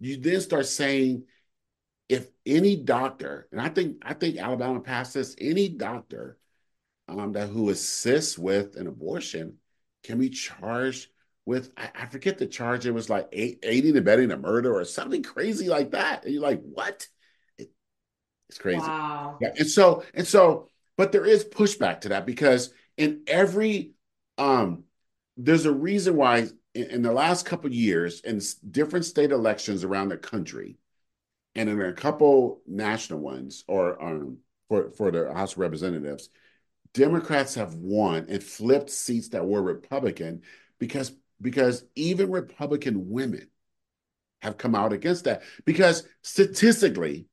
you 0.00 0.16
then 0.16 0.40
start 0.40 0.66
saying, 0.66 1.24
if 2.08 2.28
any 2.44 2.76
doctor, 2.76 3.48
and 3.52 3.60
I 3.60 3.68
think 3.68 3.98
I 4.02 4.14
think 4.14 4.36
Alabama 4.36 4.80
passed 4.80 5.14
this, 5.14 5.36
any 5.38 5.68
doctor 5.68 6.38
um, 7.08 7.32
that 7.32 7.50
who 7.50 7.70
assists 7.70 8.36
with 8.36 8.76
an 8.76 8.88
abortion 8.88 9.58
can 10.02 10.18
be 10.18 10.30
charged 10.30 11.08
with 11.46 11.70
I, 11.76 11.90
I 11.94 12.06
forget 12.06 12.36
the 12.36 12.46
charge. 12.46 12.84
It 12.84 12.90
was 12.90 13.08
like 13.08 13.28
eight, 13.32 13.60
aiding 13.62 13.90
and 13.90 13.98
abetting 13.98 14.32
a 14.32 14.36
murder 14.36 14.74
or 14.74 14.84
something 14.84 15.22
crazy 15.22 15.68
like 15.68 15.92
that. 15.92 16.24
And 16.24 16.34
you're 16.34 16.42
like, 16.42 16.60
what? 16.62 17.06
It, 17.56 17.70
it's 18.48 18.58
crazy. 18.58 18.80
wow 18.80 19.38
Yeah, 19.40 19.52
and 19.56 19.68
so 19.68 20.02
and 20.12 20.26
so, 20.26 20.68
but 20.96 21.12
there 21.12 21.24
is 21.24 21.44
pushback 21.44 22.02
to 22.02 22.10
that 22.10 22.26
because 22.26 22.74
in 22.96 23.22
every 23.26 23.92
um, 24.36 24.84
there's 25.36 25.64
a 25.64 25.72
reason 25.72 26.16
why 26.16 26.48
in, 26.74 26.84
in 26.90 27.02
the 27.02 27.12
last 27.12 27.46
couple 27.46 27.68
of 27.68 27.74
years 27.74 28.20
in 28.20 28.40
different 28.70 29.04
state 29.04 29.30
elections 29.30 29.84
around 29.84 30.08
the 30.08 30.18
country, 30.18 30.78
and 31.54 31.68
in 31.68 31.80
a 31.80 31.92
couple 31.92 32.60
national 32.66 33.20
ones 33.20 33.64
or 33.68 34.02
um, 34.02 34.38
for 34.68 34.90
for 34.90 35.12
the 35.12 35.32
House 35.32 35.52
of 35.52 35.58
Representatives, 35.58 36.28
Democrats 36.92 37.54
have 37.54 37.74
won 37.74 38.26
and 38.28 38.42
flipped 38.42 38.90
seats 38.90 39.28
that 39.28 39.46
were 39.46 39.62
Republican 39.62 40.42
because 40.78 41.12
because 41.40 41.84
even 41.94 42.30
Republican 42.30 43.10
women 43.10 43.48
have 44.42 44.58
come 44.58 44.74
out 44.74 44.92
against 44.92 45.24
that. 45.24 45.42
Because 45.64 46.06
statistically 46.22 47.26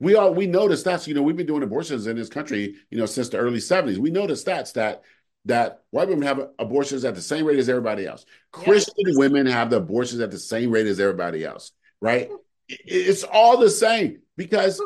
we 0.00 0.14
all 0.14 0.32
we 0.32 0.46
know 0.46 0.68
the 0.68 0.74
stats 0.74 1.06
you 1.06 1.14
know 1.14 1.22
we've 1.22 1.36
been 1.36 1.46
doing 1.46 1.62
abortions 1.62 2.06
in 2.06 2.16
this 2.16 2.28
country 2.28 2.76
you 2.90 2.98
know 2.98 3.06
since 3.06 3.30
the 3.30 3.36
early 3.36 3.58
70s 3.58 3.98
we 3.98 4.10
know 4.10 4.28
the 4.28 4.34
stats 4.34 4.72
that 4.74 5.02
that 5.44 5.82
white 5.90 6.08
women 6.08 6.26
have 6.26 6.50
abortions 6.58 7.04
at 7.04 7.14
the 7.14 7.22
same 7.22 7.44
rate 7.44 7.58
as 7.58 7.68
everybody 7.68 8.06
else. 8.06 8.24
Christian 8.52 8.94
women 9.16 9.46
have 9.46 9.70
the 9.70 9.78
abortions 9.78 10.20
at 10.20 10.30
the 10.30 10.38
same 10.38 10.70
rate 10.70 10.86
as 10.86 11.00
everybody 11.00 11.44
else 11.44 11.72
right? 12.00 12.30
It's 12.70 13.24
all 13.24 13.56
the 13.56 13.70
same 13.70 14.20
because 14.36 14.78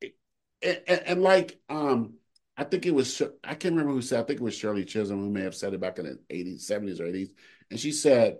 it, 0.00 0.14
it, 0.62 0.84
and, 0.86 1.00
and 1.04 1.20
like 1.20 1.58
um 1.68 2.14
I 2.56 2.62
think 2.62 2.86
it 2.86 2.94
was 2.94 3.20
I 3.42 3.56
can't 3.56 3.74
remember 3.74 3.90
who 3.90 4.02
said 4.02 4.20
I 4.20 4.22
think 4.22 4.38
it 4.38 4.44
was 4.44 4.54
Shirley 4.54 4.84
Chisholm 4.84 5.18
who 5.18 5.28
may 5.28 5.42
have 5.42 5.56
said 5.56 5.74
it 5.74 5.80
back 5.80 5.98
in 5.98 6.04
the 6.04 6.20
80s 6.32 6.70
70s 6.70 7.00
or 7.00 7.06
80s 7.06 7.30
and 7.70 7.78
she 7.78 7.92
said 7.92 8.38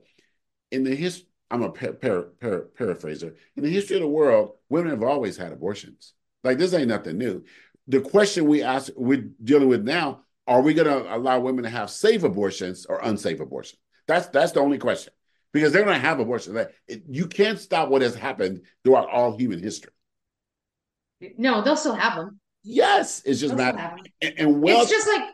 in 0.70 0.84
the 0.84 0.94
his 0.94 1.24
I'm 1.50 1.62
a 1.62 1.70
par- 1.70 1.94
par- 1.94 2.22
par- 2.40 2.68
paraphraser. 2.78 3.34
In 3.56 3.62
the 3.62 3.70
history 3.70 3.96
of 3.96 4.02
the 4.02 4.08
world 4.08 4.52
women 4.68 4.90
have 4.90 5.02
always 5.02 5.36
had 5.36 5.52
abortions. 5.52 6.12
Like 6.44 6.58
this 6.58 6.74
ain't 6.74 6.88
nothing 6.88 7.18
new. 7.18 7.44
The 7.86 8.00
question 8.00 8.46
we 8.46 8.62
ask 8.62 8.92
we're 8.96 9.28
dealing 9.42 9.68
with 9.68 9.82
now 9.84 10.20
are 10.46 10.62
we 10.62 10.72
going 10.72 10.88
to 10.88 11.14
allow 11.14 11.38
women 11.40 11.64
to 11.64 11.70
have 11.70 11.90
safe 11.90 12.22
abortions 12.22 12.86
or 12.86 13.00
unsafe 13.02 13.40
abortions? 13.40 13.80
That's 14.06 14.26
that's 14.28 14.52
the 14.52 14.60
only 14.60 14.78
question. 14.78 15.12
Because 15.52 15.72
they're 15.72 15.84
going 15.84 16.00
to 16.00 16.06
have 16.06 16.20
abortions. 16.20 16.54
Like, 16.56 16.74
it- 16.86 17.04
you 17.08 17.26
can't 17.26 17.58
stop 17.58 17.88
what 17.90 18.00
has 18.02 18.14
happened 18.14 18.62
throughout 18.84 19.08
all 19.10 19.36
human 19.36 19.58
history. 19.62 19.92
No 21.36 21.62
they'll 21.62 21.76
still 21.76 21.94
have 21.94 22.16
them. 22.16 22.40
Yes 22.62 23.22
it's 23.24 23.40
just 23.40 23.56
They'll 23.56 23.72
matter. 23.74 23.96
and, 24.20 24.34
and 24.38 24.62
well 24.62 24.82
it's 24.82 24.90
just 24.90 25.08
like 25.08 25.24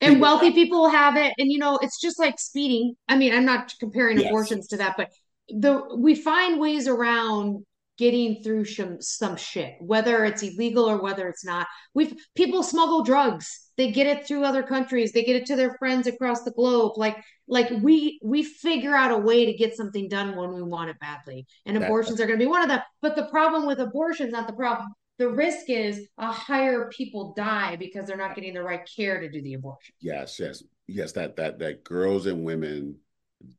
and 0.00 0.20
wealthy 0.20 0.52
people 0.52 0.88
have 0.88 1.16
it. 1.16 1.32
And 1.38 1.50
you 1.50 1.58
know 1.58 1.78
it's 1.82 2.00
just 2.00 2.18
like 2.18 2.38
speeding. 2.38 2.94
I 3.08 3.16
mean 3.16 3.34
i'm 3.34 3.44
not 3.44 3.74
comparing 3.78 4.18
Yes. 4.18 4.28
abortions 4.28 4.68
to 4.68 4.76
that 4.78 4.94
but 4.96 5.10
the 5.48 5.96
we 5.96 6.14
find 6.14 6.60
ways 6.60 6.86
around 6.86 7.64
getting 7.98 8.42
through 8.42 8.64
some 8.64 8.96
some 9.00 9.36
shit 9.36 9.74
whether 9.80 10.24
it's 10.24 10.42
illegal 10.42 10.88
or 10.88 11.02
whether 11.02 11.28
it's 11.28 11.44
not. 11.44 11.66
We've 11.92 12.14
people 12.34 12.62
smuggle 12.62 13.02
drugs. 13.04 13.68
They 13.76 13.92
get 13.92 14.06
it 14.06 14.26
through 14.26 14.44
other 14.44 14.62
countries. 14.62 15.12
They 15.12 15.22
get 15.22 15.36
it 15.36 15.46
to 15.46 15.56
their 15.56 15.76
friends 15.78 16.06
across 16.06 16.42
the 16.42 16.50
globe. 16.52 16.92
Like 16.96 17.16
like 17.46 17.68
we 17.82 18.18
we 18.22 18.42
figure 18.42 18.94
out 18.94 19.10
a 19.10 19.18
way 19.18 19.44
to 19.44 19.52
get 19.52 19.76
something 19.76 20.08
done 20.08 20.36
when 20.36 20.54
we 20.54 20.62
want 20.62 20.90
it 20.90 20.98
badly. 20.98 21.46
And 21.66 21.76
abortions 21.76 22.20
are 22.20 22.26
going 22.26 22.38
to 22.38 22.44
be 22.44 22.50
one 22.50 22.62
of 22.62 22.68
them. 22.68 22.80
But 23.02 23.16
the 23.16 23.26
problem 23.26 23.66
with 23.66 23.80
abortions 23.80 24.32
not 24.32 24.46
the 24.46 24.54
problem 24.54 24.88
the 25.20 25.28
risk 25.28 25.68
is 25.68 26.08
a 26.16 26.32
higher 26.32 26.88
people 26.88 27.34
die 27.36 27.76
because 27.76 28.06
they're 28.06 28.16
not 28.16 28.34
getting 28.34 28.54
the 28.54 28.62
right 28.62 28.88
care 28.96 29.20
to 29.20 29.30
do 29.30 29.42
the 29.42 29.52
abortion. 29.52 29.94
Yes, 30.00 30.40
yes, 30.40 30.62
yes. 30.86 31.12
That 31.12 31.36
that 31.36 31.58
that 31.58 31.84
girls 31.84 32.24
and 32.24 32.42
women 32.42 32.96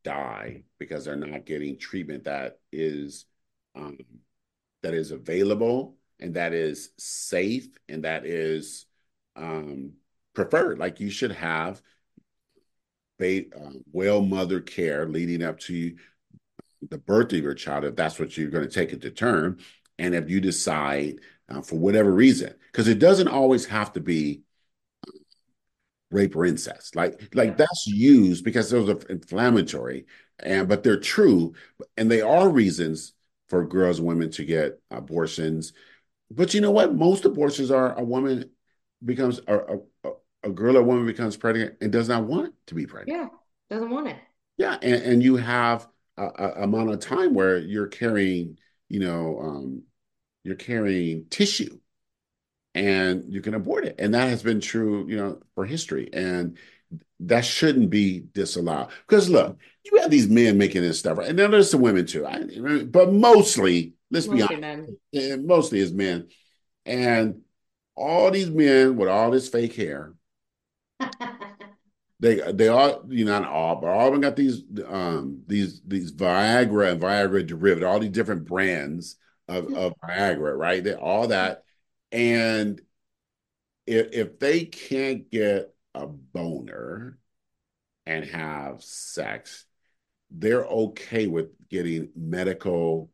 die 0.04 0.64
because 0.80 1.06
they're 1.06 1.16
not 1.16 1.46
getting 1.46 1.78
treatment 1.78 2.24
that 2.24 2.58
is 2.72 3.26
um, 3.76 4.00
that 4.82 4.96
is 4.96 5.12
available 5.12 5.98
and 6.20 6.34
that 6.34 6.54
is 6.54 6.90
safe 6.98 7.68
and 7.88 8.06
that 8.06 8.26
is 8.26 8.88
um, 9.36 9.92
preferred. 10.34 10.80
Like 10.80 11.00
you 11.00 11.12
should 11.12 11.32
have 11.32 11.80
ba- 13.20 13.56
uh, 13.56 13.74
well 13.92 14.22
mother 14.22 14.62
care 14.62 15.08
leading 15.08 15.44
up 15.44 15.60
to 15.60 15.96
the 16.90 16.98
birth 16.98 17.32
of 17.34 17.44
your 17.44 17.54
child 17.54 17.86
if 17.86 17.96
that's 17.96 18.20
what 18.20 18.36
you're 18.36 18.50
going 18.50 18.68
to 18.68 18.74
take 18.74 18.94
it 18.94 19.02
to 19.02 19.12
term, 19.12 19.60
and 20.00 20.16
if 20.16 20.28
you 20.28 20.42
decide 20.42 21.20
uh, 21.52 21.62
for 21.62 21.76
whatever 21.78 22.12
reason, 22.12 22.54
because 22.72 22.88
it 22.88 23.00
doesn't 23.00 23.28
always 23.28 23.66
have 23.68 23.94
to 23.94 24.00
be 24.00 24.42
rape 26.10 26.36
or 26.36 26.46
incest. 26.46 26.96
Like 26.96 27.34
like 27.34 27.58
that's 27.58 27.88
used 27.88 28.44
because 28.44 28.70
those 28.70 28.90
are 28.90 29.00
inflammatory, 29.10 30.06
and 30.40 30.68
but 30.68 30.84
they're 30.84 31.00
true, 31.00 31.54
and 31.98 32.10
they 32.10 32.22
are 32.22 32.50
reasons 32.50 33.14
for 33.50 33.66
girls 33.66 34.00
and 34.00 34.08
women 34.08 34.32
to 34.32 34.46
get 34.46 34.80
abortions. 34.90 35.74
But 36.30 36.54
you 36.54 36.62
know 36.62 36.72
what? 36.72 36.96
Most 36.96 37.26
abortions 37.26 37.72
are 37.72 37.98
a 37.98 38.04
woman 38.04 38.50
becomes 39.04 39.40
a, 39.48 39.58
a, 39.58 39.78
a- 40.06 40.14
a 40.44 40.50
girl 40.50 40.76
or 40.76 40.82
woman 40.82 41.06
becomes 41.06 41.38
pregnant 41.38 41.76
and 41.82 41.92
does 41.92 42.10
not 42.10 42.24
want 42.24 42.56
to 42.66 42.74
be 42.74 42.88
pregnant. 42.88 43.16
Yeah, 43.16 43.28
doesn't 43.70 43.92
want 43.92 44.08
it. 44.08 44.18
Yeah, 44.58 44.78
and, 44.82 45.04
and 45.04 45.24
you 45.24 45.36
have 45.36 45.88
a, 46.18 46.24
a 46.24 46.64
amount 46.64 46.90
of 46.90 47.00
time 47.00 47.36
where 47.36 47.60
you're 47.60 47.88
carrying, 47.88 48.58
you 48.90 49.02
know, 49.02 49.40
um, 49.40 49.84
you're 50.44 50.56
carrying 50.56 51.26
tissue, 51.30 51.80
and 52.74 53.26
you 53.32 53.42
can 53.42 53.54
abort 53.54 53.86
it, 53.86 53.96
and 54.00 54.14
that 54.14 54.30
has 54.30 54.44
been 54.44 54.62
true, 54.62 55.08
you 55.08 55.18
know, 55.18 55.42
for 55.56 55.66
history, 55.66 56.10
and 56.14 56.58
that 57.22 57.46
shouldn't 57.46 57.90
be 57.90 58.24
disallowed. 58.34 58.90
Because 59.08 59.30
look, 59.30 59.58
you 59.86 60.00
have 60.02 60.12
these 60.12 60.30
men 60.30 60.58
making 60.58 60.82
this 60.82 61.00
stuff, 61.00 61.18
right? 61.18 61.30
and 61.30 61.38
then 61.38 61.52
there's 61.52 61.70
some 61.72 61.82
women 61.82 62.06
too, 62.06 62.26
I, 62.26 62.44
but 62.86 63.12
mostly, 63.14 63.94
let's 64.10 64.28
be 64.28 64.42
Mostly 64.42 64.56
honest, 64.56 64.94
men. 65.14 65.48
mostly 65.48 65.80
is 65.80 65.94
men, 65.94 66.30
and 66.86 67.42
all 67.96 68.32
these 68.32 68.50
men 68.50 68.96
with 68.98 69.10
all 69.10 69.32
this 69.32 69.50
fake 69.50 69.76
hair 69.76 70.14
they 72.20 72.36
they 72.52 72.68
all 72.68 73.04
you 73.10 73.26
know 73.26 73.40
not 73.40 73.50
all, 73.50 73.76
but 73.82 73.88
all 73.88 74.08
of 74.08 74.14
them 74.14 74.22
got 74.22 74.36
these 74.36 74.64
um 74.88 75.42
these 75.48 75.82
these 75.88 76.12
Viagra 76.12 76.92
and 76.92 77.02
Viagra 77.02 77.46
derivative, 77.46 77.88
all 77.90 78.00
these 78.00 78.12
different 78.12 78.46
brands 78.46 79.16
of 79.48 79.70
of 79.74 79.94
Viagra, 80.10 80.58
right? 80.58 80.84
They 80.84 80.94
all 80.94 81.28
that, 81.30 81.64
and 82.12 82.82
if 83.88 84.12
if 84.14 84.40
they 84.40 84.66
can't 84.66 85.30
get 85.30 85.74
a 85.96 86.08
boner 86.08 87.18
and 88.06 88.26
have 88.26 88.84
sex, 88.84 89.66
they're 90.32 90.66
okay 90.66 91.28
with 91.28 91.50
getting 91.70 92.10
medical, 92.16 93.12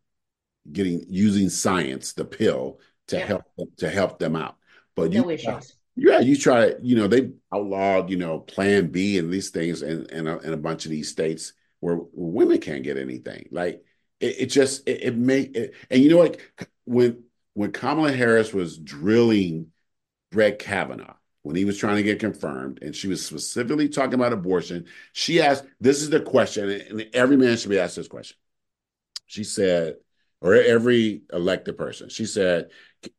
getting 0.71 1.05
using 1.09 1.49
science, 1.49 2.13
the 2.13 2.25
pill 2.25 2.79
to 3.07 3.19
Yeah. 3.19 3.27
help 3.27 3.45
them, 3.57 3.69
to 3.79 3.89
help 3.89 4.19
them 4.19 4.35
out. 4.35 4.57
But 4.95 5.13
you 5.13 5.25
issues. 5.29 5.77
yeah, 5.95 6.19
you 6.19 6.37
try 6.37 6.71
to, 6.73 6.79
you 6.83 6.95
know, 6.95 7.07
they 7.07 7.31
outlawed, 7.53 8.09
you 8.09 8.17
know, 8.17 8.39
Plan 8.39 8.87
B 8.87 9.17
and 9.17 9.31
these 9.31 9.49
things 9.49 9.81
and 9.81 10.09
and 10.11 10.27
a, 10.27 10.39
in 10.39 10.53
a 10.53 10.57
bunch 10.57 10.85
of 10.85 10.91
these 10.91 11.09
states 11.09 11.53
where 11.79 11.99
women 12.13 12.59
can't 12.59 12.83
get 12.83 12.97
anything. 12.97 13.47
Like 13.51 13.83
it, 14.19 14.35
it 14.41 14.45
just 14.47 14.87
it, 14.87 15.03
it 15.03 15.15
made 15.15 15.55
it, 15.55 15.75
and 15.89 16.01
you 16.01 16.09
know 16.09 16.17
what? 16.17 16.37
When 16.85 17.23
when 17.53 17.71
Kamala 17.71 18.11
Harris 18.11 18.53
was 18.53 18.77
drilling 18.77 19.71
Brett 20.31 20.59
Kavanaugh 20.59 21.15
when 21.43 21.55
he 21.55 21.65
was 21.65 21.77
trying 21.77 21.95
to 21.97 22.03
get 22.03 22.19
confirmed, 22.19 22.79
and 22.81 22.95
she 22.95 23.07
was 23.07 23.25
specifically 23.25 23.89
talking 23.89 24.15
about 24.15 24.33
abortion, 24.33 24.85
she 25.13 25.41
asked, 25.41 25.65
"This 25.79 26.01
is 26.01 26.09
the 26.09 26.21
question, 26.21 26.69
and 26.69 27.07
every 27.13 27.37
man 27.37 27.57
should 27.57 27.69
be 27.69 27.79
asked 27.79 27.95
this 27.95 28.07
question." 28.07 28.37
She 29.25 29.43
said, 29.43 29.97
or 30.41 30.53
every 30.53 31.23
elected 31.33 31.77
person, 31.77 32.09
she 32.09 32.25
said, 32.25 32.69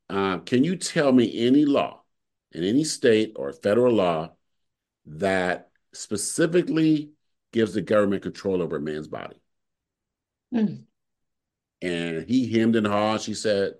um, 0.09 0.43
"Can 0.45 0.65
you 0.65 0.77
tell 0.77 1.13
me 1.13 1.47
any 1.47 1.65
law?" 1.65 2.03
in 2.53 2.65
any 2.65 2.85
state 2.85 3.33
or 3.37 3.53
federal 3.53 3.93
law 3.93 4.33
that 5.07 5.71
specifically 5.93 7.11
gives 7.53 7.75
the 7.75 7.83
government 7.83 8.23
control 8.23 8.63
over 8.63 8.77
a 8.77 8.81
man's 8.81 9.09
body. 9.09 9.37
Mm. 10.55 10.85
And 11.81 12.29
he 12.29 12.49
hemmed 12.53 12.77
and 12.77 12.87
hawed, 12.87 13.21
she 13.21 13.35
said, 13.35 13.75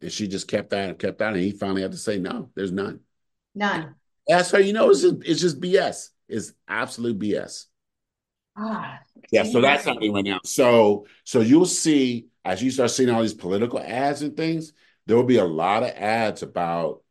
and 0.00 0.12
she 0.12 0.28
just 0.28 0.48
kept 0.48 0.70
that 0.70 0.88
and 0.88 0.98
kept 0.98 1.18
that. 1.18 1.34
And 1.34 1.42
he 1.42 1.50
finally 1.52 1.82
had 1.82 1.92
to 1.92 1.98
say, 1.98 2.18
no, 2.18 2.50
there's 2.54 2.72
none. 2.72 3.00
None. 3.54 3.94
That's 4.26 4.50
how 4.50 4.58
you 4.58 4.72
know 4.72 4.90
it's 4.90 5.02
just, 5.02 5.16
it's 5.24 5.40
just 5.40 5.60
BS. 5.60 6.10
It's 6.28 6.52
absolute 6.68 7.18
BS. 7.18 7.66
Ah, 8.56 9.00
Yeah, 9.30 9.44
so 9.44 9.60
that's 9.60 9.84
happening 9.84 10.12
right 10.12 10.24
now. 10.24 10.40
So 10.44 11.06
so 11.24 11.40
you'll 11.40 11.66
see 11.66 12.28
as 12.44 12.62
you 12.62 12.70
start 12.70 12.90
seeing 12.90 13.10
all 13.10 13.22
these 13.22 13.34
political 13.34 13.78
ads 13.78 14.22
and 14.22 14.36
things, 14.36 14.72
there 15.06 15.16
will 15.16 15.24
be 15.24 15.38
a 15.38 15.44
lot 15.44 15.82
of 15.82 15.90
ads 15.90 16.42
about 16.42 17.02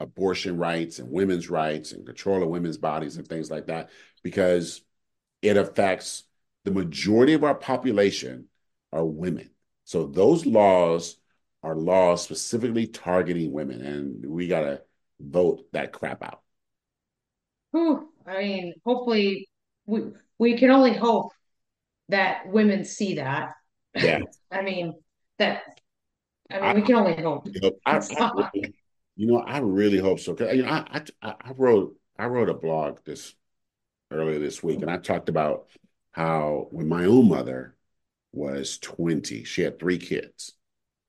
abortion 0.00 0.56
rights 0.58 0.98
and 0.98 1.10
women's 1.10 1.48
rights 1.48 1.92
and 1.92 2.04
control 2.06 2.42
of 2.42 2.48
women's 2.48 2.78
bodies 2.78 3.16
and 3.16 3.26
things 3.26 3.50
like 3.50 3.66
that 3.66 3.90
because 4.22 4.82
it 5.42 5.56
affects 5.56 6.24
the 6.64 6.70
majority 6.70 7.34
of 7.34 7.44
our 7.44 7.54
population 7.54 8.46
are 8.92 9.04
women. 9.04 9.50
So 9.84 10.06
those 10.06 10.46
laws 10.46 11.16
are 11.62 11.76
laws 11.76 12.22
specifically 12.24 12.86
targeting 12.86 13.52
women 13.52 13.80
and 13.82 14.26
we 14.26 14.48
got 14.48 14.60
to 14.62 14.82
vote 15.20 15.66
that 15.72 15.92
crap 15.92 16.22
out. 16.22 16.42
Whew. 17.72 18.08
I 18.26 18.38
mean, 18.38 18.74
hopefully 18.84 19.48
we 19.86 20.12
we 20.38 20.56
can 20.58 20.70
only 20.70 20.94
hope 20.94 21.32
that 22.08 22.48
women 22.48 22.84
see 22.84 23.16
that. 23.16 23.54
Yeah. 23.94 24.20
I 24.50 24.62
mean 24.62 24.94
that 25.38 25.62
I 26.50 26.60
mean 26.60 26.74
we 26.74 26.82
can 26.82 26.96
only 26.96 27.20
hope. 27.22 27.48
You 27.54 27.60
know, 27.60 27.72
I, 27.86 27.96
I 27.98 28.24
really, 28.34 28.74
you 29.16 29.26
know, 29.26 29.38
I 29.38 29.58
really 29.58 29.98
hope 29.98 30.20
so. 30.20 30.34
'Cause, 30.34 30.54
you 30.56 30.62
know, 30.62 30.70
I, 30.70 31.02
I 31.22 31.34
I 31.40 31.52
wrote 31.52 31.96
I 32.18 32.26
wrote 32.26 32.48
a 32.48 32.54
blog 32.54 33.00
this 33.04 33.34
earlier 34.10 34.38
this 34.40 34.62
week, 34.62 34.82
and 34.82 34.90
I 34.90 34.98
talked 34.98 35.28
about 35.28 35.68
how 36.12 36.68
when 36.70 36.88
my 36.88 37.04
own 37.06 37.28
mother 37.28 37.73
was 38.34 38.78
20, 38.78 39.44
she 39.44 39.62
had 39.62 39.78
three 39.78 39.98
kids, 39.98 40.52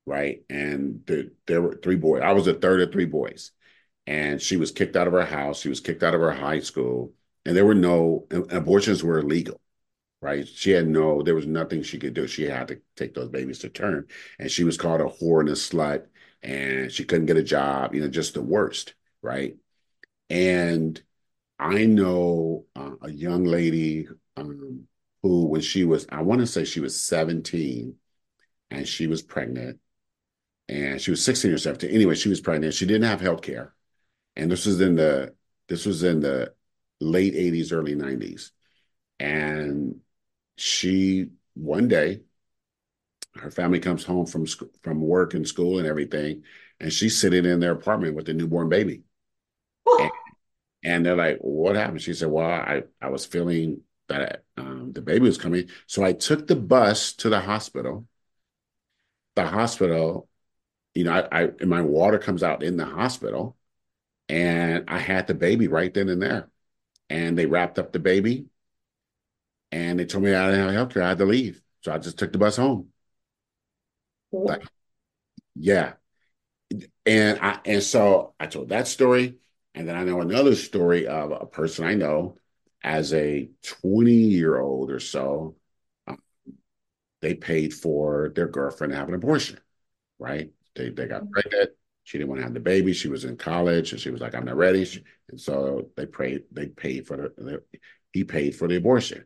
right? 0.06 0.44
And 0.50 1.02
there, 1.06 1.26
there 1.48 1.62
were 1.62 1.80
three 1.82 1.96
boys. 1.96 2.22
I 2.24 2.34
was 2.34 2.46
the 2.46 2.54
third 2.54 2.82
of 2.82 2.92
three 2.92 3.06
boys. 3.06 3.52
And 4.08 4.42
she 4.42 4.58
was 4.58 4.72
kicked 4.72 4.96
out 4.96 5.08
of 5.08 5.14
her 5.14 5.26
house. 5.26 5.60
She 5.60 5.70
was 5.70 5.80
kicked 5.80 6.04
out 6.04 6.14
of 6.14 6.22
her 6.22 6.32
high 6.32 6.60
school. 6.60 7.14
And 7.46 7.58
there 7.58 7.66
were 7.66 7.76
no 7.76 8.28
abortions 8.32 9.04
were 9.04 9.20
illegal, 9.20 9.60
right? 10.22 10.48
She 10.48 10.72
had 10.72 10.88
no, 10.88 11.24
there 11.24 11.36
was 11.36 11.48
nothing 11.48 11.84
she 11.84 12.00
could 12.00 12.14
do. 12.14 12.28
She 12.28 12.44
had 12.44 12.68
to 12.70 12.82
take 12.96 13.14
those 13.16 13.30
babies 13.30 13.60
to 13.60 13.70
term. 13.70 14.08
And 14.40 14.52
she 14.52 14.64
was 14.64 14.78
called 14.78 15.02
a 15.02 15.06
whore 15.06 15.40
and 15.42 15.50
a 15.50 15.54
slut. 15.54 16.06
And 16.44 16.92
she 16.92 17.04
couldn't 17.06 17.26
get 17.26 17.38
a 17.38 17.44
job, 17.44 17.96
you 17.96 18.02
know, 18.02 18.10
just 18.10 18.36
the 18.36 18.42
worst, 18.42 18.94
right? 19.24 19.56
And 20.30 21.02
I 21.60 21.86
know 21.86 22.66
uh, 22.76 22.92
a 23.02 23.12
young 23.12 23.46
lady 23.46 24.08
um, 24.38 24.88
who, 25.26 25.48
when 25.48 25.62
she 25.62 25.86
was, 25.86 26.06
I 26.10 26.22
want 26.22 26.42
to 26.42 26.46
say 26.46 26.66
she 26.66 26.80
was 26.80 27.02
17 27.02 27.96
and 28.70 28.88
she 28.88 29.08
was 29.08 29.24
pregnant 29.24 29.80
and 30.70 31.02
she 31.02 31.10
was 31.10 31.26
16 31.26 31.52
or 31.52 31.58
17. 31.58 31.90
Anyway, 31.90 32.14
she 32.14 32.30
was 32.30 32.42
pregnant. 32.42 32.76
She 32.76 32.86
didn't 32.86 33.10
have 33.10 33.22
health 33.22 33.42
care. 33.42 33.74
And 34.36 34.52
this 34.52 34.68
was 34.68 34.80
in 34.80 34.96
the, 34.96 35.34
this 35.68 35.88
was 35.88 36.04
in 36.04 36.20
the 36.20 36.54
late 37.02 37.34
80s, 37.34 37.74
early 37.74 37.96
90s. 37.96 38.52
And 39.20 40.02
she, 40.58 41.30
one 41.56 41.88
day, 41.88 42.22
her 43.38 43.50
family 43.50 43.80
comes 43.80 44.04
home 44.04 44.28
from 44.28 44.46
school, 44.46 44.70
from 44.84 45.02
work 45.02 45.34
and 45.34 45.48
school 45.48 45.80
and 45.80 45.88
everything, 45.88 46.44
and 46.80 46.94
she's 46.94 47.20
sitting 47.20 47.46
in 47.46 47.60
their 47.60 47.72
apartment 47.72 48.16
with 48.16 48.30
a 48.30 48.34
newborn 48.34 48.70
baby. 48.70 49.02
And, 50.00 50.12
and 50.84 51.06
they're 51.06 51.16
like, 51.16 51.40
"What 51.42 51.76
happened?" 51.76 52.02
She 52.02 52.14
said, 52.14 52.30
"Well, 52.30 52.46
I 52.46 52.84
I 53.02 53.10
was 53.10 53.26
feeling 53.26 53.82
that 54.08 54.44
um, 54.58 54.94
the 54.94 55.02
baby 55.02 55.22
was 55.26 55.38
coming, 55.38 55.70
so 55.88 56.04
I 56.04 56.14
took 56.14 56.48
the 56.48 56.56
bus 56.56 57.14
to 57.16 57.30
the 57.30 57.42
hospital. 57.42 58.08
The 59.36 59.46
hospital, 59.48 60.30
you 60.94 61.04
know, 61.06 61.12
I, 61.14 61.44
I 61.44 61.44
and 61.60 61.70
my 61.70 61.82
water 61.82 62.20
comes 62.20 62.44
out 62.44 62.64
in 62.64 62.78
the 62.78 62.86
hospital, 62.86 63.58
and 64.30 64.86
I 64.90 65.00
had 65.00 65.28
the 65.28 65.36
baby 65.36 65.68
right 65.68 65.94
then 65.94 66.10
and 66.10 66.22
there, 66.22 66.50
and 67.10 67.38
they 67.38 67.46
wrapped 67.48 67.80
up 67.80 67.94
the 67.94 68.00
baby, 68.00 68.48
and 69.72 70.00
they 70.00 70.06
told 70.06 70.24
me 70.24 70.34
I 70.34 70.50
didn't 70.52 70.66
have 70.66 70.74
health 70.74 70.94
care. 70.94 71.04
I 71.04 71.10
had 71.10 71.18
to 71.20 71.26
leave, 71.26 71.62
so 71.82 71.94
I 71.94 71.98
just 71.98 72.18
took 72.18 72.32
the 72.32 72.38
bus 72.38 72.58
home. 72.58 72.92
Like, 74.44 74.64
yeah. 75.56 75.96
And 77.06 77.40
I 77.40 77.60
and 77.66 77.84
so 77.84 78.34
I 78.40 78.48
told 78.48 78.70
that 78.70 78.88
story. 78.88 79.38
And 79.74 79.88
then 79.88 79.96
I 79.98 80.04
know 80.04 80.22
another 80.22 80.56
story 80.56 81.06
of 81.08 81.32
a 81.32 81.46
person 81.46 81.86
I 81.86 81.96
know 81.96 82.38
as 82.86 83.14
a 83.14 83.50
20 83.64 84.12
year 84.12 84.58
old 84.60 84.92
or 84.92 85.00
so. 85.00 85.56
Um, 86.08 86.20
they 87.22 87.34
paid 87.34 87.74
for 87.74 88.32
their 88.36 88.48
girlfriend 88.48 88.94
to 88.94 88.98
have 88.98 89.10
an 89.10 89.16
abortion, 89.16 89.60
right? 90.20 90.52
They 90.76 90.90
they 90.90 91.08
got 91.08 91.30
pregnant. 91.32 91.72
She 92.04 92.20
didn't 92.20 92.30
want 92.30 92.40
to 92.40 92.44
have 92.44 92.54
the 92.54 92.60
baby. 92.60 92.94
She 92.94 93.08
was 93.08 93.26
in 93.26 93.36
college 93.36 93.92
and 93.92 94.00
she 94.00 94.12
was 94.12 94.22
like, 94.22 94.36
I'm 94.36 94.46
not 94.46 94.58
ready. 94.58 94.86
She, 94.86 95.04
and 95.30 95.42
so 95.42 95.90
they 95.98 96.06
paid, 96.06 96.44
they 96.52 96.68
paid 96.68 97.08
for 97.08 97.18
the, 97.18 97.34
the 97.44 97.64
he 98.14 98.24
paid 98.24 98.56
for 98.56 98.68
the 98.68 98.76
abortion. 98.76 99.26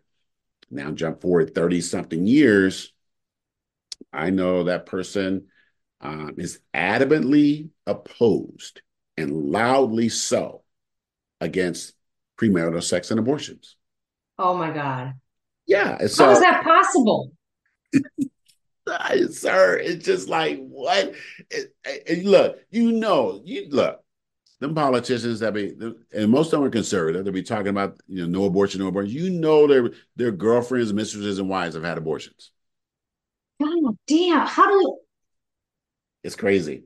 Now 0.72 0.92
jump 0.92 1.22
forward 1.22 1.54
30 1.54 1.82
something 1.82 2.26
years. 2.26 2.94
I 4.14 4.30
know 4.30 4.64
that 4.64 4.86
person 4.86 5.48
um, 6.00 6.36
is 6.38 6.62
adamantly 6.74 7.72
opposed 7.86 8.82
and 9.18 9.52
loudly 9.52 10.08
so 10.08 10.64
against 11.42 11.94
premarital 12.40 12.84
sex 12.84 13.12
and 13.12 13.20
abortions. 13.20 13.76
Oh 14.38 14.56
my 14.56 14.72
God. 14.72 15.14
Yeah. 15.68 16.08
So, 16.08 16.26
How 16.26 16.32
is 16.32 16.40
that 16.40 16.64
possible? 16.64 17.32
sir, 19.30 19.78
it's 19.78 20.06
just 20.06 20.30
like, 20.30 20.60
what? 20.68 21.14
It, 21.52 21.76
it, 21.86 22.26
look, 22.26 22.60
you 22.72 22.92
know, 22.94 23.42
you 23.44 23.68
look, 23.70 24.04
them 24.60 24.76
politicians 24.76 25.40
that 25.40 25.54
be, 25.54 25.76
and 26.14 26.32
most 26.32 26.48
of 26.48 26.60
them 26.60 26.64
are 26.64 26.72
conservative, 26.72 27.24
they'll 27.24 27.34
be 27.34 27.44
talking 27.44 27.68
about, 27.68 28.00
you 28.08 28.22
know, 28.22 28.40
no 28.40 28.46
abortion, 28.46 28.82
no 28.82 28.88
abortion. 28.88 29.12
You 29.12 29.30
know, 29.30 29.68
their, 29.68 29.92
their 30.16 30.32
girlfriends, 30.32 30.94
mistresses, 30.94 31.40
and 31.40 31.50
wives 31.50 31.76
have 31.76 31.84
had 31.84 31.98
abortions. 31.98 32.52
God 33.62 33.96
damn. 34.08 34.48
How 34.48 34.70
do 34.70 34.98
It's 36.24 36.36
crazy. 36.36 36.86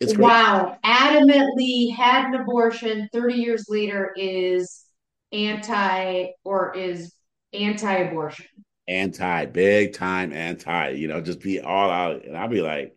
It's 0.00 0.12
crazy. 0.12 0.22
Wow. 0.22 0.78
Adamantly 0.84 1.94
had 1.94 2.26
an 2.26 2.34
abortion 2.34 3.08
30 3.12 3.34
years 3.34 3.66
later 3.68 4.12
is 4.16 4.84
anti 5.32 6.26
or 6.44 6.76
is 6.76 7.14
anti-abortion. 7.52 8.46
anti, 8.88 9.46
big 9.46 9.94
time 9.94 10.32
anti, 10.32 10.90
you 10.90 11.08
know, 11.08 11.20
just 11.20 11.40
be 11.40 11.60
all 11.60 11.90
out. 11.90 12.24
And 12.24 12.36
I'll 12.36 12.48
be 12.48 12.62
like, 12.62 12.96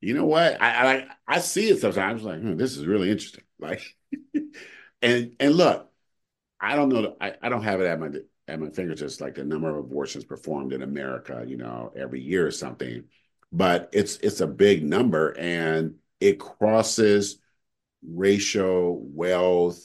you 0.00 0.14
know 0.14 0.26
what? 0.26 0.60
I 0.60 0.96
I, 0.96 1.06
I 1.26 1.38
see 1.40 1.68
it 1.70 1.80
sometimes 1.80 2.22
like, 2.22 2.40
hmm, 2.40 2.56
this 2.56 2.76
is 2.76 2.86
really 2.86 3.10
interesting. 3.10 3.42
Like, 3.58 3.80
and 5.02 5.32
and 5.40 5.54
look, 5.54 5.90
I 6.60 6.76
don't 6.76 6.90
know, 6.90 7.16
I, 7.20 7.34
I 7.42 7.48
don't 7.48 7.62
have 7.64 7.80
it 7.80 7.86
at 7.86 8.00
my 8.00 8.10
at 8.48 8.60
my 8.60 8.70
fingertips 8.70 9.20
like 9.20 9.34
the 9.36 9.44
number 9.44 9.70
of 9.70 9.76
abortions 9.78 10.24
performed 10.24 10.72
in 10.72 10.82
America, 10.82 11.44
you 11.46 11.56
know, 11.56 11.92
every 11.96 12.20
year 12.22 12.46
or 12.46 12.50
something. 12.52 13.04
But 13.52 13.90
it's 13.92 14.16
it's 14.18 14.40
a 14.40 14.46
big 14.46 14.84
number 14.84 15.36
and 15.38 15.96
it 16.20 16.38
crosses 16.38 17.38
racial, 18.06 19.00
wealth, 19.02 19.80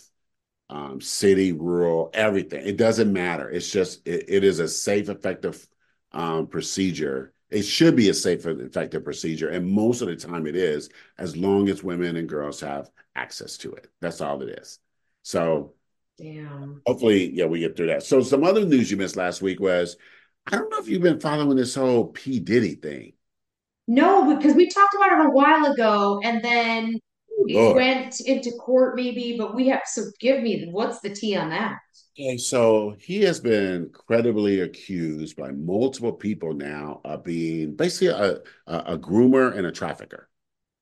um, 0.70 1.02
city, 1.02 1.52
rural, 1.52 2.10
everything. 2.14 2.66
It 2.66 2.78
doesn't 2.78 3.12
matter. 3.12 3.50
It's 3.50 3.70
just 3.70 4.08
it, 4.08 4.26
it 4.28 4.44
is 4.44 4.60
a 4.60 4.68
safe, 4.68 5.10
effective 5.10 5.68
um, 6.14 6.48
procedure. 6.48 7.34
It 7.50 7.64
should 7.64 7.98
be 7.98 8.08
a 8.08 8.14
safe 8.14 8.46
and 8.46 8.62
effective 8.62 9.04
procedure, 9.04 9.50
and 9.50 9.70
most 9.70 10.02
of 10.02 10.08
the 10.08 10.16
time 10.16 10.48
it 10.48 10.56
is, 10.56 10.90
as 11.18 11.36
long 11.36 11.68
as 11.68 11.84
women 11.84 12.16
and 12.16 12.30
girls 12.30 12.62
have 12.62 12.90
access 13.16 13.58
to 13.58 13.74
it. 13.74 13.88
That's 14.00 14.22
all 14.22 14.42
it 14.42 14.58
is. 14.62 14.80
So, 15.24 15.74
Damn. 16.18 16.82
hopefully, 16.86 17.32
yeah, 17.34 17.46
we 17.46 17.60
get 17.60 17.76
through 17.76 17.88
that. 17.88 18.04
So, 18.04 18.22
some 18.22 18.46
other 18.46 18.64
news 18.64 18.90
you 18.90 18.96
missed 18.96 19.18
last 19.18 19.42
week 19.42 19.60
was, 19.60 19.98
I 20.48 20.52
don't 20.52 20.70
know 20.70 20.80
if 20.80 20.88
you've 20.88 21.02
been 21.02 21.20
following 21.20 21.58
this 21.58 21.76
whole 21.76 22.08
P 22.08 22.40
Diddy 22.40 22.76
thing. 22.76 23.14
No, 23.92 24.36
because 24.36 24.56
we 24.56 24.70
talked 24.70 24.96
about 24.96 25.20
it 25.20 25.26
a 25.26 25.30
while 25.30 25.66
ago, 25.66 26.22
and 26.24 26.42
then 26.42 26.98
oh, 27.30 27.46
it 27.46 27.56
Lord. 27.56 27.76
went 27.76 28.22
into 28.22 28.52
court, 28.52 28.96
maybe. 28.96 29.36
But 29.38 29.54
we 29.54 29.68
have. 29.68 29.82
So, 29.86 30.04
give 30.22 30.42
me 30.42 30.70
what's 30.72 31.02
the 31.02 31.10
tea 31.10 31.36
on 31.36 31.50
that? 31.50 31.78
Okay, 32.18 32.38
so 32.38 32.96
he 32.98 33.22
has 33.24 33.42
been 33.42 33.90
credibly 33.90 34.62
accused 34.62 35.36
by 35.36 35.52
multiple 35.52 36.14
people 36.14 36.54
now 36.54 37.02
of 37.04 37.26
being 37.26 37.76
basically 37.76 38.08
a, 38.08 38.40
a, 38.68 38.94
a 38.94 38.98
groomer 38.98 39.54
and 39.56 39.68
a 39.68 39.72
trafficker. 39.74 40.30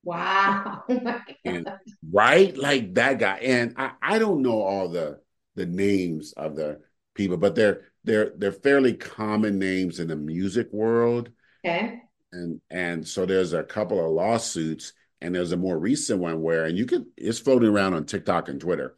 Wow. 0.03 0.83
Oh 0.87 1.21
And 1.45 1.67
right, 2.11 2.55
like 2.55 2.93
that 2.93 3.17
guy. 3.17 3.37
And 3.37 3.73
I, 3.75 3.91
I 4.01 4.19
don't 4.19 4.43
know 4.43 4.61
all 4.61 4.87
the 4.87 5.19
the 5.55 5.65
names 5.65 6.33
of 6.33 6.55
the 6.55 6.81
people, 7.15 7.37
but 7.37 7.55
they're 7.55 7.91
they're 8.03 8.31
they're 8.37 8.51
fairly 8.51 8.93
common 8.93 9.57
names 9.57 9.99
in 9.99 10.07
the 10.07 10.15
music 10.15 10.71
world. 10.71 11.31
Okay. 11.65 12.03
And 12.31 12.61
and 12.69 13.07
so 13.07 13.25
there's 13.25 13.53
a 13.53 13.63
couple 13.63 14.03
of 14.03 14.11
lawsuits, 14.11 14.93
and 15.21 15.33
there's 15.33 15.51
a 15.51 15.57
more 15.57 15.77
recent 15.77 16.19
one 16.19 16.41
where, 16.41 16.65
and 16.65 16.77
you 16.77 16.85
can 16.85 17.07
it's 17.17 17.39
floating 17.39 17.69
around 17.69 17.93
on 17.95 18.05
TikTok 18.05 18.49
and 18.49 18.61
Twitter, 18.61 18.95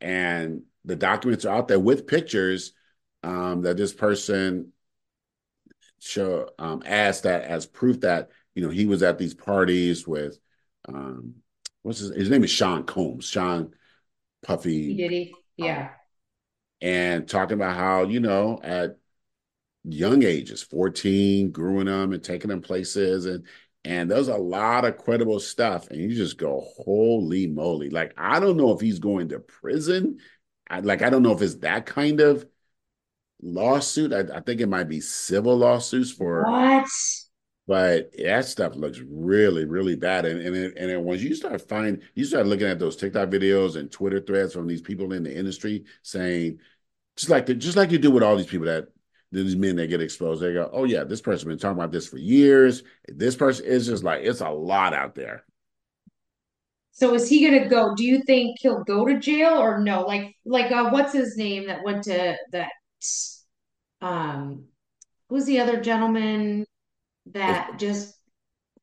and 0.00 0.62
the 0.84 0.96
documents 0.96 1.44
are 1.44 1.56
out 1.56 1.68
there 1.68 1.80
with 1.80 2.06
pictures 2.06 2.72
um, 3.22 3.62
that 3.62 3.76
this 3.76 3.92
person 3.92 4.72
show 6.00 6.48
um, 6.58 6.82
asked 6.86 7.24
that 7.24 7.42
as 7.44 7.66
proof 7.66 8.00
that 8.00 8.30
you 8.54 8.62
know 8.62 8.70
he 8.70 8.86
was 8.86 9.02
at 9.02 9.18
these 9.18 9.34
parties 9.34 10.06
with 10.06 10.38
um, 10.88 11.34
what's 11.82 11.98
his 12.00 12.14
his 12.14 12.30
name 12.30 12.44
is 12.44 12.50
Sean 12.50 12.84
Combs, 12.84 13.24
Sean 13.24 13.72
Puffy, 14.42 14.94
Diddy. 14.96 15.32
Yeah. 15.56 15.90
and 16.80 17.28
talking 17.28 17.54
about 17.54 17.76
how 17.76 18.04
you 18.04 18.20
know 18.20 18.60
at 18.62 18.97
young 19.92 20.22
ages, 20.22 20.62
14, 20.62 21.50
growing 21.50 21.86
them 21.86 22.12
and 22.12 22.22
taking 22.22 22.50
them 22.50 22.62
places 22.62 23.26
and 23.26 23.44
and 23.84 24.10
there's 24.10 24.28
a 24.28 24.36
lot 24.36 24.84
of 24.84 24.98
credible 24.98 25.40
stuff. 25.40 25.88
And 25.88 26.00
you 26.00 26.14
just 26.14 26.36
go 26.36 26.66
holy 26.76 27.46
moly. 27.46 27.90
Like 27.90 28.12
I 28.16 28.40
don't 28.40 28.56
know 28.56 28.72
if 28.72 28.80
he's 28.80 28.98
going 28.98 29.28
to 29.30 29.38
prison. 29.38 30.18
I, 30.68 30.80
like 30.80 31.00
I 31.02 31.10
don't 31.10 31.22
know 31.22 31.32
if 31.32 31.42
it's 31.42 31.56
that 31.56 31.86
kind 31.86 32.20
of 32.20 32.46
lawsuit. 33.40 34.12
I, 34.12 34.36
I 34.36 34.40
think 34.40 34.60
it 34.60 34.68
might 34.68 34.88
be 34.88 35.00
civil 35.00 35.56
lawsuits 35.56 36.10
for 36.10 36.44
What? 36.44 36.86
but 37.66 38.10
that 38.18 38.46
stuff 38.46 38.74
looks 38.74 38.98
really 39.00 39.64
really 39.64 39.96
bad. 39.96 40.24
And 40.26 40.40
and, 40.40 40.56
it, 40.56 40.74
and 40.76 40.90
then 40.90 41.04
once 41.04 41.22
you 41.22 41.34
start 41.34 41.66
finding 41.68 42.02
you 42.14 42.24
start 42.24 42.46
looking 42.46 42.66
at 42.66 42.78
those 42.78 42.96
TikTok 42.96 43.28
videos 43.28 43.76
and 43.76 43.90
Twitter 43.90 44.20
threads 44.20 44.52
from 44.52 44.66
these 44.66 44.82
people 44.82 45.12
in 45.12 45.22
the 45.22 45.34
industry 45.36 45.84
saying 46.02 46.58
just 47.16 47.30
like 47.30 47.46
the, 47.46 47.54
just 47.54 47.76
like 47.76 47.90
you 47.90 47.98
do 47.98 48.10
with 48.10 48.22
all 48.22 48.36
these 48.36 48.46
people 48.46 48.66
that 48.66 48.88
these 49.30 49.56
men 49.56 49.76
that 49.76 49.88
get 49.88 50.00
exposed 50.00 50.42
they 50.42 50.52
go 50.52 50.70
oh 50.72 50.84
yeah 50.84 51.04
this 51.04 51.20
person's 51.20 51.44
been 51.44 51.58
talking 51.58 51.76
about 51.78 51.92
this 51.92 52.08
for 52.08 52.18
years 52.18 52.82
this 53.08 53.36
person 53.36 53.64
is 53.66 53.86
just 53.86 54.04
like 54.04 54.22
it's 54.24 54.40
a 54.40 54.48
lot 54.50 54.94
out 54.94 55.14
there 55.14 55.44
So 56.92 57.14
is 57.14 57.28
he 57.28 57.44
gonna 57.44 57.68
go? 57.68 57.94
Do 57.94 58.04
you 58.04 58.22
think 58.24 58.58
he'll 58.60 58.84
go 58.84 59.06
to 59.06 59.18
jail 59.18 59.54
or 59.58 59.78
no? 59.80 60.02
Like, 60.02 60.34
like, 60.44 60.70
uh, 60.72 60.90
what's 60.90 61.12
his 61.12 61.36
name 61.36 61.66
that 61.68 61.84
went 61.84 62.04
to 62.04 62.36
that? 62.52 62.68
Um, 64.00 64.66
who's 65.28 65.44
the 65.46 65.60
other 65.60 65.80
gentleman 65.80 66.64
it's 67.46 67.66
that 67.66 67.78
just 67.78 68.14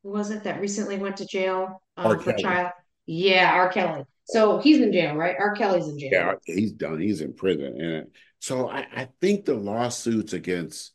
who 0.04 0.12
was 0.12 0.32
it 0.32 0.43
that 0.43 0.62
recently 0.62 0.98
went 0.98 1.18
to 1.18 1.26
jail 1.28 1.82
um 1.98 2.20
for 2.20 2.34
child? 2.34 2.72
Yeah, 3.08 3.54
R. 3.54 3.70
Kelly. 3.72 4.04
So 4.26 4.60
he's 4.60 4.80
in 4.82 4.91
jail, 4.93 5.16
right? 5.16 5.36
R. 5.39 5.56
Kelly's 5.56 5.88
in 5.88 6.00
jail. 6.00 6.12
yeah 6.12 6.36
he's 6.46 6.72
done 6.74 7.00
he's 7.00 7.22
in 7.22 7.34
prison 7.34 7.80
and 7.82 8.08
so 8.46 8.70
I, 8.70 8.88
I 8.96 9.10
think 9.22 9.46
the 9.46 9.56
lawsuits 9.56 10.34
against 10.34 10.93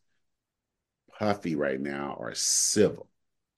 Puffy 1.19 1.57
right 1.57 1.81
now 1.81 2.17
are 2.19 2.35
civil 2.35 3.09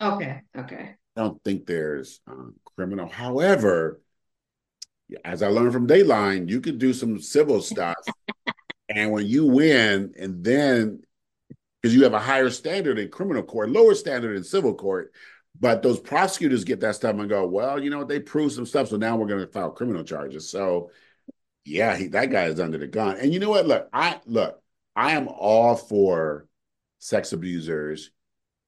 Okay, 0.00 0.40
okay. 0.56 0.96
I 1.16 1.20
don't 1.20 1.42
think 1.44 1.66
there's 1.66 2.20
um, 2.26 2.54
criminal 2.76 3.08
however 3.08 4.00
as 5.24 5.42
I 5.42 5.48
learned 5.48 5.72
from 5.72 5.86
Dateline, 5.86 6.48
you 6.48 6.60
could 6.60 6.78
do 6.78 6.92
some 6.92 7.20
civil 7.20 7.60
stuff. 7.62 7.96
and 8.88 9.10
when 9.12 9.26
you 9.26 9.46
win, 9.46 10.14
and 10.18 10.44
then 10.44 11.02
because 11.80 11.94
you 11.94 12.04
have 12.04 12.14
a 12.14 12.18
higher 12.18 12.50
standard 12.50 12.98
in 12.98 13.10
criminal 13.10 13.42
court, 13.42 13.70
lower 13.70 13.94
standard 13.94 14.36
in 14.36 14.44
civil 14.44 14.74
court, 14.74 15.12
but 15.58 15.82
those 15.82 16.00
prosecutors 16.00 16.64
get 16.64 16.80
that 16.80 16.94
stuff 16.94 17.16
and 17.16 17.28
go, 17.28 17.46
well, 17.46 17.82
you 17.82 17.90
know, 17.90 18.04
they 18.04 18.20
proved 18.20 18.54
some 18.54 18.66
stuff, 18.66 18.88
so 18.88 18.96
now 18.96 19.16
we're 19.16 19.26
going 19.26 19.44
to 19.44 19.52
file 19.52 19.70
criminal 19.70 20.04
charges. 20.04 20.48
So, 20.48 20.90
yeah, 21.64 21.96
he, 21.96 22.08
that 22.08 22.30
guy 22.30 22.44
is 22.44 22.60
under 22.60 22.78
the 22.78 22.86
gun. 22.86 23.16
And 23.18 23.32
you 23.32 23.40
know 23.40 23.50
what? 23.50 23.66
Look, 23.66 23.88
I 23.92 24.20
look, 24.26 24.60
I 24.96 25.12
am 25.12 25.28
all 25.28 25.76
for 25.76 26.46
sex 26.98 27.32
abusers 27.32 28.10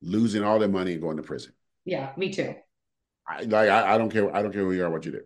losing 0.03 0.45
all 0.45 0.59
their 0.59 0.69
money 0.69 0.93
and 0.93 1.03
going 1.03 1.17
to 1.17 1.23
prison. 1.23 1.53
Yeah, 1.85 2.13
me 2.17 2.33
too. 2.33 2.55
I 3.27 3.43
like, 3.43 3.69
I, 3.69 3.95
I 3.95 3.99
don't 3.99 4.11
care. 4.11 4.35
I 4.35 4.43
don't 4.43 4.53
care 4.53 4.63
who 4.63 4.73
you 4.73 4.85
are, 4.85 4.91
what 4.91 5.05
you 5.07 5.13
do. 5.13 5.23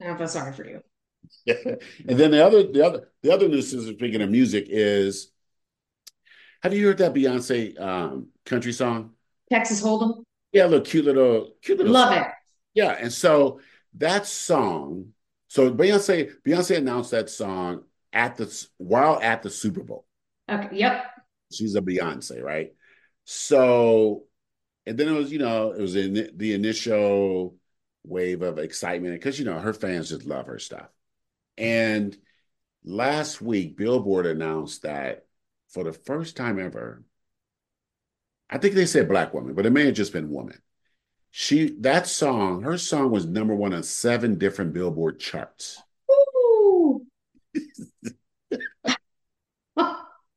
I 0.00 0.16
feel 0.16 0.28
sorry 0.28 0.52
for 0.52 0.64
you. 0.64 0.80
and 1.46 2.18
then 2.18 2.30
the 2.32 2.44
other, 2.44 2.64
the 2.64 2.84
other, 2.84 3.08
the 3.22 3.32
other 3.32 3.48
news 3.48 3.72
is 3.72 3.88
speaking 3.88 4.22
of 4.22 4.30
music 4.30 4.66
is, 4.68 5.30
have 6.62 6.74
you 6.74 6.86
heard 6.86 6.98
that 6.98 7.14
Beyonce 7.14 7.80
um, 7.80 8.28
country 8.44 8.72
song? 8.72 9.12
Texas 9.50 9.82
Hold'em. 9.82 10.22
Yeah, 10.52 10.66
look, 10.66 10.84
cute 10.84 11.04
little, 11.04 11.54
cute 11.62 11.78
little 11.78 11.92
Love 11.92 12.14
song. 12.14 12.18
it. 12.18 12.26
Yeah, 12.74 12.96
and 12.98 13.12
so 13.12 13.60
that 13.98 14.26
song, 14.26 15.12
so 15.52 15.70
Beyonce, 15.70 16.32
Beyonce 16.46 16.78
announced 16.78 17.10
that 17.10 17.28
song 17.28 17.82
at 18.10 18.38
the 18.38 18.66
while 18.78 19.20
at 19.20 19.42
the 19.42 19.50
Super 19.50 19.82
Bowl. 19.82 20.06
Okay. 20.50 20.74
Yep. 20.78 21.04
She's 21.52 21.74
a 21.74 21.82
Beyonce, 21.82 22.42
right? 22.42 22.72
So, 23.26 24.24
and 24.86 24.96
then 24.96 25.08
it 25.08 25.12
was, 25.12 25.30
you 25.30 25.38
know, 25.38 25.72
it 25.72 25.80
was 25.82 25.94
in 25.94 26.30
the 26.34 26.54
initial 26.54 27.54
wave 28.02 28.40
of 28.40 28.58
excitement 28.58 29.12
because 29.12 29.38
you 29.38 29.44
know 29.44 29.58
her 29.58 29.74
fans 29.74 30.08
just 30.08 30.24
love 30.24 30.46
her 30.46 30.58
stuff. 30.58 30.88
And 31.58 32.16
last 32.82 33.42
week, 33.42 33.76
Billboard 33.76 34.24
announced 34.24 34.84
that 34.84 35.26
for 35.68 35.84
the 35.84 35.92
first 35.92 36.34
time 36.34 36.58
ever, 36.58 37.04
I 38.48 38.56
think 38.56 38.72
they 38.72 38.86
said 38.86 39.06
black 39.06 39.34
woman, 39.34 39.52
but 39.52 39.66
it 39.66 39.70
may 39.70 39.84
have 39.84 39.94
just 39.96 40.14
been 40.14 40.30
woman. 40.30 40.58
She 41.32 41.70
that 41.80 42.06
song, 42.06 42.62
her 42.62 42.78
song 42.78 43.10
was 43.10 43.26
number 43.26 43.56
one 43.56 43.74
on 43.74 43.82
seven 43.82 44.38
different 44.38 44.72
Billboard 44.72 45.18
charts. 45.18 45.82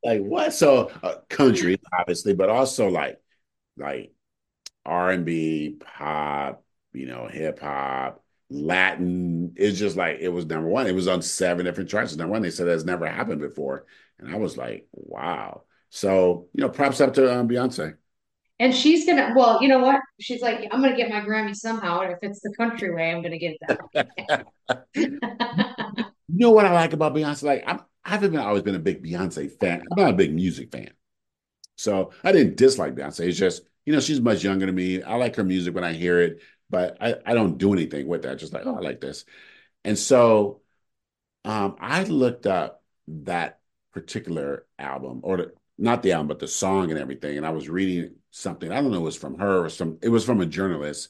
Like 0.04 0.22
what? 0.22 0.54
So 0.54 0.91
uh, 1.04 1.16
country, 1.30 1.80
obviously, 1.98 2.34
but 2.34 2.50
also 2.50 2.89
like 2.89 3.20
like 3.78 4.14
R 4.86 5.12
and 5.12 5.26
B, 5.26 5.78
pop, 5.80 6.64
you 6.93 7.08
know, 7.08 7.28
hip 7.28 7.60
hop, 7.60 8.24
Latin. 8.50 9.54
It's 9.58 9.80
just 9.80 9.98
like 9.98 10.20
it 10.22 10.30
was 10.30 10.46
number 10.46 10.70
one. 10.70 10.88
It 10.88 10.96
was 10.96 11.08
on 11.08 11.22
seven 11.22 11.66
different 11.66 11.89
charts. 11.89 12.16
Number 12.16 12.34
one, 12.34 12.41
they 12.43 12.52
said 12.52 12.68
that's 12.68 12.86
never 12.86 13.08
happened 13.08 13.41
before, 13.41 13.86
and 14.20 14.34
I 14.34 14.38
was 14.38 14.58
like, 14.58 14.88
wow. 14.93 15.64
So 15.89 16.50
you 16.54 16.62
know, 16.62 16.70
props 16.70 17.02
up 17.02 17.16
to 17.16 17.34
um, 17.39 17.50
Beyonce. 17.50 17.98
And 18.60 18.74
she's 18.74 19.06
gonna, 19.06 19.34
well, 19.36 19.62
you 19.62 19.68
know 19.68 19.80
what? 19.80 19.99
She's 20.20 20.41
like, 20.41 20.68
I'm 20.72 20.82
gonna 20.82 20.95
get 20.95 21.10
my 21.10 21.22
Grammy 21.22 21.56
somehow, 21.56 22.01
and 22.01 22.14
if 22.14 22.20
it's 22.22 22.39
the 22.39 22.53
country 22.58 22.93
way, 22.93 23.12
I'm 23.12 23.22
gonna 23.22 23.38
get 23.38 23.58
that. 23.68 24.45
You 26.28 26.39
know 26.39 26.51
what 26.51 26.66
I 26.66 26.74
like 26.74 26.93
about 26.93 27.14
Beyonce? 27.14 27.43
Like 27.43 27.64
I'm, 27.68 27.82
I 28.03 28.10
haven't 28.10 28.32
been 28.32 28.39
always 28.39 28.64
been 28.64 28.76
a 28.76 28.80
big 28.80 29.03
Beyonce 29.03 29.51
fan. 29.60 29.82
I'm 29.82 30.01
not 30.03 30.10
a 30.12 30.18
big 30.18 30.34
music 30.34 30.72
fan, 30.72 30.91
so 31.78 32.12
I 32.24 32.32
didn't 32.32 32.58
dislike 32.58 32.95
Beyonce. 32.95 33.28
It's 33.28 33.38
just 33.38 33.64
you 33.86 33.93
know 33.93 33.99
she's 33.99 34.22
much 34.22 34.43
younger 34.43 34.66
than 34.66 34.76
me. 34.76 35.03
I 35.03 35.16
like 35.16 35.36
her 35.38 35.43
music 35.43 35.76
when 35.76 35.84
I 35.84 35.93
hear 35.93 36.22
it, 36.22 36.41
but 36.70 36.97
I, 37.01 37.16
I 37.26 37.34
don't 37.34 37.58
do 37.58 37.74
anything 37.74 38.08
with 38.08 38.24
that. 38.24 38.39
Just 38.39 38.53
like 38.53 38.66
oh 38.66 38.76
I 38.78 38.82
like 38.82 39.01
this, 39.01 39.26
and 39.84 39.97
so 39.99 40.62
um, 41.45 41.76
I 41.80 42.03
looked 42.03 42.47
up 42.47 42.84
that 43.08 43.60
particular 43.93 44.66
album 44.80 45.22
or 45.24 45.38
the, 45.38 45.53
not 45.78 46.03
the 46.03 46.13
album 46.13 46.28
but 46.28 46.39
the 46.39 46.47
song 46.47 46.91
and 46.91 46.99
everything, 46.99 47.38
and 47.38 47.45
I 47.45 47.51
was 47.51 47.69
reading 47.69 48.15
something. 48.32 48.71
I 48.71 48.82
don't 48.82 48.91
know 48.91 48.97
it 48.97 49.01
was 49.01 49.17
from 49.17 49.39
her 49.39 49.65
or 49.65 49.69
some. 49.69 49.97
It 50.01 50.09
was 50.09 50.26
from 50.26 50.41
a 50.41 50.45
journalist. 50.45 51.09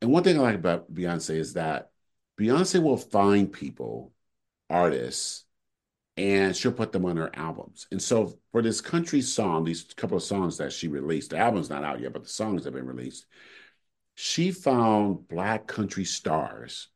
And 0.00 0.10
one 0.10 0.22
thing 0.22 0.38
I 0.38 0.42
like 0.42 0.54
about 0.54 0.92
Beyonce 0.92 1.36
is 1.36 1.54
that 1.54 1.90
Beyonce 2.38 2.82
will 2.82 2.96
find 2.96 3.52
people 3.52 4.12
artists 4.70 5.44
and 6.16 6.54
she'll 6.56 6.72
put 6.72 6.92
them 6.92 7.04
on 7.04 7.16
her 7.16 7.30
albums. 7.34 7.86
And 7.90 8.02
so 8.02 8.38
for 8.52 8.62
this 8.62 8.80
country 8.80 9.20
song, 9.20 9.64
these 9.64 9.82
couple 9.96 10.16
of 10.16 10.22
songs 10.22 10.58
that 10.58 10.72
she 10.72 10.88
released, 10.88 11.30
the 11.30 11.38
album's 11.38 11.70
not 11.70 11.84
out 11.84 12.00
yet, 12.00 12.12
but 12.12 12.22
the 12.22 12.28
songs 12.28 12.64
have 12.64 12.74
been 12.74 12.86
released. 12.86 13.26
She 14.14 14.52
found 14.52 15.28
black 15.28 15.66
country 15.66 16.04
stars 16.04 16.88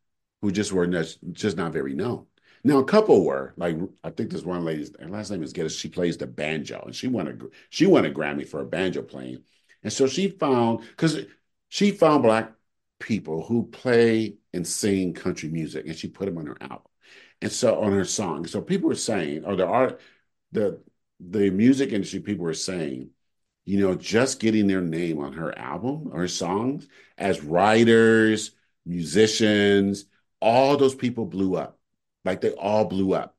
who 0.42 0.51
just 0.51 0.72
were 0.72 0.86
just 0.86 1.57
not 1.57 1.72
very 1.72 1.95
known. 1.95 2.26
Now 2.65 2.79
a 2.79 2.85
couple 2.85 3.25
were 3.25 3.53
like 3.57 3.77
I 4.03 4.11
think 4.11 4.31
this 4.31 4.43
one 4.45 4.65
lady, 4.65 4.89
her 5.01 5.09
last 5.09 5.31
name 5.31 5.43
is 5.43 5.53
Geddes. 5.53 5.77
She 5.77 5.89
plays 5.89 6.17
the 6.17 6.27
banjo, 6.27 6.83
and 6.87 6.95
she 6.95 7.09
won 7.09 7.29
a 7.29 7.37
she 7.71 7.87
won 7.87 8.07
a 8.07 8.11
Grammy 8.11 8.49
for 8.49 8.61
a 8.61 8.67
banjo 8.67 9.03
playing. 9.03 9.43
And 9.83 9.93
so 9.93 10.07
she 10.07 10.29
found 10.29 10.81
because 10.81 11.27
she 11.69 11.91
found 11.91 12.23
black 12.23 12.53
people 13.01 13.45
who 13.45 13.65
play 13.67 14.37
and 14.55 14.67
sing 14.67 15.12
country 15.12 15.49
music, 15.51 15.87
and 15.87 15.97
she 15.97 16.09
put 16.09 16.27
them 16.27 16.39
on 16.39 16.47
her 16.47 16.57
album, 16.61 16.83
and 17.43 17.53
so 17.53 17.81
on 17.83 17.93
her 17.93 18.05
song. 18.05 18.47
So 18.47 18.62
people 18.62 18.89
were 18.89 18.95
saying, 18.95 19.45
or 19.45 19.57
the 19.57 19.67
art, 19.67 20.01
the 20.53 20.81
the 21.21 21.51
music 21.51 21.93
industry 21.93 22.21
people 22.21 22.45
were 22.45 22.55
saying, 22.55 23.11
you 23.65 23.81
know, 23.81 23.95
just 23.95 24.41
getting 24.41 24.67
their 24.67 24.81
name 24.83 25.19
on 25.21 25.35
her 25.35 25.57
album 25.59 26.11
or 26.12 26.21
her 26.21 26.29
songs 26.29 26.89
as 27.19 27.43
writers, 27.43 28.53
musicians, 28.87 30.07
all 30.41 30.77
those 30.77 30.95
people 30.95 31.27
blew 31.27 31.57
up. 31.57 31.79
Like 32.25 32.41
they 32.41 32.53
all 32.53 32.85
blew 32.87 33.14
up. 33.14 33.37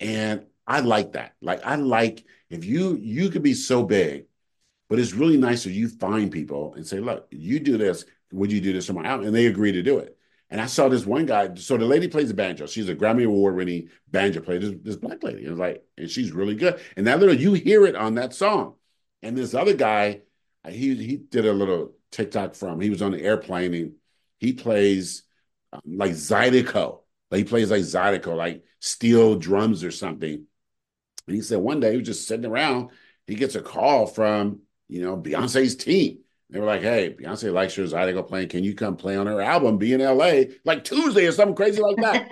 And 0.00 0.46
I 0.66 0.80
like 0.80 1.12
that. 1.12 1.34
Like 1.40 1.64
I 1.64 1.76
like 1.76 2.24
if 2.50 2.64
you 2.64 2.96
you 2.96 3.30
could 3.30 3.42
be 3.42 3.54
so 3.54 3.82
big, 3.84 4.26
but 4.88 4.98
it's 4.98 5.12
really 5.12 5.36
nice 5.36 5.66
if 5.66 5.72
you 5.72 5.88
find 5.88 6.30
people 6.30 6.74
and 6.74 6.86
say, 6.86 7.00
look, 7.00 7.26
you 7.30 7.60
do 7.60 7.76
this. 7.78 8.04
Would 8.32 8.52
you 8.52 8.60
do 8.60 8.72
this 8.72 8.88
on 8.90 8.96
my 8.96 9.06
album? 9.06 9.26
And 9.26 9.34
they 9.34 9.46
agree 9.46 9.72
to 9.72 9.82
do 9.82 9.98
it. 9.98 10.16
And 10.50 10.60
I 10.60 10.66
saw 10.66 10.88
this 10.88 11.06
one 11.06 11.26
guy. 11.26 11.54
So 11.54 11.76
the 11.76 11.84
lady 11.84 12.08
plays 12.08 12.28
the 12.28 12.34
banjo. 12.34 12.66
She's 12.66 12.88
a 12.88 12.94
Grammy 12.94 13.24
Award 13.26 13.56
winning 13.56 13.90
banjo 14.10 14.40
player. 14.40 14.58
This, 14.58 14.74
this 14.82 14.96
black 14.96 15.22
lady. 15.22 15.46
And 15.46 15.58
like, 15.58 15.84
and 15.96 16.08
she's 16.10 16.32
really 16.32 16.54
good. 16.54 16.80
And 16.96 17.06
that 17.06 17.18
little, 17.18 17.34
you 17.34 17.54
hear 17.54 17.86
it 17.86 17.96
on 17.96 18.14
that 18.14 18.34
song. 18.34 18.74
And 19.22 19.36
this 19.36 19.54
other 19.54 19.74
guy, 19.74 20.22
he 20.68 20.94
he 20.94 21.16
did 21.16 21.46
a 21.46 21.52
little 21.52 21.94
TikTok 22.10 22.54
from. 22.54 22.80
He 22.80 22.90
was 22.90 23.02
on 23.02 23.12
the 23.12 23.22
airplane 23.22 23.74
and 23.74 23.94
he 24.38 24.52
plays 24.52 25.22
um, 25.72 25.80
like 25.86 26.12
Zydeco. 26.12 27.00
Like 27.30 27.38
he 27.38 27.44
plays 27.44 27.70
like 27.70 27.82
Zydeco, 27.82 28.36
like 28.36 28.64
steel 28.80 29.36
drums 29.36 29.82
or 29.84 29.90
something. 29.90 30.46
And 31.26 31.36
he 31.36 31.42
said 31.42 31.58
one 31.58 31.80
day 31.80 31.92
he 31.92 31.98
was 31.98 32.06
just 32.06 32.28
sitting 32.28 32.46
around. 32.46 32.90
He 33.26 33.34
gets 33.34 33.54
a 33.54 33.62
call 33.62 34.06
from 34.06 34.60
you 34.88 35.02
know 35.02 35.16
Beyonce's 35.16 35.76
team. 35.76 36.18
They 36.50 36.60
were 36.60 36.66
like, 36.66 36.82
"Hey, 36.82 37.16
Beyonce 37.18 37.52
likes 37.52 37.76
your 37.76 37.86
Zydeco 37.86 38.28
playing. 38.28 38.48
Can 38.50 38.62
you 38.62 38.74
come 38.74 38.96
play 38.96 39.16
on 39.16 39.26
her 39.26 39.40
album? 39.40 39.78
Be 39.78 39.92
in 39.94 40.00
L.A. 40.00 40.50
like 40.64 40.84
Tuesday 40.84 41.26
or 41.26 41.32
something 41.32 41.56
crazy 41.56 41.80
like 41.80 41.96
that." 41.96 42.30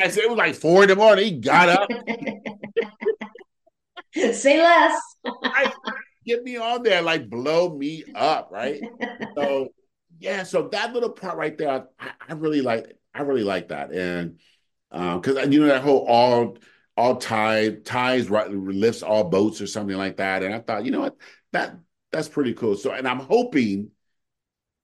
I 0.00 0.08
said 0.08 0.24
it 0.24 0.30
was 0.30 0.38
like 0.38 0.54
four 0.54 0.84
in 0.84 0.88
the 0.88 0.96
morning. 0.96 1.24
He 1.24 1.32
got 1.32 1.68
up. 1.68 1.88
Say 4.32 4.62
less. 4.62 4.98
Get 6.24 6.42
me 6.42 6.56
on 6.56 6.82
there, 6.82 7.02
like 7.02 7.28
blow 7.28 7.76
me 7.76 8.04
up, 8.14 8.48
right? 8.50 8.80
so 9.36 9.68
yeah, 10.18 10.42
so 10.42 10.68
that 10.68 10.92
little 10.92 11.10
part 11.10 11.36
right 11.36 11.56
there, 11.56 11.86
I, 12.00 12.10
I 12.28 12.32
really 12.32 12.62
like. 12.62 12.96
I 13.16 13.22
really 13.22 13.44
like 13.44 13.68
that, 13.68 13.92
and 13.92 14.38
because 14.90 15.36
um, 15.36 15.52
you 15.52 15.60
know 15.60 15.66
that 15.66 15.82
whole 15.82 16.06
all 16.06 16.58
all 16.96 17.16
tide 17.16 17.84
ties 17.84 18.30
right 18.30 18.50
lifts 18.50 19.02
all 19.02 19.24
boats 19.24 19.60
or 19.60 19.66
something 19.66 19.96
like 19.96 20.18
that, 20.18 20.42
and 20.42 20.54
I 20.54 20.60
thought, 20.60 20.84
you 20.84 20.90
know 20.90 21.00
what, 21.00 21.16
that 21.52 21.76
that's 22.12 22.28
pretty 22.28 22.54
cool. 22.54 22.76
So, 22.76 22.92
and 22.92 23.08
I'm 23.08 23.20
hoping 23.20 23.90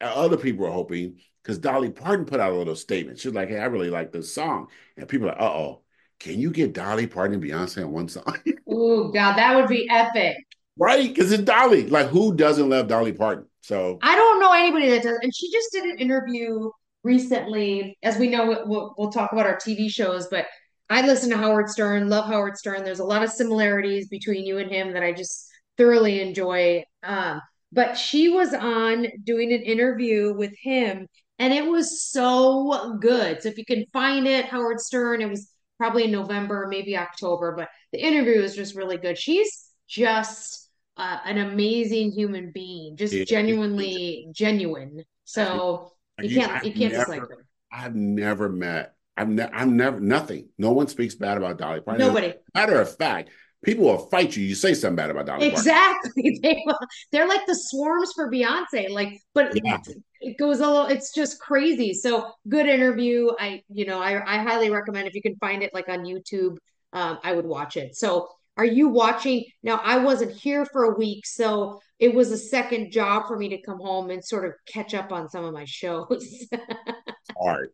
uh, 0.01 0.07
other 0.07 0.37
people 0.37 0.67
are 0.67 0.73
hoping 0.73 1.19
because 1.43 1.59
Dolly 1.59 1.91
Parton 1.91 2.25
put 2.25 2.41
out 2.41 2.53
a 2.53 2.57
little 2.57 2.77
statement. 2.77 3.19
She's 3.19 3.33
like, 3.33 3.49
"Hey, 3.49 3.59
I 3.59 3.67
really 3.67 3.91
like 3.91 4.13
this 4.13 4.33
song," 4.33 4.69
and 4.97 5.09
people 5.09 5.29
are 5.29 5.33
like, 5.33 5.41
"Uh 5.41 5.53
oh." 5.53 5.83
Can 6.21 6.39
you 6.39 6.53
get 6.53 6.73
Dolly 6.73 7.09
Parton 7.09 7.35
and 7.35 7.43
Beyonce 7.43 7.85
on 7.85 7.91
one 7.91 8.09
song? 8.09 8.39
oh 8.69 9.09
God, 9.09 9.35
that 9.35 9.57
would 9.57 9.69
be 9.69 9.89
epic. 9.91 10.37
Right, 10.79 11.09
because 11.09 11.33
it's 11.33 11.43
Dolly. 11.43 11.89
Like, 11.89 12.07
who 12.07 12.35
doesn't 12.35 12.69
love 12.69 12.87
Dolly 12.87 13.13
Parton? 13.13 13.47
So 13.61 13.99
I 14.03 14.15
don't 14.15 14.41
know 14.41 14.53
anybody 14.53 14.89
that 14.91 15.03
does. 15.03 15.19
And 15.21 15.35
she 15.35 15.51
just 15.51 15.73
did 15.73 15.85
an 15.85 15.99
interview 15.99 16.71
recently. 17.03 17.99
As 18.03 18.19
we 18.19 18.29
know, 18.29 18.65
we'll, 18.67 18.95
we'll 18.97 19.13
talk 19.13 19.33
about 19.33 19.47
our 19.47 19.57
TV 19.57 19.91
shows, 19.91 20.29
but 20.31 20.47
I 20.91 21.07
listen 21.07 21.31
to 21.31 21.37
Howard 21.37 21.69
Stern, 21.69 22.09
love 22.09 22.27
Howard 22.27 22.57
Stern. 22.57 22.85
There's 22.85 22.99
a 22.99 23.05
lot 23.05 23.23
of 23.23 23.31
similarities 23.31 24.09
between 24.09 24.45
you 24.45 24.59
and 24.59 24.71
him 24.71 24.93
that 24.93 25.03
I 25.03 25.13
just 25.13 25.49
thoroughly 25.79 26.21
enjoy. 26.21 26.85
Um, 27.03 27.41
but 27.73 27.95
she 27.95 28.29
was 28.29 28.53
on 28.53 29.07
doing 29.25 29.53
an 29.53 29.63
interview 29.63 30.35
with 30.35 30.53
him, 30.61 31.09
and 31.39 31.53
it 31.53 31.67
was 31.67 32.03
so 32.03 32.99
good. 33.01 33.43
So 33.43 33.49
if 33.49 33.57
you 33.57 33.65
can 33.65 33.87
find 33.93 34.27
it, 34.27 34.45
Howard 34.45 34.81
Stern, 34.81 35.23
it 35.23 35.31
was 35.31 35.51
probably 35.79 36.05
in 36.05 36.13
November, 36.13 36.67
maybe 36.69 36.97
October, 36.97 37.55
but 37.57 37.69
the 37.93 37.99
interview 37.99 38.43
was 38.43 38.55
just 38.55 38.77
really 38.77 38.99
good. 38.99 39.19
She's 39.19 39.71
just 39.89 40.69
uh, 40.97 41.19
an 41.25 41.39
amazing 41.39 42.13
human 42.13 42.53
being, 42.53 42.97
just 42.97 43.27
genuinely 43.27 44.29
genuine. 44.33 45.05
So 45.25 45.93
you, 46.25 46.41
can't 46.41 46.53
I've 46.53 46.65
you 46.65 46.73
can't 46.73 46.93
never, 46.93 47.05
dislike 47.05 47.21
her. 47.21 47.47
I've 47.71 47.95
never 47.95 48.49
met. 48.49 48.95
I've, 49.17 49.29
ne- 49.29 49.51
I've 49.53 49.69
never 49.69 50.01
nothing. 50.01 50.49
No 50.59 50.73
one 50.73 50.89
speaks 50.89 51.15
bad 51.15 51.37
about 51.37 51.59
Dolly 51.59 51.81
Parton. 51.81 52.07
Nobody. 52.07 52.35
Matter 52.55 52.81
of 52.81 52.97
fact, 52.97 53.31
people 53.63 53.85
will 53.85 54.07
fight 54.09 54.37
you. 54.37 54.45
You 54.45 54.55
say 54.55 54.75
something 54.75 54.97
bad 54.97 55.11
about 55.11 55.27
Dolly 55.27 55.49
exactly. 55.49 56.39
They 56.43 56.65
they're 57.11 57.29
like 57.29 57.47
the 57.47 57.55
swarms 57.55 58.13
for 58.15 58.31
Beyonce. 58.31 58.91
Like, 58.91 59.21
but 59.35 59.53
yeah. 59.65 59.79
it 60.21 60.39
goes 60.39 60.61
a 60.61 60.67
little. 60.67 60.87
It's 60.87 61.15
just 61.15 61.41
crazy. 61.41 61.95
So 61.95 62.33
good 62.49 62.67
interview. 62.67 63.31
I 63.39 63.63
you 63.69 63.87
know 63.87 64.01
I 64.01 64.21
I 64.27 64.43
highly 64.43 64.71
recommend 64.71 65.09
if 65.09 65.15
you 65.15 65.23
can 65.23 65.37
find 65.37 65.63
it 65.63 65.73
like 65.75 65.89
on 65.89 66.01
YouTube. 66.01 66.57
Um, 66.95 67.19
I 67.23 67.33
would 67.33 67.47
watch 67.47 67.77
it. 67.77 67.97
So 67.97 68.29
are 68.57 68.65
you 68.65 68.89
watching 68.89 69.45
now? 69.63 69.81
I 69.83 69.99
wasn't 69.99 70.33
here 70.33 70.67
for 70.67 70.85
a 70.85 70.99
week, 70.99 71.27
so 71.27 71.81
it 71.99 72.15
was 72.15 72.31
a 72.31 72.39
second 72.39 72.93
job 72.93 73.27
for 73.27 73.37
me 73.37 73.49
to 73.51 73.63
come 73.63 73.79
home 73.79 74.11
and 74.11 74.25
sort 74.25 74.45
of 74.45 74.53
catch 74.67 74.95
up 74.95 75.13
on 75.13 75.29
some 75.29 75.45
of 75.45 75.55
my 75.55 75.65
shows. 75.65 76.47
it's 76.53 77.31
hard. 77.39 77.71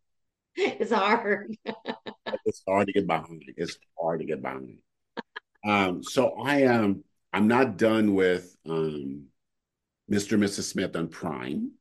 It's 0.55 0.93
hard. 0.93 1.57
it's 2.45 2.63
hard 2.67 2.87
to 2.87 2.93
get 2.93 3.07
behind. 3.07 3.43
It's 3.57 3.77
hard 4.01 4.21
to 4.21 4.27
get 4.27 4.43
behind. 4.43 4.79
Um, 5.67 6.03
so 6.03 6.35
I 6.43 6.63
am. 6.63 6.85
Um, 6.85 7.05
I'm 7.33 7.47
not 7.47 7.77
done 7.77 8.15
with 8.15 8.57
um, 8.67 9.27
Mr. 10.11 10.33
and 10.33 10.43
Mrs. 10.43 10.63
Smith 10.63 10.97
on 10.97 11.09
Prime. 11.09 11.73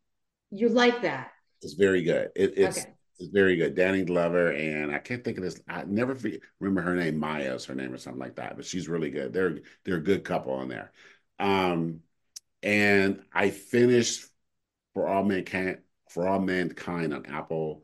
You 0.51 0.69
like 0.69 1.03
that? 1.03 1.31
It's 1.61 1.73
very 1.73 2.03
good. 2.03 2.29
It, 2.35 2.53
it's 2.57 2.79
okay. 2.79 2.93
It's 3.19 3.29
very 3.29 3.55
good. 3.55 3.75
Danny 3.75 4.03
Glover 4.03 4.51
and 4.51 4.91
I 4.91 4.99
can't 4.99 5.23
think 5.23 5.37
of 5.37 5.43
this. 5.43 5.59
I 5.67 5.83
never 5.85 6.15
forget, 6.15 6.41
remember 6.59 6.81
her 6.81 6.95
name. 6.95 7.17
Maya's 7.17 7.65
her 7.65 7.75
name 7.75 7.93
or 7.93 7.97
something 7.97 8.19
like 8.19 8.35
that. 8.35 8.55
But 8.55 8.65
she's 8.65 8.87
really 8.87 9.09
good. 9.09 9.33
They're 9.33 9.59
they're 9.83 9.97
a 9.97 10.03
good 10.03 10.23
couple 10.23 10.61
in 10.61 10.69
there. 10.69 10.91
Um, 11.39 12.01
and 12.61 13.23
I 13.33 13.49
finished 13.49 14.25
for 14.93 15.07
all 15.07 15.23
mankind 15.23 15.79
for 16.09 16.27
all 16.27 16.39
mankind 16.39 17.13
on 17.13 17.25
Apple 17.25 17.83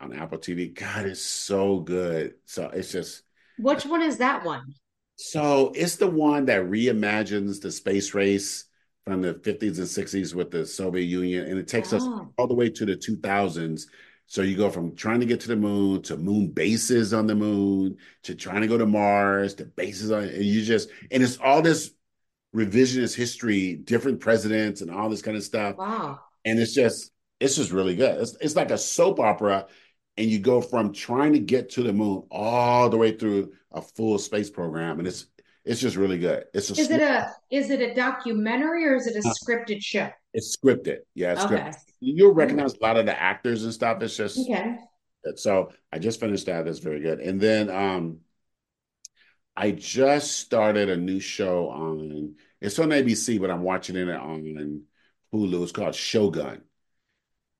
on 0.00 0.12
Apple 0.12 0.38
TV. 0.38 0.72
God, 0.74 1.06
it's 1.06 1.20
so 1.20 1.80
good. 1.80 2.34
So 2.46 2.68
it's 2.68 2.92
just 2.92 3.22
which 3.58 3.84
one 3.84 4.02
is 4.02 4.18
that 4.18 4.44
one? 4.44 4.74
So 5.16 5.72
it's 5.74 5.96
the 5.96 6.08
one 6.08 6.46
that 6.46 6.62
reimagines 6.62 7.60
the 7.60 7.70
space 7.70 8.14
race 8.14 8.64
from 9.04 9.20
the 9.20 9.34
50s 9.34 9.78
and 9.78 9.86
60s 9.86 10.34
with 10.34 10.50
the 10.50 10.64
Soviet 10.64 11.04
Union, 11.04 11.46
and 11.46 11.58
it 11.58 11.68
takes 11.68 11.92
oh. 11.92 11.96
us 11.96 12.08
all 12.38 12.46
the 12.46 12.54
way 12.54 12.70
to 12.70 12.86
the 12.86 12.96
2000s. 12.96 13.86
So 14.32 14.40
you 14.40 14.56
go 14.56 14.70
from 14.70 14.96
trying 14.96 15.20
to 15.20 15.26
get 15.26 15.40
to 15.40 15.48
the 15.48 15.56
moon 15.56 16.00
to 16.04 16.16
moon 16.16 16.48
bases 16.48 17.12
on 17.12 17.26
the 17.26 17.34
moon 17.34 17.98
to 18.22 18.34
trying 18.34 18.62
to 18.62 18.66
go 18.66 18.78
to 18.78 18.86
Mars 18.86 19.52
to 19.56 19.66
bases 19.66 20.10
on, 20.10 20.22
and 20.22 20.42
you 20.42 20.62
just 20.62 20.88
and 21.10 21.22
it's 21.22 21.36
all 21.36 21.60
this 21.60 21.90
revisionist 22.56 23.14
history, 23.14 23.74
different 23.74 24.20
presidents, 24.20 24.80
and 24.80 24.90
all 24.90 25.10
this 25.10 25.20
kind 25.20 25.36
of 25.36 25.42
stuff. 25.42 25.76
Wow! 25.76 26.18
And 26.46 26.58
it's 26.58 26.72
just 26.72 27.12
it's 27.40 27.56
just 27.56 27.72
really 27.72 27.94
good. 27.94 28.22
It's 28.22 28.34
it's 28.40 28.56
like 28.56 28.70
a 28.70 28.78
soap 28.78 29.20
opera, 29.20 29.66
and 30.16 30.30
you 30.30 30.38
go 30.38 30.62
from 30.62 30.94
trying 30.94 31.34
to 31.34 31.38
get 31.38 31.68
to 31.72 31.82
the 31.82 31.92
moon 31.92 32.22
all 32.30 32.88
the 32.88 32.96
way 32.96 33.14
through 33.14 33.52
a 33.70 33.82
full 33.82 34.18
space 34.18 34.48
program, 34.48 34.98
and 34.98 35.06
it's 35.06 35.26
it's 35.66 35.82
just 35.82 35.96
really 35.96 36.18
good. 36.18 36.44
It's 36.54 36.70
a 36.70 36.80
is 36.80 36.90
it 36.90 37.02
a 37.02 37.30
is 37.50 37.68
it 37.68 37.82
a 37.82 37.92
documentary 37.92 38.86
or 38.86 38.94
is 38.94 39.06
it 39.06 39.22
a 39.22 39.28
uh, 39.28 39.34
scripted 39.34 39.82
show? 39.82 40.08
It's 40.34 40.56
scripted. 40.56 40.98
Yeah, 41.14 41.32
it's 41.32 41.44
okay. 41.44 41.56
Scripted. 41.56 41.76
You'll 42.00 42.34
recognize 42.34 42.74
a 42.74 42.82
lot 42.82 42.96
of 42.96 43.06
the 43.06 43.20
actors 43.20 43.64
and 43.64 43.72
stuff. 43.72 44.02
It's 44.02 44.16
just 44.16 44.38
okay. 44.38 44.76
So 45.36 45.70
I 45.92 45.98
just 45.98 46.18
finished 46.18 46.46
that. 46.46 46.64
That's 46.64 46.80
very 46.80 47.00
good. 47.00 47.20
And 47.20 47.40
then 47.40 47.70
um 47.70 48.18
I 49.54 49.70
just 49.70 50.38
started 50.38 50.88
a 50.88 50.96
new 50.96 51.20
show 51.20 51.68
on 51.68 52.34
it's 52.60 52.78
on 52.78 52.88
ABC, 52.88 53.40
but 53.40 53.50
I'm 53.50 53.62
watching 53.62 53.96
it 53.96 54.08
on 54.08 54.82
Hulu. 55.32 55.62
It's 55.62 55.72
called 55.72 55.94
Shogun 55.94 56.62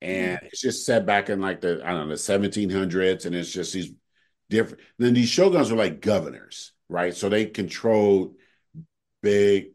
and 0.03 0.39
it's 0.43 0.61
just 0.61 0.85
set 0.85 1.05
back 1.05 1.29
in 1.29 1.39
like 1.39 1.61
the 1.61 1.81
I 1.83 1.91
don't 1.91 2.09
know 2.09 2.15
the 2.15 2.15
1700s, 2.15 3.25
and 3.25 3.33
it's 3.33 3.51
just 3.51 3.71
these 3.71 3.91
different. 4.49 4.83
Then 4.99 5.13
these 5.13 5.29
shoguns 5.29 5.71
are 5.71 5.75
like 5.75 6.01
governors, 6.01 6.73
right? 6.89 7.15
So 7.15 7.29
they 7.29 7.45
controlled 7.45 8.35
big 9.21 9.67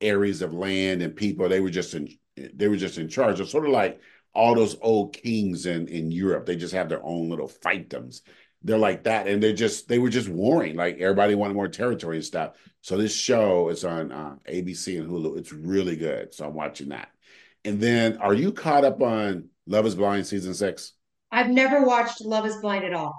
areas 0.00 0.42
of 0.42 0.52
land 0.54 1.02
and 1.02 1.14
people. 1.16 1.48
They 1.48 1.60
were 1.60 1.70
just 1.70 1.94
in 1.94 2.08
they 2.54 2.68
were 2.68 2.76
just 2.76 2.98
in 2.98 3.08
charge. 3.08 3.40
It's 3.40 3.50
sort 3.50 3.66
of 3.66 3.72
like 3.72 4.00
all 4.34 4.54
those 4.54 4.76
old 4.80 5.14
kings 5.14 5.66
in 5.66 5.88
in 5.88 6.10
Europe. 6.10 6.46
They 6.46 6.56
just 6.56 6.74
have 6.74 6.88
their 6.88 7.04
own 7.04 7.28
little 7.28 7.48
fiefdoms. 7.48 8.22
They're 8.62 8.78
like 8.78 9.04
that, 9.04 9.26
and 9.28 9.42
they're 9.42 9.52
just 9.52 9.88
they 9.88 9.98
were 9.98 10.08
just 10.10 10.28
warring. 10.28 10.76
Like 10.76 10.98
everybody 10.98 11.34
wanted 11.34 11.54
more 11.54 11.68
territory 11.68 12.16
and 12.16 12.24
stuff. 12.24 12.54
So 12.80 12.96
this 12.96 13.14
show 13.14 13.68
is 13.68 13.84
on 13.84 14.10
uh, 14.12 14.36
ABC 14.48 14.98
and 15.00 15.10
Hulu. 15.10 15.38
It's 15.38 15.52
really 15.52 15.96
good. 15.96 16.34
So 16.34 16.46
I'm 16.46 16.54
watching 16.54 16.88
that. 16.90 17.08
And 17.64 17.80
then 17.80 18.18
are 18.18 18.34
you 18.34 18.52
caught 18.52 18.84
up 18.84 19.00
on 19.02 19.48
Love 19.66 19.86
is 19.86 19.94
Blind 19.94 20.26
season 20.26 20.54
six? 20.54 20.92
I've 21.30 21.48
never 21.50 21.82
watched 21.82 22.22
Love 22.24 22.46
is 22.46 22.56
Blind 22.56 22.84
at 22.84 22.94
all. 22.94 23.14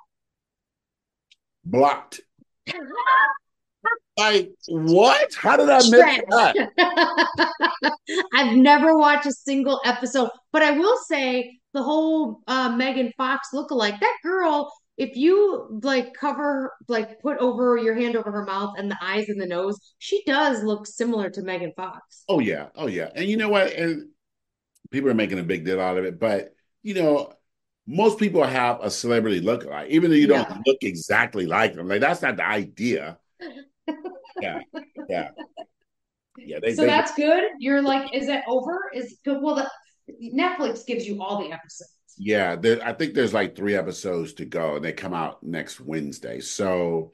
blocked. 1.64 2.22
Like 4.18 4.52
what? 4.68 5.34
How 5.34 5.58
did 5.58 5.70
I 5.70 5.78
miss 5.78 6.22
that? 6.30 7.92
I've 8.34 8.56
never 8.56 8.98
watched 8.98 9.26
a 9.26 9.32
single 9.32 9.82
episode, 9.84 10.30
but 10.54 10.62
I 10.62 10.72
will 10.72 10.98
say 11.06 11.60
the 11.74 11.84
whole 11.84 12.40
uh, 12.48 12.70
Megan 12.70 13.12
Fox 13.18 13.50
lookalike. 13.54 14.00
That 14.00 14.18
girl, 14.24 14.72
if 14.98 15.18
you 15.18 15.80
like 15.84 16.14
cover, 16.14 16.72
like 16.88 17.20
put 17.20 17.38
over 17.40 17.78
your 17.78 17.94
hand 17.94 18.16
over 18.16 18.32
her 18.32 18.46
mouth 18.46 18.76
and 18.78 18.90
the 18.90 18.98
eyes 19.02 19.28
and 19.28 19.40
the 19.40 19.46
nose, 19.46 19.78
she 20.00 20.24
does 20.26 20.64
look 20.64 20.88
similar 20.88 21.30
to 21.32 21.42
Megan 21.42 21.74
Fox. 21.76 22.24
Oh 22.30 22.40
yeah, 22.40 22.68
oh 22.76 22.88
yeah. 22.88 23.10
And 23.16 23.28
you 23.28 23.36
know 23.36 23.50
what? 23.50 23.74
And 23.74 24.10
people 24.92 25.10
are 25.10 25.16
making 25.16 25.40
a 25.40 25.44
big 25.44 25.66
deal 25.66 25.82
out 25.82 25.98
of 25.98 26.06
it, 26.06 26.20
but 26.20 26.54
you 26.84 26.94
know, 26.94 27.34
most 27.86 28.18
people 28.18 28.44
have 28.44 28.80
a 28.82 28.90
celebrity 28.90 29.42
look 29.42 29.66
lookalike, 29.66 29.90
even 29.90 30.10
though 30.10 30.16
you 30.16 30.28
don't 30.28 30.50
yeah. 30.50 30.62
look 30.66 30.78
exactly 30.84 31.46
like 31.46 31.74
them. 31.74 31.90
Like 31.90 32.00
that's 32.00 32.22
not 32.22 32.38
the 32.38 32.46
idea. 32.46 33.18
yeah, 34.42 34.60
yeah, 35.10 35.30
yeah. 36.38 36.60
They, 36.62 36.76
so 36.76 36.82
they, 36.82 36.88
that's 36.88 37.14
good. 37.16 37.44
You're 37.60 37.82
like, 37.82 38.14
is 38.14 38.28
it 38.28 38.44
over? 38.48 38.92
Is 38.94 39.18
well, 39.26 39.56
the, 39.56 39.70
Netflix 40.34 40.86
gives 40.86 41.08
you 41.08 41.22
all 41.22 41.42
the 41.42 41.52
episodes. 41.52 41.92
Yeah, 42.18 42.56
there, 42.56 42.80
I 42.86 42.94
think 42.94 43.14
there's 43.14 43.34
like 43.34 43.56
three 43.56 43.76
episodes 43.76 44.34
to 44.34 44.46
go, 44.46 44.76
and 44.76 44.86
they 44.86 44.94
come 44.94 45.14
out 45.14 45.44
next 45.44 45.80
Wednesday. 45.80 46.40
So 46.40 47.12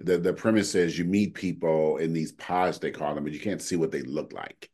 the 0.00 0.18
the 0.18 0.32
premise 0.32 0.74
is 0.74 0.98
you 0.98 1.04
meet 1.04 1.34
people 1.34 1.98
in 1.98 2.12
these 2.12 2.32
pods 2.32 2.78
they 2.78 2.90
call 2.90 3.14
them, 3.14 3.24
but 3.24 3.32
you 3.32 3.40
can't 3.40 3.62
see 3.62 3.76
what 3.76 3.90
they 3.90 4.02
look 4.02 4.32
like. 4.32 4.70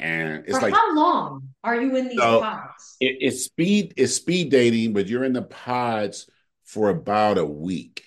And 0.00 0.44
it's 0.46 0.58
For 0.58 0.62
like 0.62 0.74
how 0.74 0.94
long 0.94 1.50
are 1.62 1.80
you 1.80 1.94
in 1.96 2.08
these 2.08 2.18
so 2.18 2.40
pods? 2.40 2.96
It, 3.00 3.18
it's 3.20 3.44
speed 3.44 3.94
it's 3.96 4.14
speed 4.14 4.50
dating, 4.50 4.92
but 4.92 5.06
you're 5.08 5.24
in 5.24 5.32
the 5.32 5.42
pods 5.42 6.28
for 6.64 6.88
about 6.88 7.38
a 7.38 7.44
week. 7.44 8.04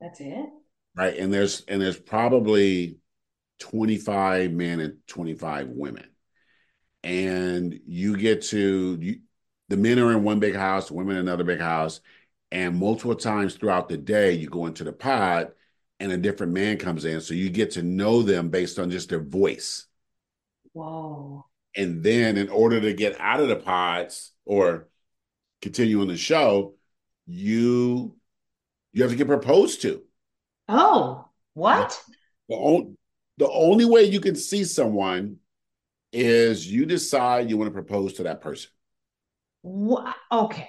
That's 0.00 0.20
it. 0.20 0.46
Right. 0.94 1.16
And 1.16 1.32
there's 1.32 1.62
and 1.68 1.80
there's 1.80 1.98
probably 1.98 2.98
25 3.60 4.52
men 4.52 4.80
and 4.80 4.98
25 5.06 5.68
women. 5.68 6.06
And 7.04 7.78
you 7.86 8.16
get 8.16 8.42
to 8.46 8.98
you, 9.00 9.20
the 9.68 9.76
men 9.76 9.98
are 9.98 10.12
in 10.12 10.22
one 10.22 10.38
big 10.38 10.54
house, 10.54 10.88
the 10.88 10.94
women 10.94 11.16
in 11.16 11.22
another 11.22 11.44
big 11.44 11.60
house. 11.60 12.00
And 12.50 12.78
multiple 12.78 13.14
times 13.14 13.54
throughout 13.54 13.88
the 13.88 13.96
day, 13.96 14.32
you 14.32 14.48
go 14.48 14.66
into 14.66 14.84
the 14.84 14.92
pod 14.92 15.52
and 15.98 16.12
a 16.12 16.16
different 16.18 16.52
man 16.52 16.76
comes 16.76 17.04
in. 17.04 17.20
So 17.20 17.32
you 17.32 17.48
get 17.48 17.70
to 17.72 17.82
know 17.82 18.22
them 18.22 18.50
based 18.50 18.78
on 18.78 18.90
just 18.90 19.08
their 19.08 19.22
voice. 19.22 19.86
Whoa. 20.72 21.46
And 21.74 22.02
then 22.02 22.36
in 22.36 22.48
order 22.48 22.80
to 22.80 22.92
get 22.92 23.18
out 23.18 23.40
of 23.40 23.48
the 23.48 23.56
pods 23.56 24.32
or 24.44 24.88
continue 25.62 26.00
on 26.00 26.08
the 26.08 26.16
show, 26.16 26.74
you 27.26 28.16
you 28.92 29.02
have 29.02 29.12
to 29.12 29.16
get 29.16 29.28
proposed 29.28 29.82
to. 29.82 30.02
Oh, 30.68 31.28
what? 31.54 32.00
The, 32.48 32.54
on, 32.54 32.96
the 33.38 33.50
only 33.50 33.84
way 33.84 34.04
you 34.04 34.20
can 34.20 34.36
see 34.36 34.64
someone 34.64 35.36
is 36.12 36.70
you 36.70 36.86
decide 36.86 37.48
you 37.48 37.56
want 37.56 37.68
to 37.68 37.74
propose 37.74 38.14
to 38.14 38.24
that 38.24 38.40
person. 38.40 38.70
What? 39.62 40.14
Okay. 40.30 40.68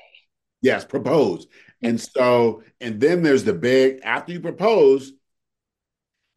Yes, 0.62 0.86
propose. 0.86 1.48
And 1.82 2.00
so, 2.00 2.64
and 2.80 3.02
then 3.02 3.24
there's 3.24 3.44
the 3.44 3.54
big, 3.54 4.00
after 4.04 4.32
you 4.32 4.40
propose, 4.40 5.12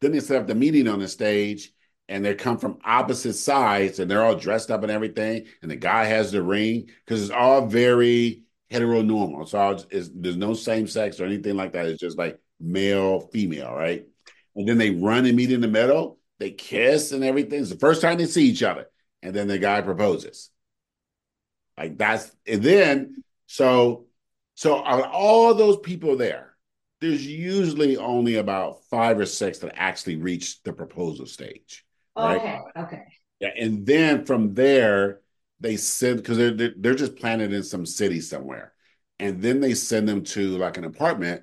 then 0.00 0.12
they 0.12 0.20
set 0.20 0.40
up 0.40 0.48
the 0.48 0.54
meeting 0.54 0.88
on 0.88 0.98
the 0.98 1.06
stage 1.06 1.72
and 2.08 2.24
they 2.24 2.34
come 2.34 2.58
from 2.58 2.78
opposite 2.84 3.34
sides 3.34 4.00
and 4.00 4.10
they're 4.10 4.24
all 4.24 4.34
dressed 4.34 4.70
up 4.70 4.82
and 4.82 4.90
everything. 4.90 5.46
And 5.62 5.70
the 5.70 5.76
guy 5.76 6.04
has 6.04 6.32
the 6.32 6.42
ring 6.42 6.88
because 7.04 7.22
it's 7.22 7.30
all 7.30 7.66
very 7.66 8.42
heteronormal. 8.72 9.48
So 9.48 9.86
it's, 9.90 10.10
there's 10.12 10.36
no 10.36 10.54
same 10.54 10.88
sex 10.88 11.20
or 11.20 11.24
anything 11.24 11.56
like 11.56 11.72
that. 11.72 11.86
It's 11.86 12.00
just 12.00 12.18
like 12.18 12.40
male, 12.60 13.20
female, 13.32 13.72
right? 13.72 14.06
And 14.54 14.68
then 14.68 14.78
they 14.78 14.90
run 14.90 15.26
and 15.26 15.36
meet 15.36 15.52
in 15.52 15.60
the 15.60 15.68
middle. 15.68 16.18
They 16.38 16.50
kiss 16.50 17.12
and 17.12 17.24
everything. 17.24 17.60
It's 17.60 17.70
the 17.70 17.76
first 17.76 18.02
time 18.02 18.18
they 18.18 18.26
see 18.26 18.46
each 18.46 18.62
other. 18.62 18.86
And 19.22 19.34
then 19.34 19.48
the 19.48 19.58
guy 19.58 19.80
proposes. 19.80 20.50
Like 21.76 21.98
that's, 21.98 22.30
and 22.46 22.62
then, 22.62 23.22
so, 23.46 24.06
so 24.54 24.82
of 24.82 25.02
all 25.12 25.54
those 25.54 25.78
people 25.78 26.16
there, 26.16 26.54
there's 27.00 27.26
usually 27.26 27.96
only 27.96 28.36
about 28.36 28.84
five 28.84 29.18
or 29.18 29.26
six 29.26 29.58
that 29.58 29.74
actually 29.76 30.16
reach 30.16 30.62
the 30.62 30.72
proposal 30.72 31.26
stage. 31.26 31.84
Right? 32.16 32.36
Okay. 32.36 32.60
Okay. 32.78 33.02
Yeah, 33.40 33.50
and 33.54 33.84
then 33.84 34.24
from 34.24 34.54
there 34.54 35.20
they 35.60 35.76
send 35.76 36.16
because 36.18 36.38
they're 36.38 36.72
they're 36.76 36.94
just 36.94 37.16
planted 37.16 37.52
in 37.52 37.62
some 37.62 37.84
city 37.84 38.20
somewhere, 38.20 38.72
and 39.18 39.42
then 39.42 39.60
they 39.60 39.74
send 39.74 40.08
them 40.08 40.24
to 40.24 40.56
like 40.56 40.78
an 40.78 40.84
apartment 40.84 41.42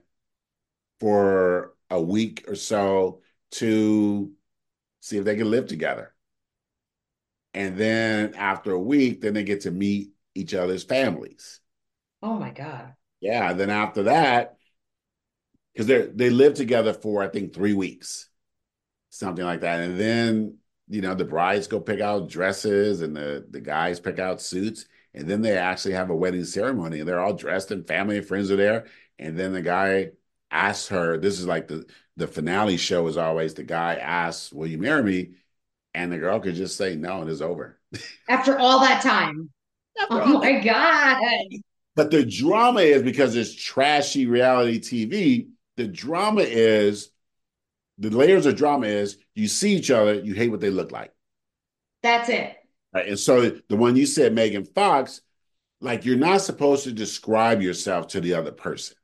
for 1.03 1.73
a 1.89 2.01
week 2.01 2.45
or 2.47 2.55
so 2.55 3.19
to 3.51 4.31
see 5.01 5.17
if 5.17 5.25
they 5.25 5.35
can 5.35 5.51
live 5.51 5.67
together. 5.67 6.15
And 7.53 7.77
then 7.77 8.35
after 8.35 8.71
a 8.71 8.79
week, 8.79 9.19
then 9.19 9.33
they 9.33 9.43
get 9.43 9.61
to 9.61 9.71
meet 9.71 10.11
each 10.33 10.53
other's 10.53 10.85
families. 10.85 11.59
Oh 12.21 12.39
my 12.39 12.51
God. 12.51 12.93
Yeah. 13.19 13.51
Then 13.51 13.69
after 13.69 14.03
that, 14.03 14.55
because 15.73 15.87
they 15.87 16.03
they 16.03 16.29
live 16.29 16.53
together 16.53 16.93
for 16.93 17.21
I 17.21 17.27
think 17.27 17.53
three 17.53 17.73
weeks, 17.73 18.29
something 19.09 19.43
like 19.43 19.59
that. 19.59 19.81
And 19.81 19.99
then 19.99 20.57
you 20.87 21.01
know, 21.01 21.15
the 21.15 21.25
brides 21.25 21.67
go 21.67 21.81
pick 21.81 21.99
out 21.99 22.29
dresses 22.29 23.01
and 23.01 23.13
the, 23.13 23.45
the 23.49 23.59
guys 23.59 23.99
pick 23.99 24.19
out 24.19 24.41
suits. 24.41 24.85
And 25.13 25.29
then 25.29 25.41
they 25.41 25.57
actually 25.57 25.95
have 25.95 26.09
a 26.09 26.15
wedding 26.15 26.45
ceremony 26.45 26.99
and 27.01 27.09
they're 27.09 27.19
all 27.19 27.33
dressed 27.33 27.71
and 27.71 27.85
family 27.85 28.19
and 28.19 28.25
friends 28.25 28.49
are 28.51 28.55
there. 28.55 28.85
And 29.19 29.37
then 29.37 29.51
the 29.51 29.61
guy 29.61 30.11
asks 30.53 30.87
her, 30.89 31.17
this 31.17 31.39
is 31.39 31.47
like 31.47 31.67
the, 31.67 31.85
the 32.15 32.27
finale 32.27 32.77
show 32.77 33.07
is 33.07 33.17
always 33.17 33.53
the 33.53 33.63
guy 33.63 33.95
asks, 33.95 34.53
Will 34.53 34.67
you 34.67 34.77
marry 34.77 35.03
me? 35.03 35.31
And 35.93 36.11
the 36.11 36.17
girl 36.17 36.39
could 36.39 36.55
just 36.55 36.77
say 36.77 36.95
no 36.95 37.21
and 37.21 37.29
it's 37.29 37.41
over. 37.41 37.79
After 38.29 38.57
all 38.57 38.79
that 38.79 39.01
time. 39.01 39.49
After 39.99 40.21
oh 40.21 40.39
my 40.39 40.59
God. 40.59 41.17
But 41.95 42.09
the 42.09 42.25
drama 42.25 42.81
is 42.81 43.03
because 43.03 43.35
it's 43.35 43.53
trashy 43.53 44.25
reality 44.25 44.79
TV, 44.79 45.49
the 45.77 45.87
drama 45.87 46.41
is 46.41 47.09
the 47.99 48.09
layers 48.09 48.45
of 48.45 48.55
drama 48.55 48.87
is 48.87 49.17
you 49.35 49.47
see 49.47 49.75
each 49.75 49.91
other, 49.91 50.15
you 50.15 50.33
hate 50.33 50.49
what 50.49 50.59
they 50.59 50.71
look 50.71 50.91
like. 50.91 51.11
That's 52.01 52.29
it. 52.29 52.55
Right. 52.93 53.07
And 53.07 53.19
so 53.19 53.59
the 53.69 53.75
one 53.75 53.95
you 53.95 54.05
said, 54.05 54.33
Megan 54.33 54.65
Fox, 54.65 55.21
like 55.81 56.05
you're 56.05 56.15
not 56.15 56.41
supposed 56.41 56.85
to 56.85 56.91
describe 56.91 57.61
yourself 57.61 58.07
to 58.09 58.21
the 58.21 58.33
other 58.33 58.51
person. 58.51 58.97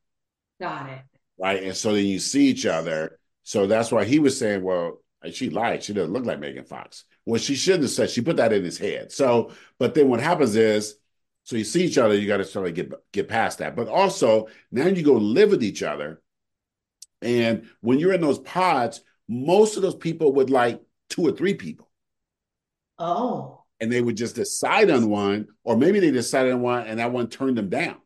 Got 0.59 0.89
it. 0.89 1.01
Right. 1.39 1.63
And 1.63 1.75
so 1.75 1.93
then 1.93 2.05
you 2.05 2.19
see 2.19 2.47
each 2.47 2.65
other. 2.65 3.19
So 3.43 3.65
that's 3.65 3.91
why 3.91 4.05
he 4.05 4.19
was 4.19 4.37
saying, 4.37 4.63
well, 4.63 5.01
she 5.31 5.49
lied. 5.49 5.83
She 5.83 5.93
doesn't 5.93 6.13
look 6.13 6.25
like 6.25 6.39
Megan 6.39 6.65
Fox. 6.65 7.05
Well, 7.25 7.39
she 7.39 7.55
shouldn't 7.55 7.83
have 7.83 7.91
said. 7.91 8.09
She 8.09 8.21
put 8.21 8.37
that 8.37 8.53
in 8.53 8.63
his 8.63 8.77
head. 8.77 9.11
So, 9.11 9.51
but 9.77 9.93
then 9.93 10.09
what 10.09 10.19
happens 10.19 10.55
is, 10.55 10.95
so 11.43 11.55
you 11.55 11.63
see 11.63 11.83
each 11.83 11.97
other, 11.97 12.15
you 12.15 12.27
got 12.27 12.37
to 12.37 12.45
sort 12.45 12.67
of 12.67 12.75
get 12.75 12.91
get 13.11 13.27
past 13.27 13.57
that. 13.57 13.75
But 13.75 13.87
also 13.87 14.47
now 14.71 14.85
you 14.85 15.01
go 15.01 15.13
live 15.13 15.49
with 15.49 15.63
each 15.63 15.81
other 15.81 16.21
and 17.21 17.69
when 17.81 17.99
you're 17.99 18.13
in 18.13 18.21
those 18.21 18.39
pods, 18.39 19.01
most 19.27 19.75
of 19.75 19.81
those 19.81 19.95
people 19.95 20.33
would 20.33 20.49
like 20.49 20.81
two 21.09 21.27
or 21.27 21.31
three 21.31 21.53
people. 21.53 21.89
Oh. 22.97 23.63
And 23.79 23.91
they 23.91 24.01
would 24.01 24.17
just 24.17 24.35
decide 24.35 24.89
on 24.89 25.09
one, 25.09 25.47
or 25.63 25.77
maybe 25.77 25.99
they 25.99 26.11
decided 26.11 26.53
on 26.53 26.61
one 26.61 26.87
and 26.87 26.99
that 26.99 27.11
one 27.11 27.29
turned 27.29 27.57
them 27.57 27.69
down. 27.69 27.97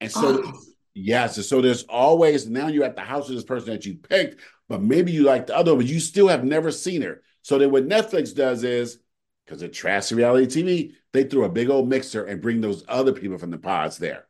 And 0.00 0.10
so, 0.10 0.42
oh. 0.44 0.52
Yes, 0.98 1.46
so 1.46 1.60
there's 1.60 1.84
always 1.84 2.48
now 2.48 2.68
you're 2.68 2.84
at 2.84 2.96
the 2.96 3.02
house 3.02 3.28
of 3.28 3.34
this 3.34 3.44
person 3.44 3.70
that 3.70 3.86
you 3.86 3.94
picked, 3.94 4.40
but 4.68 4.82
maybe 4.82 5.12
you 5.12 5.22
like 5.22 5.46
the 5.46 5.56
other, 5.56 5.74
but 5.74 5.86
you 5.86 6.00
still 6.00 6.28
have 6.28 6.44
never 6.44 6.70
seen 6.70 7.02
her. 7.02 7.22
So 7.42 7.58
then 7.58 7.70
what 7.70 7.88
Netflix 7.88 8.34
does 8.34 8.64
is, 8.64 8.98
because 9.44 9.62
of 9.62 9.72
trash 9.72 10.12
reality 10.12 10.62
TV, 10.62 10.92
they 11.12 11.24
throw 11.24 11.44
a 11.44 11.48
big 11.48 11.70
old 11.70 11.88
mixer 11.88 12.24
and 12.24 12.42
bring 12.42 12.60
those 12.60 12.84
other 12.86 13.12
people 13.12 13.38
from 13.38 13.50
the 13.50 13.58
pods 13.58 13.96
there. 13.96 14.26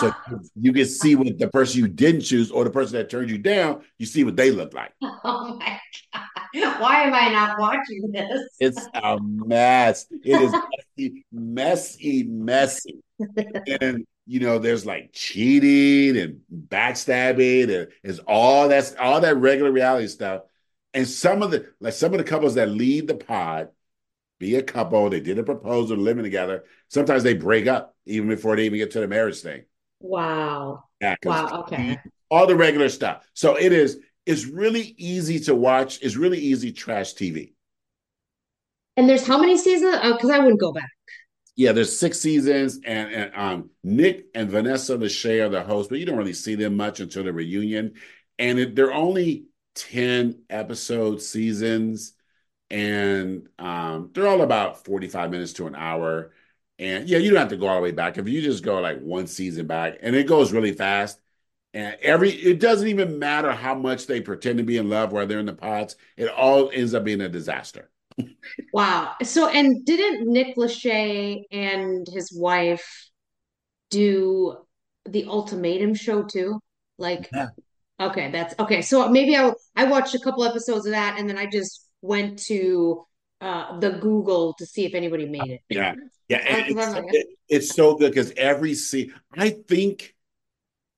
So 0.00 0.10
ah. 0.12 0.38
you 0.56 0.72
can 0.72 0.84
see 0.84 1.14
what 1.14 1.38
the 1.38 1.48
person 1.48 1.80
you 1.80 1.88
didn't 1.88 2.22
choose 2.22 2.50
or 2.50 2.64
the 2.64 2.70
person 2.70 2.98
that 2.98 3.08
turned 3.08 3.30
you 3.30 3.38
down, 3.38 3.82
you 3.98 4.06
see 4.06 4.24
what 4.24 4.36
they 4.36 4.50
look 4.50 4.74
like. 4.74 4.92
Oh 5.24 5.56
my 5.58 5.80
God. 6.12 6.80
Why 6.80 7.02
am 7.02 7.14
I 7.14 7.30
not 7.30 7.58
watching 7.58 8.10
this? 8.12 8.42
It's 8.60 8.88
a 8.94 9.18
mess. 9.20 10.06
It 10.24 10.40
is 10.40 10.54
messy, 10.96 11.24
messy, 11.32 12.22
messy. 12.24 12.96
and 13.80 14.06
you 14.26 14.40
know, 14.40 14.58
there's 14.58 14.84
like 14.84 15.10
cheating 15.12 16.20
and 16.20 16.40
backstabbing 16.52 17.74
and 17.74 17.88
it's 18.02 18.18
all 18.26 18.68
that's 18.68 18.94
all 18.96 19.20
that 19.20 19.36
regular 19.36 19.70
reality 19.70 20.08
stuff. 20.08 20.42
And 20.92 21.06
some 21.06 21.42
of 21.42 21.50
the 21.50 21.72
like 21.80 21.92
some 21.92 22.12
of 22.12 22.18
the 22.18 22.24
couples 22.24 22.54
that 22.54 22.68
lead 22.68 23.06
the 23.06 23.14
pod 23.14 23.68
be 24.38 24.56
a 24.56 24.62
couple, 24.62 25.08
they 25.08 25.20
did 25.20 25.38
a 25.38 25.42
proposal, 25.42 25.96
living 25.96 26.24
together. 26.24 26.64
Sometimes 26.88 27.22
they 27.22 27.34
break 27.34 27.66
up 27.66 27.94
even 28.04 28.28
before 28.28 28.56
they 28.56 28.66
even 28.66 28.78
get 28.78 28.90
to 28.92 29.00
the 29.00 29.08
marriage 29.08 29.40
thing. 29.40 29.64
Wow. 30.00 30.84
Yeah, 31.00 31.14
wow. 31.24 31.60
Okay. 31.60 31.98
All 32.30 32.46
the 32.46 32.56
regular 32.56 32.88
stuff. 32.88 33.26
So 33.34 33.56
it 33.56 33.72
is. 33.72 33.98
It's 34.26 34.44
really 34.44 34.94
easy 34.98 35.38
to 35.40 35.54
watch. 35.54 36.00
It's 36.02 36.16
really 36.16 36.38
easy 36.38 36.72
trash 36.72 37.14
TV. 37.14 37.52
And 38.96 39.08
there's 39.08 39.24
how 39.24 39.38
many 39.38 39.56
seasons? 39.56 39.96
Because 40.02 40.30
uh, 40.30 40.34
I 40.34 40.38
wouldn't 40.40 40.58
go 40.60 40.72
back. 40.72 40.90
Yeah, 41.56 41.72
there's 41.72 41.98
six 41.98 42.20
seasons, 42.20 42.80
and, 42.84 43.10
and 43.12 43.34
um, 43.34 43.70
Nick 43.82 44.26
and 44.34 44.50
Vanessa 44.50 44.96
Lachey 44.96 45.42
are 45.44 45.48
the 45.48 45.62
hosts, 45.62 45.88
but 45.88 45.98
you 45.98 46.04
don't 46.04 46.18
really 46.18 46.34
see 46.34 46.54
them 46.54 46.76
much 46.76 47.00
until 47.00 47.24
the 47.24 47.32
reunion. 47.32 47.94
and 48.38 48.58
it, 48.58 48.74
they're 48.76 48.92
only 48.92 49.46
10 49.74 50.42
episode 50.50 51.22
seasons 51.22 52.12
and 52.70 53.48
um, 53.58 54.10
they're 54.14 54.28
all 54.28 54.42
about 54.42 54.84
45 54.86 55.30
minutes 55.30 55.54
to 55.54 55.66
an 55.68 55.74
hour. 55.76 56.32
And 56.78 57.08
yeah 57.08 57.18
you 57.18 57.30
don't 57.30 57.40
have 57.40 57.48
to 57.50 57.56
go 57.58 57.68
all 57.68 57.76
the 57.76 57.82
way 57.82 57.92
back. 57.92 58.18
If 58.18 58.28
you 58.28 58.42
just 58.42 58.64
go 58.64 58.80
like 58.80 59.00
one 59.00 59.26
season 59.28 59.66
back 59.68 59.98
and 60.02 60.16
it 60.16 60.26
goes 60.28 60.52
really 60.52 60.72
fast 60.74 61.20
and 61.74 61.96
every 62.02 62.30
it 62.32 62.60
doesn't 62.60 62.88
even 62.88 63.18
matter 63.20 63.52
how 63.52 63.74
much 63.74 64.06
they 64.06 64.20
pretend 64.22 64.58
to 64.58 64.64
be 64.64 64.78
in 64.78 64.88
love 64.90 65.12
while 65.12 65.26
they're 65.26 65.40
in 65.40 65.46
the 65.46 65.54
pots 65.54 65.96
it 66.16 66.28
all 66.30 66.70
ends 66.72 66.94
up 66.94 67.04
being 67.04 67.20
a 67.22 67.28
disaster 67.28 67.90
wow 68.72 69.12
so 69.22 69.48
and 69.48 69.84
didn't 69.84 70.26
Nick 70.26 70.56
Lachey 70.56 71.42
and 71.50 72.06
his 72.08 72.32
wife 72.34 73.10
do 73.90 74.56
the 75.08 75.26
ultimatum 75.26 75.94
show 75.94 76.22
too 76.22 76.60
like 76.98 77.28
yeah. 77.32 77.48
Okay, 77.98 78.30
that's 78.30 78.54
okay. 78.58 78.82
So 78.82 79.08
maybe 79.08 79.36
I 79.36 79.52
I 79.74 79.84
watched 79.84 80.14
a 80.14 80.18
couple 80.18 80.44
episodes 80.44 80.86
of 80.86 80.92
that 80.92 81.18
and 81.18 81.28
then 81.28 81.38
I 81.38 81.46
just 81.46 81.86
went 82.02 82.38
to 82.44 83.04
uh 83.40 83.78
the 83.80 83.90
Google 83.90 84.54
to 84.54 84.66
see 84.66 84.84
if 84.84 84.94
anybody 84.94 85.26
made 85.26 85.50
it. 85.50 85.60
Yeah. 85.68 85.94
Yeah. 86.28 86.42
It's, 86.42 87.14
it, 87.14 87.26
it's, 87.48 87.74
so 87.74 87.94
good 87.94 88.10
because 88.10 88.32
every 88.36 88.74
scene 88.74 89.14
I 89.36 89.50
think 89.50 90.14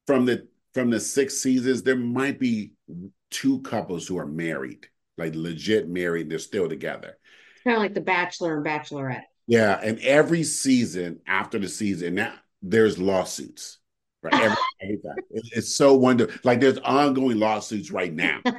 from 0.07 0.25
the 0.25 0.49
from 0.75 0.91
the 0.91 1.01
six 1.01 1.39
seasons, 1.39 1.83
there 1.83 1.97
might 1.97 2.41
be 2.41 2.73
two 3.31 3.61
couples 3.61 4.07
who 4.07 4.19
are 4.19 4.27
married, 4.27 4.89
like 5.19 5.35
legit 5.35 5.89
married, 5.89 6.31
they're 6.31 6.39
still 6.39 6.69
together. 6.69 7.19
Kind 7.64 7.77
of 7.77 7.83
like 7.83 7.95
the 7.95 8.01
Bachelor 8.01 8.57
and 8.57 8.66
Bachelorette. 8.66 9.25
Yeah. 9.47 9.79
And 9.83 9.99
every 10.01 10.45
season 10.45 11.21
after 11.27 11.59
the 11.59 11.69
season, 11.69 12.14
now 12.14 12.35
there's 12.62 12.99
lawsuits 12.99 13.79
Right. 14.23 14.35
Every, 14.35 14.57
every 14.83 15.01
it's 15.53 15.75
so 15.75 15.95
wonderful. 15.95 16.39
Like 16.45 16.61
there's 16.61 16.79
ongoing 16.79 17.39
lawsuits 17.39 17.91
right 17.91 18.12
now. 18.12 18.41
and 18.45 18.55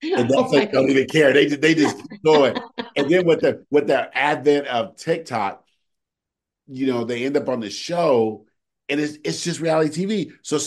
that's 0.00 0.34
oh 0.34 0.50
like 0.52 0.72
don't 0.72 0.90
even 0.90 1.06
care. 1.06 1.32
They 1.32 1.46
they 1.46 1.74
just 1.74 1.96
keep 1.96 2.20
it. 2.24 2.58
and 2.96 3.10
then 3.10 3.26
with 3.26 3.40
the 3.40 3.64
with 3.70 3.86
the 3.86 4.16
advent 4.16 4.66
of 4.68 4.96
TikTok, 4.96 5.64
you 6.68 6.86
know, 6.86 7.04
they 7.04 7.24
end 7.24 7.36
up 7.36 7.48
on 7.48 7.60
the 7.60 7.70
show, 7.70 8.46
and 8.88 8.98
it's 9.00 9.18
it's 9.24 9.44
just 9.44 9.60
reality 9.60 10.06
TV. 10.06 10.32
So 10.42 10.58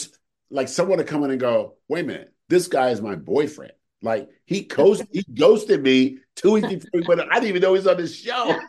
like 0.52 0.68
someone 0.68 1.00
to 1.00 1.04
come 1.04 1.24
in 1.24 1.32
and 1.32 1.40
go, 1.40 1.76
wait 1.88 2.06
a 2.06 2.08
minute, 2.08 2.34
this 2.48 2.68
guy 2.68 2.90
is 2.90 3.02
my 3.02 3.16
boyfriend. 3.16 3.74
Like 4.02 4.30
he 4.46 4.62
ghosted 4.62 5.08
he 5.12 5.24
ghosted 5.34 5.82
me 5.82 6.20
two 6.36 6.52
weeks 6.54 6.68
before, 6.92 7.16
but 7.16 7.32
I 7.32 7.36
didn't 7.36 7.50
even 7.50 7.62
know 7.62 7.74
he's 7.74 7.88
on 7.88 7.98
the 7.98 8.08
show. 8.08 8.60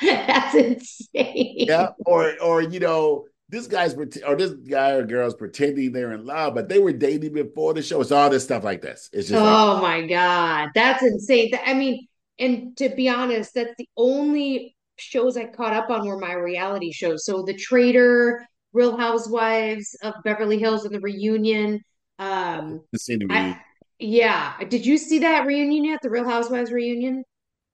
That's 0.00 0.54
insane. 0.54 1.66
Yeah, 1.68 1.88
or 2.06 2.34
or 2.40 2.62
you 2.62 2.80
know, 2.80 3.26
this 3.48 3.66
guy's 3.66 3.94
or 3.94 4.36
this 4.36 4.52
guy 4.52 4.92
or 4.92 5.04
girl's 5.04 5.34
pretending 5.34 5.92
they're 5.92 6.12
in 6.12 6.24
love, 6.24 6.54
but 6.54 6.68
they 6.68 6.78
were 6.78 6.92
dating 6.92 7.32
before 7.34 7.74
the 7.74 7.82
show. 7.82 8.00
It's 8.00 8.12
all 8.12 8.30
this 8.30 8.44
stuff 8.44 8.64
like 8.64 8.82
this. 8.82 9.08
It's 9.12 9.28
just 9.28 9.40
oh 9.40 9.74
like, 9.74 9.82
my 9.82 10.06
god, 10.06 10.68
that's 10.74 11.02
insane. 11.02 11.50
I 11.64 11.74
mean, 11.74 12.06
and 12.38 12.76
to 12.76 12.88
be 12.90 13.08
honest, 13.08 13.54
that's 13.54 13.74
the 13.78 13.88
only 13.96 14.76
shows 14.96 15.36
I 15.36 15.46
caught 15.46 15.72
up 15.72 15.90
on 15.90 16.06
were 16.06 16.18
my 16.18 16.32
reality 16.32 16.92
shows. 16.92 17.24
So 17.24 17.42
The 17.42 17.54
Traitor, 17.54 18.46
Real 18.72 18.96
Housewives 18.96 19.96
of 20.02 20.14
Beverly 20.24 20.58
Hills, 20.58 20.84
and 20.84 20.94
The 20.94 21.00
Reunion. 21.00 21.80
Um. 22.18 22.82
I, 23.30 23.60
yeah, 23.98 24.54
did 24.68 24.86
you 24.86 24.96
see 24.98 25.20
that 25.20 25.46
reunion 25.46 25.84
yet? 25.84 26.00
The 26.02 26.10
Real 26.10 26.28
Housewives 26.28 26.70
reunion? 26.70 27.24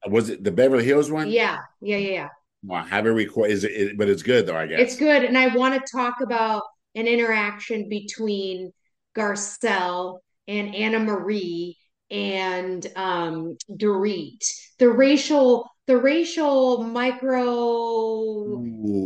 Was 0.08 0.30
it 0.30 0.44
the 0.44 0.50
Beverly 0.50 0.84
Hills 0.84 1.10
one? 1.10 1.30
Yeah, 1.30 1.58
yeah, 1.80 1.96
yeah, 1.96 2.10
yeah. 2.10 2.28
Well, 2.64 2.82
I 2.82 2.86
haven't 2.86 3.14
recorded. 3.14 3.52
Is 3.52 3.64
it, 3.64 3.98
but 3.98 4.08
it's 4.08 4.22
good 4.22 4.46
though. 4.46 4.56
I 4.56 4.66
guess 4.66 4.80
it's 4.80 4.96
good, 4.96 5.24
and 5.24 5.36
I 5.36 5.54
want 5.54 5.74
to 5.74 5.92
talk 5.92 6.20
about 6.22 6.62
an 6.94 7.06
interaction 7.06 7.88
between 7.88 8.72
Garcelle 9.16 10.20
and 10.48 10.74
Annemarie 10.74 11.74
and 12.10 12.86
um 12.96 13.56
Dorit. 13.70 14.44
The 14.78 14.88
racial, 14.88 15.70
the 15.86 15.96
racial 15.98 16.82
micro. 16.84 18.62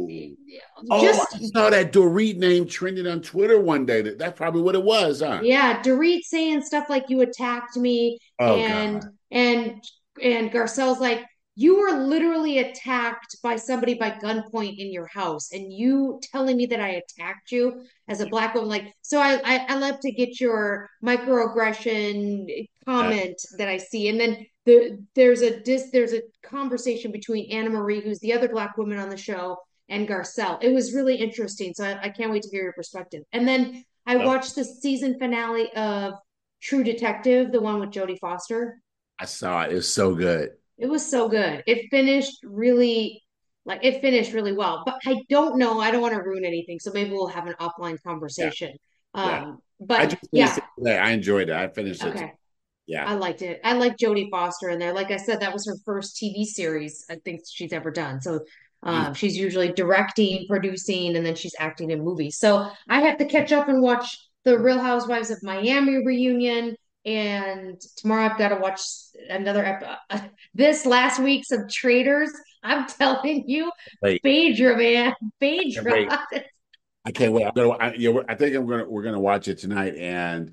Just, 0.09 0.68
oh, 0.91 1.27
I 1.35 1.39
saw 1.47 1.71
that 1.71 1.93
Dorit 1.93 2.37
name 2.37 2.67
trending 2.67 3.07
on 3.07 3.21
Twitter 3.23 3.61
one 3.61 3.87
day. 3.87 4.03
That, 4.03 4.19
That's 4.19 4.37
probably 4.37 4.63
what 4.63 4.75
it 4.75 4.83
was, 4.83 5.21
huh? 5.21 5.41
Yeah, 5.43 5.83
Dorit 5.83 6.23
saying 6.23 6.63
stuff 6.63 6.89
like 6.89 7.05
"you 7.09 7.21
attacked 7.21 7.77
me," 7.77 8.19
oh, 8.39 8.57
and 8.57 9.03
God. 9.03 9.11
and 9.31 9.85
and 10.23 10.51
Garcelle's 10.51 11.01
like, 11.01 11.25
you 11.55 11.81
were 11.81 11.99
literally 11.99 12.59
attacked 12.59 13.37
by 13.43 13.57
somebody 13.57 13.95
by 13.95 14.11
gunpoint 14.11 14.79
in 14.79 14.93
your 14.93 15.09
house, 15.09 15.53
and 15.53 15.73
you 15.73 16.21
telling 16.31 16.57
me 16.57 16.67
that 16.67 16.81
I 16.81 17.03
attacked 17.03 17.51
you 17.51 17.85
as 18.07 18.21
a 18.21 18.27
black 18.27 18.55
woman. 18.55 18.71
Like, 18.71 18.93
so 19.03 19.21
I 19.21 19.41
I, 19.45 19.67
I 19.69 19.75
love 19.75 19.99
to 20.01 20.13
get 20.13 20.41
your 20.41 20.89
microaggression 21.05 22.69
comment 22.85 23.37
yeah. 23.51 23.57
that 23.59 23.69
I 23.69 23.79
see, 23.79 24.09
and 24.09 24.21
then 24.21 24.47
the 24.67 24.99
there's 25.15 25.43
a 25.43 25.59
dis 25.61 25.91
there's 25.91 26.13
a 26.13 26.23
conversation 26.45 27.11
between 27.11 27.51
Annemarie, 27.51 28.05
who's 28.05 28.21
the 28.21 28.35
other 28.35 28.49
black 28.49 28.77
woman 28.77 28.99
on 28.99 29.09
the 29.09 29.17
show, 29.17 29.57
and 29.89 30.09
Garcelle. 30.09 30.63
It 30.63 30.73
was 30.73 30.95
really 30.95 31.17
interesting, 31.17 31.73
so 31.75 31.85
I, 31.85 32.05
I 32.05 32.09
can't 32.11 32.31
wait 32.31 32.43
to 32.43 32.51
hear 32.51 32.63
your 32.63 32.73
perspective. 32.73 33.23
And 33.33 33.47
then 33.47 33.85
I 34.07 34.17
watched 34.17 34.55
the 34.55 34.65
season 34.65 35.19
finale 35.19 35.73
of 35.75 36.15
True 36.63 36.83
Detective, 36.83 37.53
the 37.53 37.61
one 37.61 37.81
with 37.81 37.91
Jodie 37.91 38.19
Foster. 38.19 38.81
I 39.19 39.25
saw 39.25 39.63
it. 39.63 39.73
It 39.73 39.77
was 39.77 39.93
so 39.93 40.15
good. 40.15 40.51
It 40.79 40.87
was 40.87 41.09
so 41.09 41.29
good. 41.29 41.63
It 41.67 41.89
finished 41.91 42.39
really 42.45 43.23
like 43.65 43.85
it 43.85 44.01
finished 44.01 44.33
really 44.33 44.53
well. 44.53 44.83
But 44.87 44.99
I 45.07 45.21
don't 45.29 45.59
know. 45.59 45.81
I 45.81 45.91
don't 45.91 46.01
want 46.01 46.15
to 46.15 46.23
ruin 46.23 46.45
anything. 46.45 46.79
So 46.81 46.91
maybe 46.93 47.11
we'll 47.11 47.27
have 47.29 47.47
an 47.47 47.55
offline 47.61 48.03
conversation. 48.03 48.75
Yeah. 49.15 49.23
Um 49.23 49.31
yeah. 49.31 49.53
but 49.81 50.01
I 50.01 50.07
just 50.07 50.29
yeah. 50.33 50.59
I 50.87 51.11
enjoyed 51.11 51.49
it. 51.49 51.57
I 51.57 51.69
finished 51.69 52.03
it. 52.03 52.15
Okay. 52.15 52.33
Yeah. 52.87 53.07
I 53.07 53.15
liked 53.15 53.43
it. 53.43 53.61
I 53.65 53.75
like 53.75 53.99
Jodie 53.99 54.31
Foster 54.31 54.71
in 54.71 54.79
there. 54.79 54.95
Like 54.95 55.11
I 55.11 55.19
said, 55.19 55.41
that 55.41 55.53
was 55.53 55.67
her 55.67 55.77
first 55.85 56.17
TV 56.17 56.45
series 56.45 57.05
I 57.11 57.17
think 57.17 57.41
she's 57.47 57.73
ever 57.73 57.91
done. 57.91 58.23
So 58.23 58.41
um, 58.83 59.15
she's 59.15 59.37
usually 59.37 59.73
directing, 59.73 60.47
producing, 60.49 61.17
and 61.17 61.27
then 61.27 61.35
she's 61.35 61.55
acting 61.59 61.91
in 61.91 62.05
movies. 62.05 62.39
So 62.39 62.71
I 62.89 63.01
have 63.01 63.19
to 63.19 63.25
catch 63.25 63.53
up 63.53 63.69
and 63.69 63.83
watch 63.83 64.19
the 64.45 64.59
Real 64.59 64.79
Housewives 64.79 65.31
of 65.31 65.43
Miami 65.43 66.05
reunion 66.05 66.77
and 67.09 67.81
tomorrow 67.97 68.27
I've 68.27 68.39
got 68.39 68.51
to 68.51 68.57
watch 68.57 68.81
another 69.31 69.65
episode. 69.65 70.31
This 70.55 70.85
last 70.85 71.21
week's 71.21 71.53
of 71.53 71.69
Traitors. 71.71 72.31
I'm 72.63 72.87
telling 72.99 73.45
you, 73.47 73.71
Wait. 74.03 74.21
Phaedra, 74.23 74.77
man, 74.77 75.15
Phaedra. 75.41 76.27
I 77.05 77.11
can't 77.11 77.33
wait. 77.33 77.47
I'm 77.47 77.53
gonna. 77.55 77.71
I, 77.71 77.95
you 77.95 78.13
know, 78.13 78.25
I 78.29 78.35
think 78.35 78.55
I'm 78.55 78.67
gonna. 78.67 78.89
We're 78.89 79.05
gonna 79.05 79.21
watch 79.21 79.49
it 79.49 79.59
tonight, 79.59 79.95
and 79.97 80.53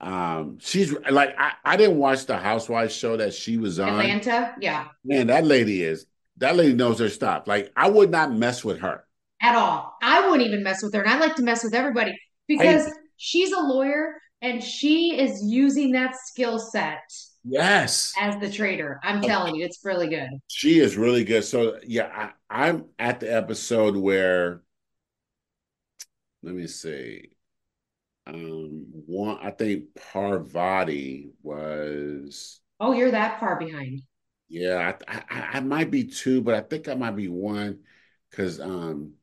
um, 0.00 0.58
she's 0.60 0.92
like, 0.92 1.34
I, 1.38 1.52
I 1.64 1.76
didn't 1.76 1.98
watch 1.98 2.26
the 2.26 2.36
Housewives 2.36 2.94
show 2.94 3.16
that 3.16 3.32
she 3.32 3.56
was 3.56 3.78
on. 3.78 3.88
Atlanta, 3.88 4.54
yeah. 4.60 4.88
Man, 5.04 5.28
that 5.28 5.44
lady 5.44 5.82
is. 5.82 6.04
That 6.38 6.56
lady 6.56 6.74
knows 6.74 6.98
her 6.98 7.08
stuff. 7.08 7.46
Like, 7.46 7.72
I 7.76 7.88
would 7.88 8.10
not 8.10 8.32
mess 8.32 8.64
with 8.64 8.80
her. 8.80 9.04
At 9.40 9.54
all. 9.54 9.96
I 10.02 10.28
wouldn't 10.28 10.48
even 10.48 10.62
mess 10.62 10.82
with 10.82 10.94
her, 10.94 11.02
and 11.02 11.10
I 11.10 11.18
like 11.18 11.36
to 11.36 11.42
mess 11.42 11.62
with 11.62 11.74
everybody 11.74 12.18
because 12.48 12.86
I, 12.86 12.92
she's 13.16 13.52
a 13.52 13.60
lawyer 13.60 14.14
and 14.44 14.62
she 14.62 15.18
is 15.18 15.42
using 15.42 15.92
that 15.92 16.16
skill 16.16 16.58
set 16.58 17.02
yes. 17.44 18.14
as 18.20 18.38
the 18.40 18.50
traitor 18.50 19.00
i'm 19.02 19.22
telling 19.22 19.54
you 19.54 19.64
it's 19.64 19.80
really 19.84 20.08
good. 20.08 20.28
She 20.48 20.78
is 20.78 20.96
really 20.96 21.24
good. 21.24 21.44
So 21.44 21.78
yeah 21.84 22.30
I, 22.50 22.66
i'm 22.66 22.86
at 22.98 23.20
the 23.20 23.34
episode 23.34 23.96
where 23.96 24.62
let 26.42 26.54
me 26.54 26.66
see 26.66 27.30
um 28.26 28.86
one 29.06 29.38
i 29.42 29.50
think 29.50 29.84
Parvati 30.12 31.30
was 31.42 32.60
oh 32.80 32.92
you're 32.92 33.10
that 33.10 33.40
far 33.40 33.58
behind 33.58 34.02
yeah 34.54 34.94
i 35.08 35.22
i, 35.30 35.40
I 35.56 35.60
might 35.60 35.90
be 35.90 36.04
two 36.04 36.40
but 36.40 36.54
i 36.54 36.60
think 36.60 36.88
i 36.88 36.94
might 36.94 37.16
be 37.16 37.28
one 37.28 37.80
because 38.30 38.60
um 38.60 39.14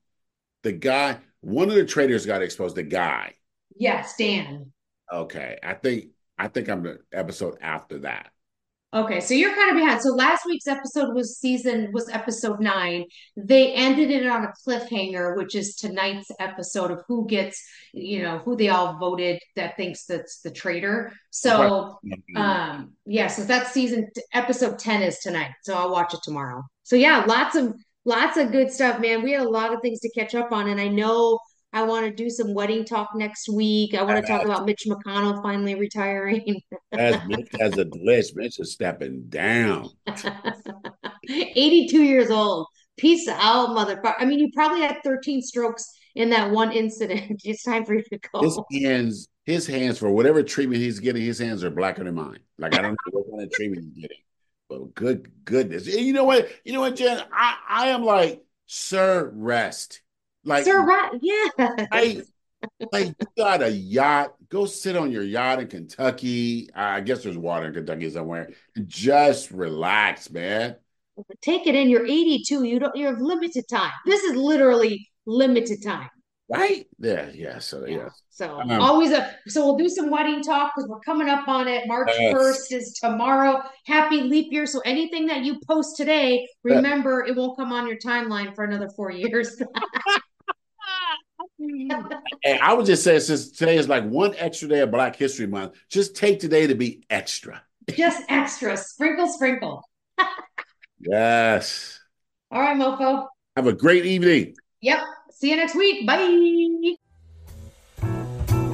the 0.64 0.72
guy 0.74 1.20
one 1.42 1.70
of 1.70 1.76
the 1.76 1.86
traitors 1.86 2.26
got 2.26 2.42
exposed 2.42 2.76
the 2.76 2.84
guy 2.84 3.36
yes 3.76 4.16
dan 4.18 4.72
Okay, 5.12 5.58
I 5.62 5.74
think 5.74 6.12
I 6.38 6.48
think 6.48 6.70
I'm 6.70 6.84
the 6.84 7.00
episode 7.12 7.58
after 7.62 8.00
that. 8.00 8.32
Okay, 8.94 9.22
so 9.22 9.34
you're 9.34 9.56
kind 9.56 9.72
of 9.72 9.78
behind. 9.78 10.02
So 10.02 10.10
last 10.10 10.46
week's 10.46 10.68
episode 10.68 11.16
was 11.16 11.40
season 11.40 11.92
was 11.94 12.10
episode 12.10 12.60
nine. 12.60 13.06
They 13.38 13.72
ended 13.74 14.12
it 14.12 14.28
on 14.28 14.44
a 14.44 14.54
cliffhanger, 14.68 15.38
which 15.38 15.56
is 15.56 15.76
tonight's 15.76 16.30
episode 16.40 16.92
of 16.92 17.02
who 17.08 17.26
gets, 17.26 17.64
you 17.94 18.22
know, 18.22 18.40
who 18.40 18.58
they 18.58 18.68
all 18.68 18.98
voted 18.98 19.40
that 19.56 19.78
thinks 19.78 20.04
that's 20.06 20.42
the 20.42 20.52
traitor. 20.52 21.14
So, 21.30 22.00
um, 22.36 22.92
yeah, 23.06 23.28
so 23.28 23.46
that's 23.46 23.72
season 23.72 24.10
episode 24.34 24.78
ten 24.78 25.02
is 25.02 25.20
tonight. 25.20 25.52
So 25.64 25.74
I'll 25.74 25.92
watch 25.92 26.14
it 26.14 26.20
tomorrow. 26.24 26.62
So 26.84 26.98
yeah, 26.98 27.24
lots 27.26 27.56
of 27.56 27.74
lots 28.04 28.36
of 28.36 28.52
good 28.52 28.74
stuff, 28.74 29.00
man. 29.00 29.24
We 29.24 29.32
had 29.32 29.42
a 29.42 29.50
lot 29.50 29.74
of 29.74 29.82
things 29.82 30.02
to 30.02 30.12
catch 30.12 30.36
up 30.36 30.52
on, 30.52 30.68
and 30.68 30.82
I 30.82 30.90
know 30.90 31.40
I 31.74 31.84
want 31.84 32.06
to 32.06 32.12
do 32.12 32.30
some 32.30 32.54
wedding 32.54 32.84
talk 32.84 33.10
next 33.16 33.48
week. 33.48 33.94
I 33.94 34.04
want 34.04 34.24
to 34.24 34.30
talk 34.30 34.44
about 34.44 34.66
Mitch 34.66 34.86
McConnell 34.88 35.42
finally 35.42 35.76
retiring. 35.76 36.62
as 36.92 37.18
Mitch 37.28 37.48
has 37.60 37.78
a 37.78 37.86
list, 37.92 38.36
Mitch 38.36 38.60
is 38.60 38.74
stepping 38.74 39.24
down. 39.30 39.90
82 41.30 42.04
years 42.04 42.30
old. 42.30 42.68
Peace 42.98 43.28
out, 43.28 43.70
motherfucker. 43.70 44.16
I 44.20 44.26
mean, 44.26 44.40
you 44.40 44.50
probably 44.54 44.82
had 44.82 44.98
13 45.04 45.42
strokes 45.42 45.90
in 46.16 46.30
that 46.32 46.52
one 46.52 46.72
incident. 46.72 47.42
It's 47.46 47.64
time 47.64 47.86
for 47.86 47.94
you 47.94 48.04
to 48.04 48.20
go. 48.32 48.42
His 48.42 48.60
hands, 48.84 49.28
his 49.46 49.66
hands 49.66 49.98
for 49.98 50.10
whatever 50.10 50.44
treatment 50.44 50.82
he's 50.82 51.00
getting, 51.00 51.24
his 51.24 51.40
hands 51.40 51.64
are 51.64 51.72
blacker 51.72 52.04
than 52.04 52.16
mine. 52.16 52.40
Like 52.58 52.76
I 52.76 52.82
don't 52.82 52.92
know 52.92 53.12
what 53.12 53.30
kind 53.32 53.44
of 53.44 53.52
treatment 53.52 53.86
he's 53.86 54.02
getting. 54.04 54.18
But 54.70 54.94
good 54.94 55.32
goodness. 55.46 55.88
And 55.88 56.06
you 56.06 56.14
know 56.14 56.24
what? 56.26 56.50
You 56.64 56.74
know 56.74 56.82
what, 56.82 56.96
Jenn? 56.96 57.24
I, 57.32 57.56
I 57.68 57.88
am 57.90 58.04
like, 58.04 58.42
sir, 58.68 59.32
rest. 59.34 60.02
Like 60.44 60.66
Sir, 60.66 60.84
right? 60.84 61.12
Yeah. 61.22 61.48
I 61.92 62.22
like 62.92 63.08
you 63.08 63.28
got 63.38 63.62
a 63.62 63.72
yacht. 63.72 64.34
Go 64.50 64.66
sit 64.66 64.96
on 64.96 65.12
your 65.12 65.24
yacht 65.24 65.60
in 65.62 65.68
Kentucky. 65.68 66.70
I 66.76 67.02
guess 67.02 67.24
there's 67.24 67.38
water 67.38 67.68
in 67.68 67.74
Kentucky 67.74 68.10
somewhere. 68.10 68.50
Just 68.86 69.52
relax, 69.52 70.30
man. 70.30 70.76
Take 71.42 71.68
it 71.68 71.76
in. 71.76 71.90
You're 71.90 72.06
82. 72.06 72.64
You 72.64 72.80
don't. 72.80 72.96
You 72.96 73.08
have 73.08 73.20
limited 73.22 73.66
time. 73.68 73.92
This 74.06 74.24
is 74.24 74.36
literally 74.36 75.10
limited 75.26 75.84
time. 75.84 76.10
Right? 76.50 76.86
Yeah, 77.00 77.30
yeah. 77.34 77.60
So 77.60 77.86
yeah. 77.86 78.10
So 78.30 78.60
Um, 78.60 78.72
always 78.72 79.12
a. 79.12 79.34
So 79.48 79.66
we'll 79.66 79.78
do 79.78 79.88
some 79.88 80.10
wedding 80.10 80.42
talk 80.44 80.74
because 80.76 80.90
we're 80.90 81.00
coming 81.00 81.30
up 81.30 81.48
on 81.48 81.68
it. 81.68 81.88
March. 81.88 82.10
1st 82.12 82.72
is 82.72 83.00
tomorrow. 83.02 83.62
Happy 83.86 84.22
leap 84.22 84.52
year. 84.52 84.66
So 84.66 84.82
anything 84.84 85.28
that 85.28 85.44
you 85.46 85.60
post 85.68 85.96
today, 85.96 86.48
Yeah. 86.66 86.76
remember 86.76 87.24
it 87.26 87.36
won't 87.36 87.58
come 87.58 87.72
on 87.72 87.88
your 87.88 87.98
timeline 87.98 88.54
for 88.54 88.66
another 88.66 88.90
four 88.90 89.12
years. 89.12 89.62
And 92.44 92.60
I 92.60 92.74
would 92.74 92.88
just 92.88 93.04
say 93.04 93.20
since 93.20 93.52
today 93.52 93.78
is 93.78 93.88
like 93.88 94.04
one 94.06 94.34
extra 94.38 94.68
day 94.68 94.80
of 94.80 94.90
Black 94.90 95.16
History 95.16 95.46
Month, 95.46 95.74
just 95.90 96.16
take 96.16 96.40
today 96.40 96.66
to 96.68 96.76
be 96.76 97.04
extra. 97.10 97.62
Just 97.90 98.24
extra. 98.30 98.76
Sprinkle, 98.78 99.28
sprinkle. 99.28 99.88
Yes. 101.04 102.00
All 102.52 102.62
right, 102.62 102.78
mofo. 102.78 103.26
Have 103.56 103.66
a 103.66 103.74
great 103.74 104.06
evening. 104.06 104.56
Yep. 104.82 105.00
See 105.32 105.50
you 105.50 105.56
next 105.56 105.76
week. 105.76 106.06
Bye. 106.06 106.96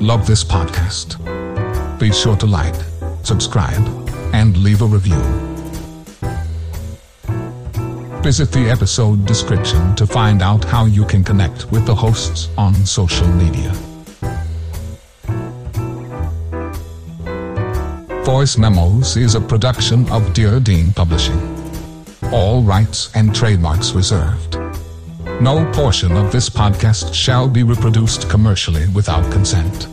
Love 0.02 0.28
this 0.28 0.44
podcast? 0.44 1.18
Be 2.00 2.12
sure 2.12 2.36
to 2.36 2.46
like, 2.46 2.76
subscribe, 3.24 3.82
and 4.34 4.58
leave 4.58 4.82
a 4.82 4.86
review. 4.86 5.57
Visit 8.28 8.52
the 8.52 8.70
episode 8.70 9.26
description 9.26 9.96
to 9.96 10.06
find 10.06 10.42
out 10.42 10.62
how 10.66 10.84
you 10.84 11.06
can 11.06 11.24
connect 11.24 11.72
with 11.72 11.86
the 11.86 11.96
hosts 11.96 12.50
on 12.58 12.74
social 12.86 13.26
media. 13.26 13.72
Voice 18.26 18.58
Memos 18.58 19.16
is 19.16 19.36
a 19.36 19.40
production 19.40 20.06
of 20.12 20.34
Dear 20.34 20.60
Dean 20.60 20.92
Publishing. 20.92 21.40
All 22.34 22.64
rights 22.64 23.16
and 23.16 23.34
trademarks 23.34 23.94
reserved. 23.94 24.58
No 25.40 25.66
portion 25.72 26.12
of 26.12 26.30
this 26.34 26.50
podcast 26.50 27.14
shall 27.14 27.48
be 27.48 27.64
reproduced 27.64 28.30
commercially 28.30 28.90
without 28.90 29.32
consent. 29.32 29.88